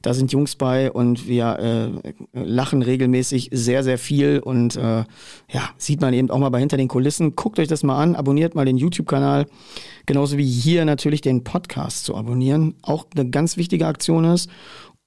Da 0.00 0.14
sind 0.14 0.30
Jungs 0.30 0.54
bei 0.54 0.92
und 0.92 1.26
wir 1.26 1.58
äh, 2.04 2.12
lachen 2.32 2.82
regelmäßig 2.82 3.50
sehr, 3.52 3.82
sehr 3.82 3.98
viel. 3.98 4.38
Und 4.38 4.76
äh, 4.76 5.04
ja, 5.50 5.70
sieht 5.76 6.00
man 6.00 6.14
eben 6.14 6.30
auch 6.30 6.38
mal 6.38 6.50
bei 6.50 6.60
hinter 6.60 6.76
den 6.76 6.86
Kulissen. 6.86 7.34
Guckt 7.34 7.58
euch 7.58 7.68
das 7.68 7.82
mal 7.82 8.00
an, 8.00 8.14
abonniert 8.14 8.54
mal 8.54 8.64
den 8.64 8.76
YouTube-Kanal. 8.76 9.46
Genauso 10.06 10.38
wie 10.38 10.46
hier 10.46 10.84
natürlich 10.84 11.20
den 11.20 11.42
Podcast 11.42 12.04
zu 12.04 12.14
abonnieren. 12.14 12.76
Auch 12.82 13.06
eine 13.16 13.28
ganz 13.28 13.56
wichtige 13.56 13.86
Aktion 13.86 14.24
ist. 14.24 14.50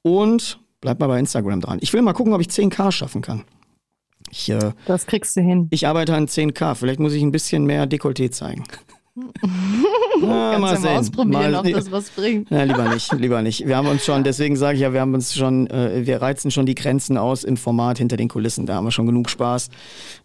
Und 0.01 0.59
bleibt 0.81 0.99
mal 0.99 1.07
bei 1.07 1.19
Instagram 1.19 1.61
dran. 1.61 1.79
Ich 1.81 1.93
will 1.93 2.01
mal 2.01 2.13
gucken, 2.13 2.33
ob 2.33 2.41
ich 2.41 2.47
10k 2.47 2.91
schaffen 2.91 3.21
kann. 3.21 3.45
Ich, 4.32 4.49
äh, 4.49 4.71
das 4.86 5.05
kriegst 5.05 5.36
du 5.36 5.41
hin. 5.41 5.67
Ich 5.71 5.88
arbeite 5.88 6.15
an 6.15 6.28
10K. 6.28 6.76
Vielleicht 6.76 6.99
muss 6.99 7.13
ich 7.13 7.23
ein 7.23 7.32
bisschen 7.32 7.65
mehr 7.65 7.88
Dekolleté 7.88 8.32
zeigen. 8.32 8.63
ja, 10.21 10.59
mal, 10.59 10.78
sehen. 10.78 10.97
ausprobieren, 10.97 11.51
mal, 11.51 11.55
ob 11.55 11.71
das 11.71 11.89
was 11.89 12.09
bringt. 12.09 12.51
Ja, 12.51 12.63
lieber 12.63 12.93
nicht, 12.93 13.13
lieber 13.13 13.41
nicht. 13.41 13.65
Wir 13.65 13.78
haben 13.78 13.88
uns 13.88 14.03
schon, 14.03 14.23
deswegen 14.26 14.57
sage 14.57 14.76
ich 14.76 14.82
ja, 14.82 14.91
wir 14.91 14.99
haben 14.99 15.13
uns 15.13 15.34
schon, 15.34 15.67
äh, 15.67 16.05
wir 16.05 16.21
reizen 16.21 16.51
schon 16.51 16.65
die 16.65 16.76
Grenzen 16.76 17.17
aus 17.17 17.45
im 17.45 17.55
Format 17.55 17.97
hinter 17.97 18.17
den 18.17 18.28
Kulissen. 18.28 18.65
Da 18.65 18.76
haben 18.76 18.84
wir 18.84 18.91
schon 18.91 19.05
genug 19.05 19.30
Spaß. 19.30 19.69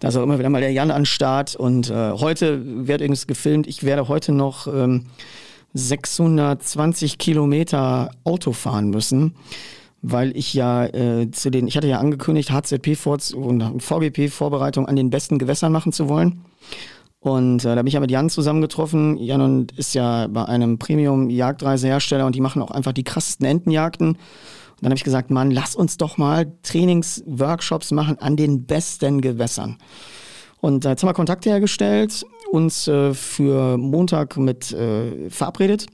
Da 0.01 0.09
ist 0.09 0.16
auch 0.16 0.24
immer 0.24 0.40
wieder 0.40 0.51
mal 0.51 0.61
der 0.61 0.72
Jan 0.72 0.90
an 0.90 1.07
Start 1.07 1.55
und 1.55 1.88
äh, 1.88 2.12
heute 2.12 2.61
wird 2.88 3.01
übrigens 3.01 3.28
gefilmt. 3.28 3.68
Ich 3.68 3.84
werde 3.84 4.09
heute 4.09 4.32
noch 4.32 4.66
ähm, 4.66 5.07
620 5.74 7.18
Kilometer 7.18 8.11
Auto 8.24 8.53
fahren 8.53 8.90
müssen, 8.90 9.34
weil 10.03 10.36
ich 10.36 10.55
ja 10.55 10.86
äh, 10.86 11.30
zu 11.30 11.51
den, 11.51 11.66
ich 11.66 11.76
hatte 11.76 11.88
ja 11.88 11.98
angekündigt, 11.98 12.51
HZP 12.51 12.96
und 13.34 13.82
VGP-Vorbereitung 13.82 14.86
an 14.86 14.96
den 14.96 15.11
besten 15.11 15.38
Gewässern 15.38 15.72
machen 15.72 15.92
zu 15.92 16.09
wollen. 16.09 16.44
Und 17.20 17.66
äh, 17.66 17.74
da 17.74 17.76
bin 17.76 17.88
ich 17.88 17.94
ja 17.94 18.01
mit 18.01 18.11
Jan 18.11 18.30
zusammengetroffen. 18.30 19.18
Jan 19.18 19.42
und 19.42 19.72
ist 19.72 19.94
ja 19.94 20.26
bei 20.28 20.44
einem 20.46 20.78
Premium-Jagdreisehersteller 20.78 22.24
und 22.24 22.34
die 22.34 22.40
machen 22.40 22.62
auch 22.62 22.70
einfach 22.70 22.92
die 22.92 23.05
krassesten 23.05 23.46
Entenjagden. 23.46 24.09
Und 24.11 24.18
dann 24.80 24.92
habe 24.92 24.96
ich 24.96 25.05
gesagt, 25.05 25.30
Mann, 25.30 25.51
lass 25.51 25.76
uns 25.76 25.98
doch 25.98 26.16
mal 26.16 26.51
Trainingsworkshops 26.62 27.90
machen 27.92 28.18
an 28.18 28.36
den 28.36 28.64
besten 28.64 29.20
Gewässern. 29.20 29.76
Und 30.62 30.84
jetzt 30.84 31.03
haben 31.03 31.11
wir 31.11 31.14
Kontakte 31.14 31.51
hergestellt, 31.51 32.24
uns 32.51 32.88
äh, 32.88 33.12
für 33.12 33.76
Montag 33.76 34.38
mit 34.38 34.72
äh, 34.72 35.28
verabredet. 35.28 35.86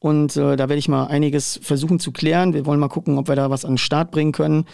Und 0.00 0.36
äh, 0.36 0.56
da 0.56 0.68
werde 0.68 0.78
ich 0.78 0.88
mal 0.88 1.06
einiges 1.06 1.60
versuchen 1.62 2.00
zu 2.00 2.10
klären. 2.10 2.54
Wir 2.54 2.66
wollen 2.66 2.80
mal 2.80 2.88
gucken, 2.88 3.18
ob 3.18 3.28
wir 3.28 3.36
da 3.36 3.50
was 3.50 3.64
an 3.64 3.72
den 3.72 3.78
Start 3.78 4.10
bringen 4.10 4.32
können. 4.32 4.64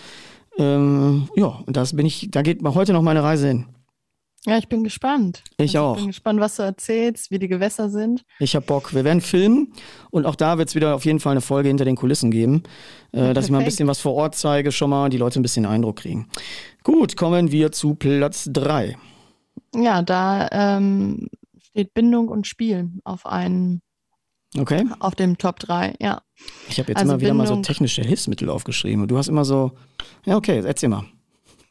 Ähm, 0.56 1.28
ja, 1.36 1.62
und 1.66 1.76
das 1.76 1.94
bin 1.94 2.06
ich, 2.06 2.28
da 2.30 2.42
geht 2.42 2.62
mal 2.62 2.74
heute 2.74 2.92
noch 2.92 3.02
meine 3.02 3.22
Reise 3.22 3.48
hin. 3.48 3.66
Ja, 4.46 4.56
ich 4.58 4.68
bin 4.68 4.84
gespannt. 4.84 5.42
Ich 5.56 5.76
also 5.76 5.88
auch. 5.88 5.96
Ich 5.96 6.02
bin 6.02 6.06
gespannt, 6.08 6.40
was 6.40 6.54
du 6.54 6.62
erzählst, 6.62 7.32
wie 7.32 7.40
die 7.40 7.48
Gewässer 7.48 7.90
sind. 7.90 8.22
Ich 8.38 8.54
hab 8.54 8.66
Bock. 8.66 8.94
Wir 8.94 9.02
werden 9.02 9.20
filmen 9.20 9.72
und 10.10 10.24
auch 10.24 10.36
da 10.36 10.56
wird 10.56 10.68
es 10.68 10.76
wieder 10.76 10.94
auf 10.94 11.04
jeden 11.04 11.18
Fall 11.18 11.32
eine 11.32 11.40
Folge 11.40 11.68
hinter 11.68 11.84
den 11.84 11.96
Kulissen 11.96 12.30
geben, 12.30 12.62
äh, 13.10 13.34
dass 13.34 13.46
ich 13.46 13.50
mal 13.50 13.58
ein 13.58 13.64
bisschen 13.64 13.88
was 13.88 13.98
vor 13.98 14.14
Ort 14.14 14.36
zeige, 14.36 14.70
schon 14.70 14.90
mal 14.90 15.08
die 15.10 15.18
Leute 15.18 15.40
ein 15.40 15.42
bisschen 15.42 15.66
Eindruck 15.66 15.96
kriegen. 15.96 16.28
Gut, 16.84 17.16
kommen 17.16 17.50
wir 17.50 17.72
zu 17.72 17.96
Platz 17.96 18.48
drei. 18.52 18.96
Ja, 19.74 20.02
da 20.02 20.48
ähm, 20.52 21.28
steht 21.60 21.92
Bindung 21.92 22.28
und 22.28 22.46
Spiel 22.46 22.88
auf 23.02 23.26
einen, 23.26 23.82
Okay? 24.58 24.84
auf 25.00 25.14
dem 25.14 25.38
Top 25.38 25.58
3, 25.60 25.94
ja. 26.00 26.22
Ich 26.68 26.78
habe 26.78 26.90
jetzt 26.90 26.98
Also 26.98 27.12
immer 27.12 27.20
wieder 27.20 27.34
mal 27.34 27.46
so 27.46 27.54
Bindung- 27.54 27.62
technische 27.64 28.02
Hilfsmittel 28.02 28.50
aufgeschrieben 28.50 29.02
und 29.02 29.08
du 29.10 29.18
hast 29.18 29.28
immer 29.28 29.44
so, 29.44 29.72
ja 30.24 30.36
okay, 30.36 30.62
erzähl 30.64 30.88
mal. 30.88 31.04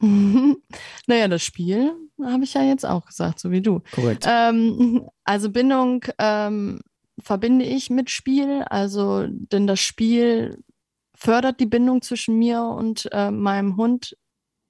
naja, 0.00 1.28
das 1.28 1.42
Spiel 1.42 1.92
habe 2.22 2.44
ich 2.44 2.54
ja 2.54 2.62
jetzt 2.62 2.84
auch 2.84 3.06
gesagt, 3.06 3.40
so 3.40 3.50
wie 3.50 3.62
du. 3.62 3.80
Korrekt. 3.92 4.26
Ähm, 4.28 5.08
also 5.24 5.50
Bindung 5.50 6.04
ähm, 6.18 6.80
verbinde 7.22 7.64
ich 7.64 7.90
mit 7.90 8.10
Spiel, 8.10 8.62
also 8.68 9.26
denn 9.28 9.66
das 9.66 9.80
Spiel 9.80 10.62
fördert 11.16 11.60
die 11.60 11.66
Bindung 11.66 12.02
zwischen 12.02 12.38
mir 12.38 12.62
und 12.62 13.08
äh, 13.12 13.30
meinem 13.30 13.76
Hund, 13.76 14.16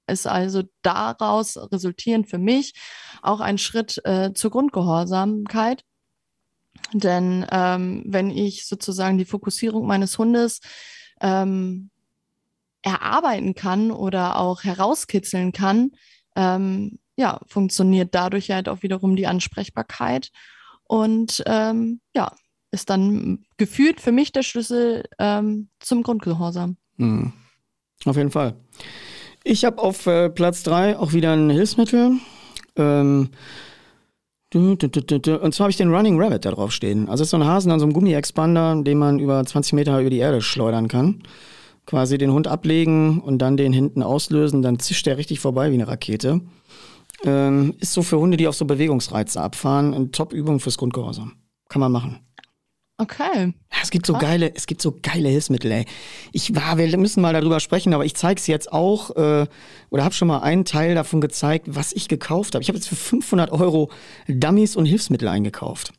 ist 0.09 0.27
also 0.27 0.63
daraus 0.83 1.57
resultierend 1.73 2.29
für 2.31 2.39
mich 2.39 2.75
auch 3.23 3.41
ein 3.41 3.59
Schritt 3.59 4.01
äh, 4.05 4.33
zur 4.35 4.53
Grundgehorsamkeit. 4.53 5.83
Denn 6.93 7.47
ähm, 7.51 8.03
wenn 8.07 8.31
ich 8.31 8.67
sozusagen 8.67 9.19
die 9.19 9.25
Fokussierung 9.25 9.87
meines 9.87 10.19
Hundes 10.19 10.61
ähm, 11.21 11.91
erarbeiten 12.83 13.55
kann 13.55 13.91
oder 13.91 14.39
auch 14.39 14.65
herauskitzeln 14.65 15.53
kann, 15.53 15.93
ähm, 16.37 16.99
ja, 17.17 17.41
funktioniert 17.47 18.15
dadurch 18.15 18.51
halt 18.51 18.69
auch 18.69 18.83
wiederum 18.83 19.17
die 19.17 19.27
Ansprechbarkeit 19.27 20.31
und 20.85 21.43
ähm, 21.47 22.01
ja, 22.15 22.33
ist 22.71 22.91
dann 22.91 23.45
gefühlt 23.57 24.01
für 24.01 24.13
mich 24.13 24.33
der 24.33 24.43
Schlüssel 24.43 25.05
ähm, 25.19 25.69
zum 25.81 26.03
Grundgehorsam. 26.03 26.77
Mhm. 26.97 27.33
Auf 28.05 28.17
jeden 28.17 28.31
Fall. 28.31 28.55
Ich 29.43 29.65
habe 29.65 29.79
auf 29.81 30.07
äh, 30.07 30.29
Platz 30.29 30.63
drei 30.63 30.99
auch 30.99 31.13
wieder 31.13 31.33
ein 31.33 31.51
Hilfsmittel. 31.51 32.19
Ähm, 32.77 33.31
und 34.55 35.55
zwar 35.55 35.65
habe 35.65 35.71
ich 35.71 35.77
den 35.77 35.93
Running 35.93 36.21
Rabbit 36.21 36.45
da 36.45 36.51
drauf 36.53 36.73
stehen. 36.73 37.09
Also 37.09 37.25
ist 37.25 37.31
so 37.31 37.37
ein 37.37 37.45
Hasen 37.45 37.73
an 37.73 37.81
so 37.81 37.87
einem 37.87 37.93
Gummi-Expander, 37.93 38.83
den 38.83 38.99
man 38.99 39.19
über 39.19 39.45
20 39.45 39.73
Meter 39.73 40.01
über 40.01 40.11
die 40.11 40.19
Erde 40.19 40.41
schleudern 40.41 40.89
kann. 40.89 41.23
Quasi 41.85 42.19
den 42.19 42.33
Hund 42.33 42.47
ablegen 42.49 43.21
und 43.21 43.39
dann 43.39 43.57
den 43.57 43.73
hinten 43.73 44.03
auslösen, 44.03 44.63
dann 44.63 44.79
zischt 44.79 45.07
der 45.07 45.19
richtig 45.19 45.41
vorbei 45.41 45.71
wie 45.71 45.75
eine 45.75 45.89
Rakete. 45.89 46.41
Ähm, 47.25 47.75
ist 47.81 47.93
so 47.93 48.03
für 48.03 48.19
Hunde, 48.19 48.37
die 48.37 48.49
auf 48.49 48.57
so 48.57 48.65
Bewegungsreize 48.65 49.41
abfahren, 49.41 49.95
eine 49.95 50.11
Top-Übung 50.11 50.61
fürs 50.61 50.79
Grundgehorsam. 50.79 51.35
Kann 51.69 51.81
man 51.81 51.93
machen. 51.93 52.26
Okay. 52.99 53.53
Es 53.83 53.91
gibt 53.91 54.07
so 54.07 54.15
geile, 54.15 54.55
es 54.55 54.67
gibt 54.67 54.81
so 54.81 54.97
geile 55.03 55.29
Hilfsmittel, 55.29 55.71
ey. 55.71 55.85
Ich 56.33 56.55
war, 56.55 56.79
wir 56.79 56.97
müssen 56.97 57.21
mal 57.21 57.35
darüber 57.35 57.61
sprechen, 57.61 57.93
aber 57.93 58.07
ich 58.07 58.15
zeig's 58.15 58.47
jetzt 58.47 58.73
auch 58.73 59.15
äh, 59.17 59.47
oder 59.91 60.05
habe 60.05 60.15
schon 60.15 60.29
mal 60.29 60.39
einen 60.39 60.65
Teil 60.65 60.95
davon 60.95 61.21
gezeigt, 61.21 61.67
was 61.69 61.93
ich 61.93 62.09
gekauft 62.09 62.55
habe. 62.55 62.63
Ich 62.63 62.69
habe 62.69 62.79
jetzt 62.79 62.89
für 62.89 62.97
500 62.97 63.53
Euro 63.53 63.91
Dummies 64.29 64.77
und 64.77 64.87
Hilfsmittel 64.87 65.29
eingekauft. 65.29 65.93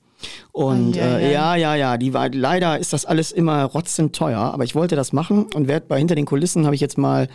Und 0.52 0.98
Ei, 0.98 1.02
ei, 1.02 1.22
äh, 1.22 1.34
ja, 1.34 1.56
ja, 1.56 1.76
ja, 1.76 1.98
die 1.98 2.16
war, 2.16 2.30
leider 2.30 2.80
ist 2.80 2.94
das 2.94 3.06
alles 3.06 3.32
immer 3.32 3.64
rotzend 3.66 4.16
teuer, 4.16 4.40
aber 4.40 4.64
ich 4.64 4.74
wollte 4.74 4.96
das 4.96 5.14
machen 5.14 5.46
und 5.54 5.68
werd 5.68 5.88
bei 5.88 6.00
hinter 6.00 6.16
den 6.16 6.26
Kulissen 6.26 6.66
habe 6.66 6.74
ich 6.74 6.82
jetzt 6.82 6.98
mal 6.98 7.28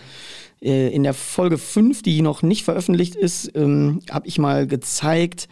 äh, 0.62 0.88
in 0.94 1.02
der 1.02 1.14
Folge 1.14 1.58
5, 1.58 2.02
die 2.02 2.22
noch 2.22 2.42
nicht 2.42 2.64
veröffentlicht 2.64 3.14
ist, 3.14 3.50
ähm, 3.54 4.00
habe 4.10 4.26
ich 4.26 4.38
mal 4.38 4.66
gezeigt, 4.66 5.48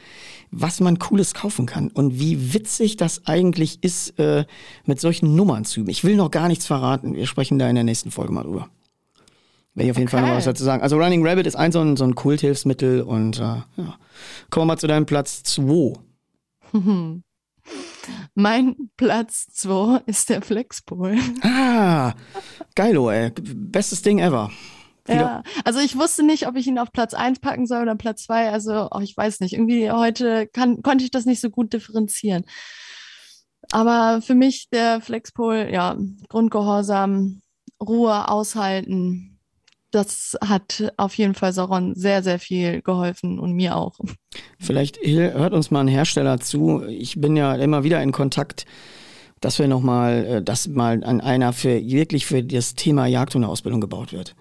was 0.51 0.81
man 0.81 0.99
Cooles 0.99 1.35
kaufen 1.35 1.67
kann 1.67 1.89
und 1.89 2.19
wie 2.19 2.55
witzig 2.55 2.97
das 2.97 3.27
eigentlich 3.27 3.83
ist, 3.85 4.19
äh, 4.19 4.45
mit 4.85 5.01
solchen 5.01 5.37
Nummern 5.37 5.65
zu 5.65 5.81
üben. 5.81 5.91
Ich 5.91 6.03
will 6.05 6.17
noch 6.17 6.31
gar 6.31 6.49
nichts 6.49 6.67
verraten. 6.67 7.15
Wir 7.15 7.27
sprechen 7.27 7.59
da 7.59 7.69
in 7.69 7.77
der 7.77 7.85
nächsten 7.85 8.11
Folge 8.11 8.33
mal 8.33 8.43
drüber. 8.43 8.69
Werde 9.75 9.87
ich 9.87 9.91
auf 9.93 9.99
jeden 9.99 10.09
Fall 10.09 10.23
noch 10.23 10.29
Okay. 10.29 10.39
was 10.39 10.45
dazu 10.47 10.65
sagen. 10.65 10.83
Also 10.83 10.97
Running 10.99 11.25
Rabbit 11.25 11.47
ist 11.47 11.55
ein 11.55 11.71
so 11.71 11.81
ein, 11.81 11.97
so 11.97 12.03
ein 12.05 12.17
Kulthilfsmittel 12.17 13.03
und 13.03 13.39
äh, 13.39 13.43
ja. 13.43 13.65
Kommen 14.51 14.63
wir 14.63 14.73
mal 14.75 14.79
zu 14.79 14.89
deinem 14.89 15.07
Platz 15.07 15.45
2. 15.45 15.93
Mein 18.35 18.77
Platz 18.97 19.47
2 19.53 20.03
ist 20.07 20.29
der 20.31 20.43
Flexpol. 20.43 21.17
Ah, 21.43 22.15
geilo, 22.75 23.11
ey. 23.11 23.31
Bestes 23.31 24.03
Ding 24.03 24.19
ever. 24.19 24.51
Ja, 25.17 25.43
also 25.65 25.81
ich 25.81 25.97
wusste 25.97 26.23
nicht, 26.23 26.47
ob 26.47 26.57
ich 26.57 26.67
ihn 26.67 26.79
auf 26.79 26.93
Platz 26.93 27.15
1 27.15 27.41
packen 27.41 27.67
soll 27.67 27.83
oder 27.83 27.97
Platz 27.97 28.25
2. 28.25 28.51
Also 28.51 28.89
oh, 28.91 29.01
ich 29.01 29.17
weiß 29.17 29.41
nicht. 29.41 29.55
Irgendwie 29.55 29.91
heute 29.91 30.47
kann, 30.47 30.83
konnte 30.83 31.05
ich 31.05 31.11
das 31.11 31.27
nicht 31.27 31.41
so 31.41 31.51
gut 31.51 31.73
differenzieren. 31.73 32.45
Aber 33.73 34.23
für 34.23 34.35
mich 34.35 34.69
der 34.71 35.01
Flexpol, 35.01 35.69
ja, 35.73 35.97
Grundgehorsam, 36.29 37.41
Ruhe 37.81 38.29
aushalten, 38.29 39.39
das 39.91 40.37
hat 40.41 40.93
auf 40.97 41.15
jeden 41.15 41.35
Fall 41.35 41.53
Sauron 41.53 41.95
sehr, 41.95 42.23
sehr 42.23 42.39
viel 42.39 42.81
geholfen 42.83 43.39
und 43.39 43.53
mir 43.53 43.77
auch. 43.77 43.99
Vielleicht 44.59 44.99
hört 45.05 45.53
uns 45.53 45.71
mal 45.71 45.81
ein 45.81 45.89
Hersteller 45.89 46.39
zu. 46.39 46.85
Ich 46.87 47.21
bin 47.21 47.37
ja 47.37 47.55
immer 47.57 47.83
wieder 47.83 48.03
in 48.03 48.13
Kontakt, 48.13 48.67
dass 49.41 49.59
wir 49.59 49.69
nochmal, 49.69 50.25
äh, 50.27 50.43
dass 50.43 50.69
mal 50.69 51.03
an 51.05 51.21
einer 51.21 51.53
für 51.53 51.81
wirklich 51.83 52.27
für 52.27 52.43
das 52.43 52.75
Thema 52.75 53.07
Jagdhundeausbildung 53.07 53.81
gebaut 53.81 54.13
wird. 54.13 54.35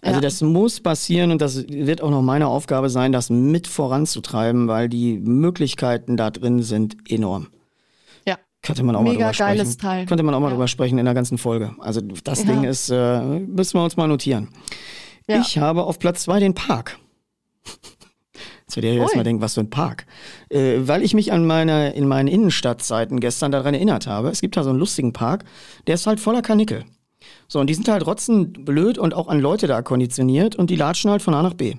Also 0.00 0.16
Ja. 0.16 0.20
das 0.20 0.40
muss 0.42 0.80
passieren 0.80 1.30
und 1.32 1.40
das 1.42 1.68
wird 1.68 2.02
auch 2.02 2.10
noch 2.10 2.22
meine 2.22 2.46
Aufgabe 2.46 2.88
sein, 2.88 3.12
das 3.12 3.30
mit 3.30 3.66
voranzutreiben, 3.66 4.68
weil 4.68 4.88
die 4.88 5.18
Möglichkeiten 5.18 6.16
da 6.16 6.30
drin 6.30 6.62
sind 6.62 6.96
enorm. 7.10 7.48
Ja. 8.26 8.38
Könnte 8.62 8.84
man 8.84 8.94
auch 8.96 9.02
mal 9.02 9.10
Mega 9.10 9.24
drüber 9.24 9.34
sprechen. 9.34 9.56
geiles 9.58 9.76
Teil. 9.76 10.06
Könnte 10.06 10.22
man 10.22 10.34
auch 10.34 10.40
mal 10.40 10.46
Ja. 10.48 10.52
drüber 10.54 10.68
sprechen 10.68 10.98
in 10.98 11.04
der 11.04 11.14
ganzen 11.14 11.36
Folge. 11.36 11.74
Also 11.80 12.00
das 12.00 12.44
Ja. 12.44 12.46
Ding 12.46 12.64
ist, 12.64 12.90
äh, 12.90 13.20
müssen 13.40 13.74
wir 13.78 13.84
uns 13.84 13.96
mal 13.96 14.06
notieren. 14.08 14.48
Ich 15.26 15.58
habe 15.58 15.82
auf 15.82 15.98
Platz 15.98 16.22
zwei 16.22 16.40
den 16.40 16.54
Park. 16.54 16.98
Jetzt 18.66 18.76
werdet 18.76 18.94
ihr 18.94 19.00
erstmal 19.00 19.24
denken, 19.24 19.42
was 19.42 19.54
für 19.54 19.60
ein 19.60 19.70
Park. 19.70 20.06
Äh, 20.50 20.78
weil 20.80 21.02
ich 21.02 21.14
mich 21.14 21.32
an 21.32 21.46
meine, 21.46 21.92
in 21.94 22.08
meinen 22.08 22.28
Innenstadtzeiten 22.28 23.20
gestern 23.20 23.52
daran 23.52 23.74
erinnert 23.74 24.06
habe, 24.06 24.28
es 24.28 24.40
gibt 24.40 24.56
da 24.56 24.62
so 24.62 24.70
einen 24.70 24.78
lustigen 24.78 25.12
Park, 25.12 25.44
der 25.86 25.94
ist 25.94 26.06
halt 26.06 26.20
voller 26.20 26.42
Kanickel. 26.42 26.84
So, 27.48 27.60
und 27.60 27.68
die 27.68 27.74
sind 27.74 27.88
halt 27.88 28.06
rotzend 28.06 28.64
blöd 28.64 28.98
und 28.98 29.14
auch 29.14 29.28
an 29.28 29.40
Leute 29.40 29.66
da 29.66 29.82
konditioniert 29.82 30.56
und 30.56 30.70
die 30.70 30.76
latschen 30.76 31.10
halt 31.10 31.22
von 31.22 31.34
A 31.34 31.42
nach 31.42 31.54
B. 31.54 31.74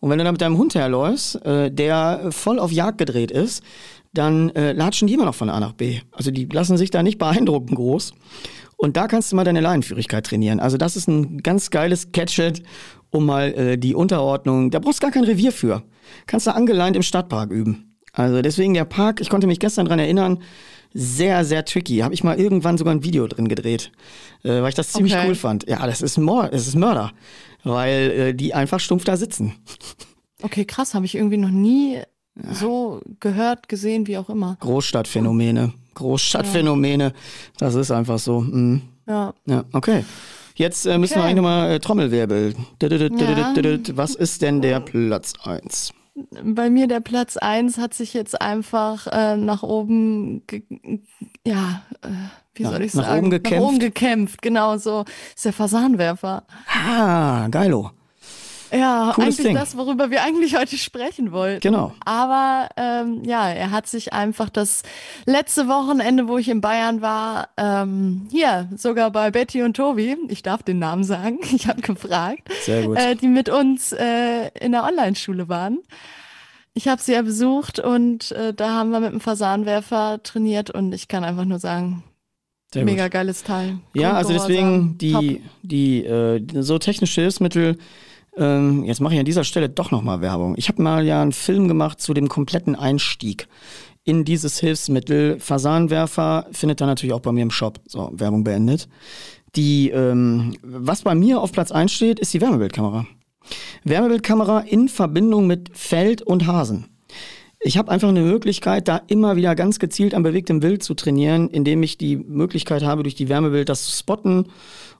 Und 0.00 0.08
wenn 0.08 0.18
du 0.18 0.24
da 0.24 0.32
mit 0.32 0.40
deinem 0.40 0.56
Hund 0.56 0.74
herläufst, 0.74 1.44
äh, 1.44 1.70
der 1.70 2.28
voll 2.30 2.58
auf 2.58 2.72
Jagd 2.72 2.98
gedreht 2.98 3.30
ist, 3.30 3.62
dann 4.12 4.50
äh, 4.50 4.72
latschen 4.72 5.06
die 5.06 5.14
immer 5.14 5.26
noch 5.26 5.34
von 5.34 5.50
A 5.50 5.60
nach 5.60 5.72
B. 5.72 6.00
Also 6.12 6.30
die 6.30 6.46
lassen 6.46 6.76
sich 6.76 6.90
da 6.90 7.02
nicht 7.02 7.18
beeindrucken 7.18 7.74
groß. 7.74 8.12
Und 8.76 8.96
da 8.96 9.08
kannst 9.08 9.30
du 9.30 9.36
mal 9.36 9.44
deine 9.44 9.60
Leinenführigkeit 9.60 10.24
trainieren. 10.24 10.58
Also 10.58 10.78
das 10.78 10.96
ist 10.96 11.06
ein 11.06 11.38
ganz 11.42 11.70
geiles 11.70 12.12
Gadget, 12.12 12.62
um 13.10 13.26
mal 13.26 13.52
äh, 13.52 13.78
die 13.78 13.94
Unterordnung, 13.94 14.70
da 14.70 14.78
brauchst 14.78 15.00
du 15.00 15.02
gar 15.02 15.12
kein 15.12 15.24
Revier 15.24 15.52
für. 15.52 15.82
Kannst 16.26 16.46
du 16.46 16.54
angeleint 16.54 16.96
im 16.96 17.02
Stadtpark 17.02 17.50
üben. 17.50 17.89
Also 18.12 18.42
deswegen 18.42 18.74
der 18.74 18.84
Park, 18.84 19.20
ich 19.20 19.28
konnte 19.30 19.46
mich 19.46 19.60
gestern 19.60 19.86
dran 19.86 19.98
erinnern, 19.98 20.42
sehr, 20.92 21.44
sehr 21.44 21.64
tricky. 21.64 21.98
Habe 21.98 22.14
ich 22.14 22.24
mal 22.24 22.38
irgendwann 22.38 22.76
sogar 22.76 22.92
ein 22.94 23.04
Video 23.04 23.26
drin 23.28 23.46
gedreht, 23.48 23.92
äh, 24.42 24.60
weil 24.62 24.70
ich 24.70 24.74
das 24.74 24.92
ziemlich 24.92 25.14
Okay. 25.14 25.28
cool 25.28 25.34
fand. 25.36 25.68
Ja, 25.68 25.86
das 25.86 26.02
ist, 26.02 26.18
Mord, 26.18 26.52
das 26.52 26.66
ist 26.66 26.74
Mörder, 26.74 27.12
weil 27.62 28.10
äh, 28.10 28.34
die 28.34 28.54
einfach 28.54 28.80
stumpf 28.80 29.04
da 29.04 29.16
sitzen. 29.16 29.54
Okay, 30.42 30.64
krass, 30.64 30.94
habe 30.94 31.04
ich 31.04 31.16
irgendwie 31.16 31.36
noch 31.36 31.50
nie 31.50 31.98
so 32.50 33.02
gehört, 33.20 33.68
gesehen, 33.68 34.06
wie 34.06 34.16
auch 34.16 34.30
immer. 34.30 34.56
Großstadtphänomene. 34.60 35.74
Großstadtphänomene. 35.92 37.12
Das 37.58 37.74
ist 37.74 37.90
einfach 37.90 38.18
so. 38.18 38.40
Mm. 38.40 38.80
Ja. 39.06 39.34
Ja, 39.44 39.64
okay. 39.72 40.02
Jetzt 40.54 40.86
äh, 40.86 40.96
müssen 40.96 41.16
wir 41.16 41.18
Okay. 41.18 41.26
eigentlich 41.28 41.36
nochmal 41.36 41.72
äh, 41.72 41.78
Trommelwirbel. 41.80 42.54
Ja. 42.82 43.52
Was 43.96 44.14
ist 44.14 44.40
denn 44.40 44.62
der 44.62 44.80
Platz 44.80 45.34
1? 45.42 45.92
Bei 46.14 46.70
mir 46.70 46.86
der 46.86 47.00
Platz 47.00 47.36
1 47.36 47.78
hat 47.78 47.94
sich 47.94 48.14
jetzt 48.14 48.40
einfach 48.40 49.06
äh, 49.06 49.36
nach 49.36 49.62
oben, 49.62 50.42
ja, 51.46 51.82
äh, 52.02 52.08
wie 52.54 52.64
soll 52.64 52.82
ich 52.82 52.94
nach 52.94 53.04
sagen? 53.04 53.18
Oben 53.20 53.30
gekämpft. 53.30 53.60
Nach 53.60 53.68
oben 53.68 53.78
gekämpft, 53.78 54.42
genau 54.42 54.76
so. 54.76 55.04
Ist 55.34 55.44
der 55.44 55.52
Fasanwerfer. 55.52 56.44
Ah, 56.66 57.48
geilo. 57.48 57.90
Ja, 58.72 59.12
Cooles 59.14 59.38
eigentlich 59.38 59.46
Ding. 59.48 59.56
das, 59.56 59.76
worüber 59.76 60.10
wir 60.10 60.22
eigentlich 60.22 60.56
heute 60.56 60.76
sprechen 60.76 61.32
wollten. 61.32 61.60
Genau. 61.60 61.92
Aber 62.04 62.68
ähm, 62.76 63.22
ja, 63.24 63.48
er 63.48 63.70
hat 63.70 63.86
sich 63.86 64.12
einfach 64.12 64.48
das 64.48 64.82
letzte 65.26 65.68
Wochenende, 65.68 66.28
wo 66.28 66.38
ich 66.38 66.48
in 66.48 66.60
Bayern 66.60 67.00
war, 67.02 67.48
ähm, 67.56 68.28
hier 68.30 68.68
sogar 68.76 69.10
bei 69.10 69.30
Betty 69.30 69.62
und 69.62 69.76
Tobi, 69.76 70.16
ich 70.28 70.42
darf 70.42 70.62
den 70.62 70.78
Namen 70.78 71.04
sagen, 71.04 71.38
ich 71.54 71.66
habe 71.66 71.80
gefragt, 71.82 72.48
Sehr 72.62 72.86
gut. 72.86 72.96
äh, 72.98 73.16
die 73.16 73.28
mit 73.28 73.48
uns 73.48 73.92
äh, 73.92 74.48
in 74.60 74.72
der 74.72 74.84
Online-Schule 74.84 75.48
waren. 75.48 75.78
Ich 76.72 76.86
habe 76.86 77.02
sie 77.02 77.12
ja 77.12 77.22
besucht 77.22 77.80
und 77.80 78.30
äh, 78.32 78.54
da 78.54 78.70
haben 78.70 78.90
wir 78.90 79.00
mit 79.00 79.12
dem 79.12 79.20
Fasanwerfer 79.20 80.22
trainiert 80.22 80.70
und 80.70 80.92
ich 80.94 81.08
kann 81.08 81.24
einfach 81.24 81.44
nur 81.44 81.58
sagen, 81.58 82.04
Sehr 82.72 82.82
gut. 82.82 82.92
mega 82.92 83.08
geiles 83.08 83.42
Teil. 83.42 83.80
Ja, 83.94 84.12
also 84.12 84.32
deswegen 84.32 84.90
top. 84.90 84.98
die, 84.98 85.42
die 85.62 86.04
äh, 86.04 86.40
so 86.62 86.78
technische 86.78 87.22
Hilfsmittel. 87.22 87.76
Ähm, 88.36 88.84
jetzt 88.84 89.00
mache 89.00 89.14
ich 89.14 89.20
an 89.20 89.26
dieser 89.26 89.44
Stelle 89.44 89.68
doch 89.68 89.90
nochmal 89.90 90.20
Werbung. 90.20 90.54
Ich 90.56 90.68
habe 90.68 90.82
mal 90.82 91.04
ja 91.04 91.20
einen 91.20 91.32
Film 91.32 91.68
gemacht 91.68 92.00
zu 92.00 92.14
dem 92.14 92.28
kompletten 92.28 92.76
Einstieg 92.76 93.48
in 94.04 94.24
dieses 94.24 94.58
Hilfsmittel. 94.58 95.38
Fasanwerfer 95.40 96.46
findet 96.52 96.80
dann 96.80 96.88
natürlich 96.88 97.12
auch 97.12 97.20
bei 97.20 97.32
mir 97.32 97.42
im 97.42 97.50
Shop. 97.50 97.80
So, 97.86 98.10
Werbung 98.12 98.44
beendet. 98.44 98.88
Die, 99.56 99.90
ähm, 99.90 100.56
was 100.62 101.02
bei 101.02 101.14
mir 101.14 101.40
auf 101.40 101.52
Platz 101.52 101.72
1 101.72 101.92
steht, 101.92 102.20
ist 102.20 102.32
die 102.32 102.40
Wärmebildkamera. 102.40 103.06
Wärmebildkamera 103.84 104.60
in 104.60 104.88
Verbindung 104.88 105.46
mit 105.46 105.70
Feld 105.76 106.22
und 106.22 106.46
Hasen. 106.46 106.86
Ich 107.62 107.76
habe 107.76 107.90
einfach 107.90 108.08
eine 108.08 108.22
Möglichkeit, 108.22 108.88
da 108.88 109.02
immer 109.06 109.36
wieder 109.36 109.54
ganz 109.54 109.78
gezielt 109.78 110.14
am 110.14 110.22
bewegtem 110.22 110.62
Wild 110.62 110.82
zu 110.82 110.94
trainieren, 110.94 111.50
indem 111.50 111.82
ich 111.82 111.98
die 111.98 112.16
Möglichkeit 112.16 112.82
habe, 112.82 113.02
durch 113.02 113.14
die 113.14 113.28
Wärmebild 113.28 113.68
das 113.68 113.84
zu 113.84 113.98
spotten 113.98 114.46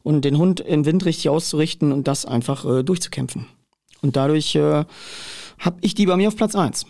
und 0.02 0.26
den 0.26 0.36
Hund 0.36 0.60
im 0.60 0.84
Wind 0.84 1.06
richtig 1.06 1.30
auszurichten 1.30 1.90
und 1.90 2.06
das 2.06 2.26
einfach 2.26 2.66
äh, 2.66 2.82
durchzukämpfen. 2.82 3.46
Und 4.02 4.16
dadurch 4.16 4.54
äh, 4.56 4.84
habe 5.58 5.78
ich 5.80 5.94
die 5.94 6.04
bei 6.04 6.16
mir 6.16 6.28
auf 6.28 6.36
Platz 6.36 6.54
1. 6.54 6.84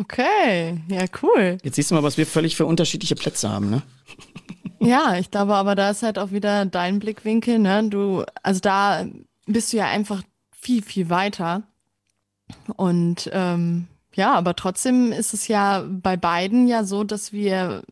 Okay, 0.00 0.80
ja, 0.88 1.04
cool. 1.22 1.58
Jetzt 1.62 1.74
siehst 1.74 1.90
du 1.90 1.96
mal, 1.96 2.02
was 2.04 2.16
wir 2.16 2.26
völlig 2.26 2.56
für 2.56 2.66
unterschiedliche 2.66 3.16
Plätze 3.16 3.50
haben, 3.50 3.70
ne? 3.70 3.82
Ja, 4.80 5.16
ich 5.16 5.30
glaube, 5.30 5.54
aber 5.54 5.76
da 5.76 5.88
ist 5.90 6.02
halt 6.02 6.18
auch 6.18 6.30
wieder 6.30 6.66
dein 6.66 6.98
Blickwinkel, 6.98 7.58
ne? 7.58 7.88
Du, 7.88 8.22
also 8.42 8.60
da 8.60 9.06
bist 9.46 9.72
du 9.72 9.78
ja 9.78 9.86
einfach 9.86 10.22
viel, 10.52 10.82
viel 10.82 11.08
weiter. 11.08 11.62
Und 12.76 13.30
ähm, 13.32 13.86
ja, 14.16 14.34
aber 14.34 14.56
trotzdem 14.56 15.12
ist 15.12 15.34
es 15.34 15.48
ja 15.48 15.84
bei 15.88 16.16
beiden 16.16 16.66
ja 16.68 16.84
so, 16.84 17.04
dass 17.04 17.32
wir 17.32 17.82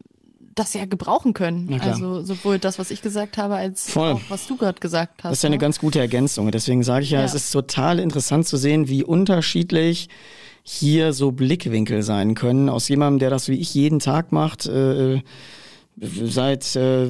das 0.55 0.75
ja 0.75 0.85
gebrauchen 0.85 1.33
können. 1.33 1.81
Also 1.81 2.23
sowohl 2.23 2.59
das, 2.59 2.79
was 2.79 2.91
ich 2.91 3.01
gesagt 3.03 3.39
habe, 3.39 3.55
als 3.55 3.91
Voll. 3.91 4.13
auch 4.13 4.21
was 4.29 4.47
du 4.47 4.57
gerade 4.57 4.81
gesagt 4.81 5.25
hast. 5.25 5.31
Das 5.31 5.39
ist 5.39 5.43
ja 5.43 5.47
eine 5.49 5.57
ne? 5.57 5.61
ganz 5.61 5.79
gute 5.79 5.99
Ergänzung. 5.99 6.51
Deswegen 6.51 6.83
sage 6.83 7.05
ich 7.05 7.11
ja, 7.11 7.21
Ja. 7.21 7.25
es 7.25 7.35
ist 7.35 7.51
total 7.51 7.99
interessant 7.99 8.47
zu 8.47 8.57
sehen, 8.57 8.89
wie 8.89 9.03
unterschiedlich 9.03 10.09
hier 10.63 11.13
so 11.13 11.33
Blickwinkel 11.33 12.03
sein 12.03 12.35
können. 12.35 12.69
Aus 12.69 12.89
jemandem, 12.89 13.19
der 13.19 13.31
das 13.31 13.49
wie 13.49 13.57
ich 13.59 13.75
jeden 13.75 13.99
Tag 13.99 14.31
macht, 14.31 14.67
äh, 14.67 15.23
seit, 15.97 16.75
äh, 16.77 17.09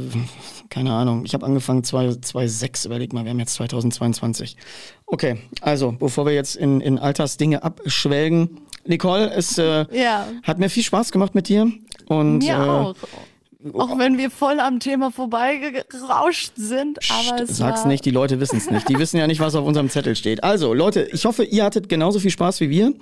keine 0.68 0.92
Ahnung, 0.92 1.24
ich 1.24 1.34
habe 1.34 1.46
angefangen 1.46 1.84
2006, 1.84 2.86
überleg 2.86 3.12
mal, 3.12 3.24
wir 3.24 3.30
haben 3.30 3.38
jetzt 3.38 3.54
2022. 3.54 4.56
Okay, 5.06 5.38
also, 5.60 5.92
bevor 5.92 6.26
wir 6.26 6.32
jetzt 6.32 6.56
in, 6.56 6.80
in 6.80 6.98
Altersdinge 6.98 7.62
abschwelgen. 7.62 8.60
Nicole, 8.84 9.30
es 9.30 9.58
äh, 9.58 9.86
Ja, 9.92 10.26
hat 10.42 10.58
mir 10.58 10.68
viel 10.68 10.82
Spaß 10.82 11.12
gemacht 11.12 11.34
mit 11.34 11.48
dir. 11.48 11.70
Und, 12.06 12.38
mir 12.38 12.54
äh, 12.54 12.56
auch. 12.56 12.94
Auch 13.74 13.96
wenn 13.96 14.18
wir 14.18 14.28
voll 14.30 14.58
am 14.58 14.80
Thema 14.80 15.12
vorbeigerauscht 15.12 16.52
sind, 16.56 16.98
aber 17.08 17.42
es 17.42 17.56
Sag's 17.58 17.84
nicht, 17.84 18.04
die 18.04 18.10
Leute 18.10 18.40
wissen 18.40 18.56
es 18.56 18.68
nicht. 18.68 18.88
Die 18.88 18.98
wissen 18.98 19.18
ja 19.18 19.28
nicht, 19.28 19.38
was 19.38 19.54
auf 19.54 19.64
unserem 19.64 19.88
Zettel 19.88 20.16
steht. 20.16 20.42
Also, 20.42 20.74
Leute, 20.74 21.08
ich 21.12 21.26
hoffe, 21.26 21.44
ihr 21.44 21.62
hattet 21.62 21.88
genauso 21.88 22.18
viel 22.18 22.32
Spaß 22.32 22.60
wie 22.60 22.70
wir. 22.70 22.92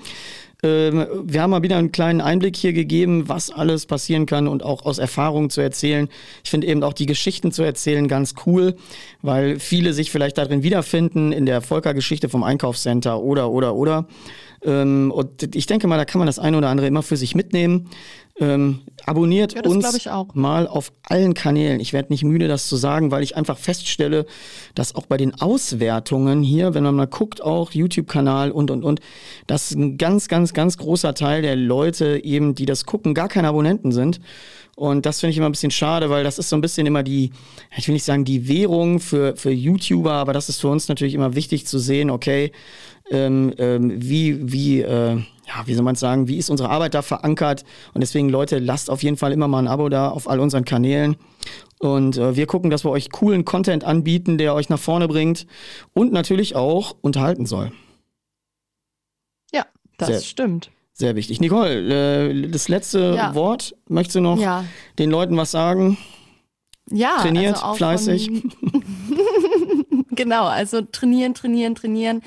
Ähm, 0.62 1.06
wir 1.24 1.42
haben 1.42 1.50
mal 1.50 1.62
wieder 1.62 1.76
einen 1.76 1.92
kleinen 1.92 2.20
Einblick 2.20 2.56
hier 2.56 2.72
gegeben, 2.72 3.28
was 3.28 3.50
alles 3.50 3.86
passieren 3.86 4.26
kann 4.26 4.48
und 4.48 4.62
auch 4.62 4.84
aus 4.84 4.98
Erfahrung 4.98 5.50
zu 5.50 5.60
erzählen. 5.60 6.08
Ich 6.44 6.50
finde 6.50 6.66
eben 6.66 6.82
auch 6.82 6.92
die 6.92 7.06
Geschichten 7.06 7.52
zu 7.52 7.62
erzählen 7.62 8.08
ganz 8.08 8.34
cool, 8.46 8.76
weil 9.22 9.58
viele 9.58 9.92
sich 9.92 10.10
vielleicht 10.10 10.38
darin 10.38 10.62
wiederfinden, 10.62 11.32
in 11.32 11.46
der 11.46 11.62
Volker-Geschichte 11.62 12.28
vom 12.28 12.42
Einkaufscenter 12.42 13.20
oder, 13.22 13.50
oder, 13.50 13.74
oder. 13.74 14.06
Ähm, 14.62 15.10
und 15.10 15.54
ich 15.54 15.66
denke 15.66 15.86
mal, 15.86 15.96
da 15.96 16.04
kann 16.04 16.18
man 16.18 16.26
das 16.26 16.38
eine 16.38 16.58
oder 16.58 16.68
andere 16.68 16.86
immer 16.86 17.02
für 17.02 17.16
sich 17.16 17.34
mitnehmen. 17.34 17.88
Ähm, 18.40 18.80
abonniert 19.04 19.52
Ja, 19.52 19.62
uns 19.64 20.08
mal 20.32 20.66
auf 20.66 20.92
allen 21.02 21.34
Kanälen. 21.34 21.78
Ich 21.78 21.92
werde 21.92 22.10
nicht 22.10 22.24
müde, 22.24 22.48
das 22.48 22.68
zu 22.68 22.76
sagen, 22.76 23.10
weil 23.10 23.22
ich 23.22 23.36
einfach 23.36 23.58
feststelle, 23.58 24.24
dass 24.74 24.94
auch 24.94 25.04
bei 25.04 25.18
den 25.18 25.38
Auswertungen 25.42 26.42
hier, 26.42 26.72
wenn 26.72 26.82
man 26.82 26.96
mal 26.96 27.06
guckt, 27.06 27.42
auch 27.42 27.72
YouTube-Kanal 27.72 28.50
und, 28.50 28.70
und, 28.70 28.82
und, 28.82 29.00
dass 29.46 29.72
ein 29.72 29.98
ganz, 29.98 30.28
ganz, 30.28 30.54
ganz 30.54 30.78
großer 30.78 31.12
Teil 31.12 31.42
der 31.42 31.54
Leute 31.54 32.24
eben, 32.24 32.54
die 32.54 32.64
das 32.64 32.86
gucken, 32.86 33.12
gar 33.12 33.28
keine 33.28 33.48
Abonnenten 33.48 33.92
sind. 33.92 34.20
Und 34.74 35.04
das 35.04 35.20
finde 35.20 35.32
ich 35.32 35.36
immer 35.36 35.50
ein 35.50 35.52
bisschen 35.52 35.70
schade, 35.70 36.08
weil 36.08 36.24
das 36.24 36.38
ist 36.38 36.48
so 36.48 36.56
ein 36.56 36.62
bisschen 36.62 36.86
immer 36.86 37.02
die, 37.02 37.32
ich 37.76 37.86
will 37.86 37.92
nicht 37.92 38.04
sagen 38.04 38.24
die 38.24 38.48
Währung 38.48 39.00
für, 39.00 39.36
für 39.36 39.50
YouTuber, 39.50 40.12
aber 40.12 40.32
das 40.32 40.48
ist 40.48 40.62
für 40.62 40.68
uns 40.68 40.88
natürlich 40.88 41.12
immer 41.12 41.34
wichtig 41.34 41.66
zu 41.66 41.78
sehen, 41.78 42.08
okay, 42.08 42.52
ähm, 43.10 43.52
ähm, 43.58 43.92
wie, 43.96 44.50
wie, 44.50 44.80
äh, 44.80 45.18
ja, 45.52 45.66
wie 45.66 45.74
soll 45.74 45.82
man 45.84 45.96
sagen, 45.96 46.28
wie 46.28 46.36
ist 46.38 46.48
unsere 46.48 46.68
Arbeit 46.70 46.94
da 46.94 47.02
verankert? 47.02 47.64
Und 47.92 48.02
deswegen, 48.02 48.28
Leute, 48.28 48.60
lasst 48.60 48.88
auf 48.88 49.02
jeden 49.02 49.16
Fall 49.16 49.32
immer 49.32 49.48
mal 49.48 49.58
ein 49.58 49.66
Abo 49.68 49.88
da 49.88 50.08
auf 50.08 50.28
all 50.30 50.38
unseren 50.38 50.64
Kanälen. 50.64 51.16
Und 51.80 52.16
äh, 52.18 52.36
wir 52.36 52.46
gucken, 52.46 52.70
dass 52.70 52.84
wir 52.84 52.90
euch 52.90 53.10
coolen 53.10 53.44
Content 53.44 53.82
anbieten, 53.82 54.38
der 54.38 54.54
euch 54.54 54.68
nach 54.68 54.78
vorne 54.78 55.08
bringt 55.08 55.46
und 55.92 56.12
natürlich 56.12 56.54
auch 56.54 56.94
unterhalten 57.00 57.46
soll. 57.46 57.72
ja, 59.52 59.64
das 59.98 60.08
Sehr- 60.08 60.20
stimmt. 60.20 60.70
Sehr 60.92 61.16
wichtig. 61.16 61.40
Nicole, 61.40 62.28
äh, 62.30 62.48
das 62.50 62.68
letzte 62.68 63.14
Ja. 63.16 63.34
Wort. 63.34 63.74
Möchtest 63.88 64.16
du 64.16 64.20
noch 64.20 64.38
Ja, 64.38 64.64
den 64.98 65.10
Leuten 65.10 65.36
was 65.36 65.50
sagen? 65.50 65.96
ja. 66.90 67.16
Trainiert, 67.22 67.56
also 67.62 67.74
fleißig. 67.74 68.30
Genau, 70.20 70.44
also 70.44 70.82
trainieren, 70.82 71.32
trainieren, 71.32 71.74
trainieren. 71.74 72.20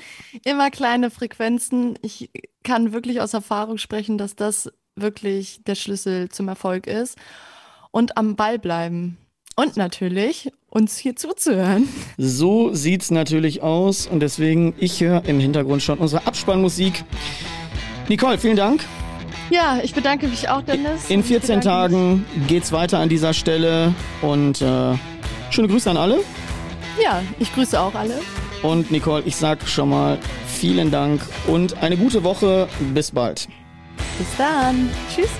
Immer 0.44 0.72
kleine 0.72 1.10
Frequenzen. 1.10 1.96
Ich 2.02 2.28
kann 2.64 2.92
wirklich 2.92 3.20
aus 3.20 3.34
Erfahrung 3.34 3.78
sprechen, 3.78 4.18
dass 4.18 4.34
das 4.34 4.72
wirklich 4.96 5.60
der 5.64 5.76
Schlüssel 5.76 6.28
zum 6.28 6.48
Erfolg 6.48 6.88
ist. 6.88 7.16
Und 7.92 8.16
am 8.16 8.34
Ball 8.34 8.58
bleiben. 8.58 9.16
Und 9.54 9.76
natürlich 9.76 10.50
uns 10.68 10.98
hier 10.98 11.14
zuzuhören. 11.14 11.88
So 12.18 12.74
sieht's 12.74 13.12
natürlich 13.12 13.62
aus 13.62 14.08
und 14.08 14.18
deswegen, 14.18 14.74
ich 14.78 15.00
höre 15.00 15.24
im 15.26 15.38
Hintergrund 15.38 15.80
schon 15.80 15.98
unsere 16.00 16.26
Abspannmusik. 16.26 17.04
Nicole, 18.08 18.38
vielen 18.38 18.56
Dank. 18.56 18.84
Ja, 19.50 19.78
ich 19.84 19.94
bedanke 19.94 20.26
mich 20.26 20.48
auch, 20.48 20.62
Dennis. 20.62 21.08
In 21.08 21.20
Ich 21.20 21.26
14 21.26 21.60
bedanke 21.60 21.68
Tagen 21.68 22.24
geht's 22.48 22.72
weiter 22.72 22.98
an 22.98 23.08
dieser 23.08 23.32
Stelle 23.34 23.94
und 24.20 24.60
äh, 24.60 24.96
schöne 25.50 25.68
Grüße 25.68 25.88
an 25.88 25.96
alle. 25.96 26.18
Ja, 27.02 27.22
ich 27.38 27.52
grüße 27.54 27.78
auch 27.78 27.94
alle. 27.94 28.20
Und 28.62 28.90
Nicole, 28.90 29.22
ich 29.26 29.36
sag 29.36 29.66
schon 29.68 29.90
mal 29.90 30.18
vielen 30.46 30.90
Dank 30.90 31.20
und 31.46 31.82
eine 31.82 31.96
gute 31.96 32.24
Woche. 32.24 32.68
Bis 32.94 33.10
bald. 33.10 33.48
Bis 34.18 34.28
dann. 34.38 34.90
Tschüss. 35.14 35.30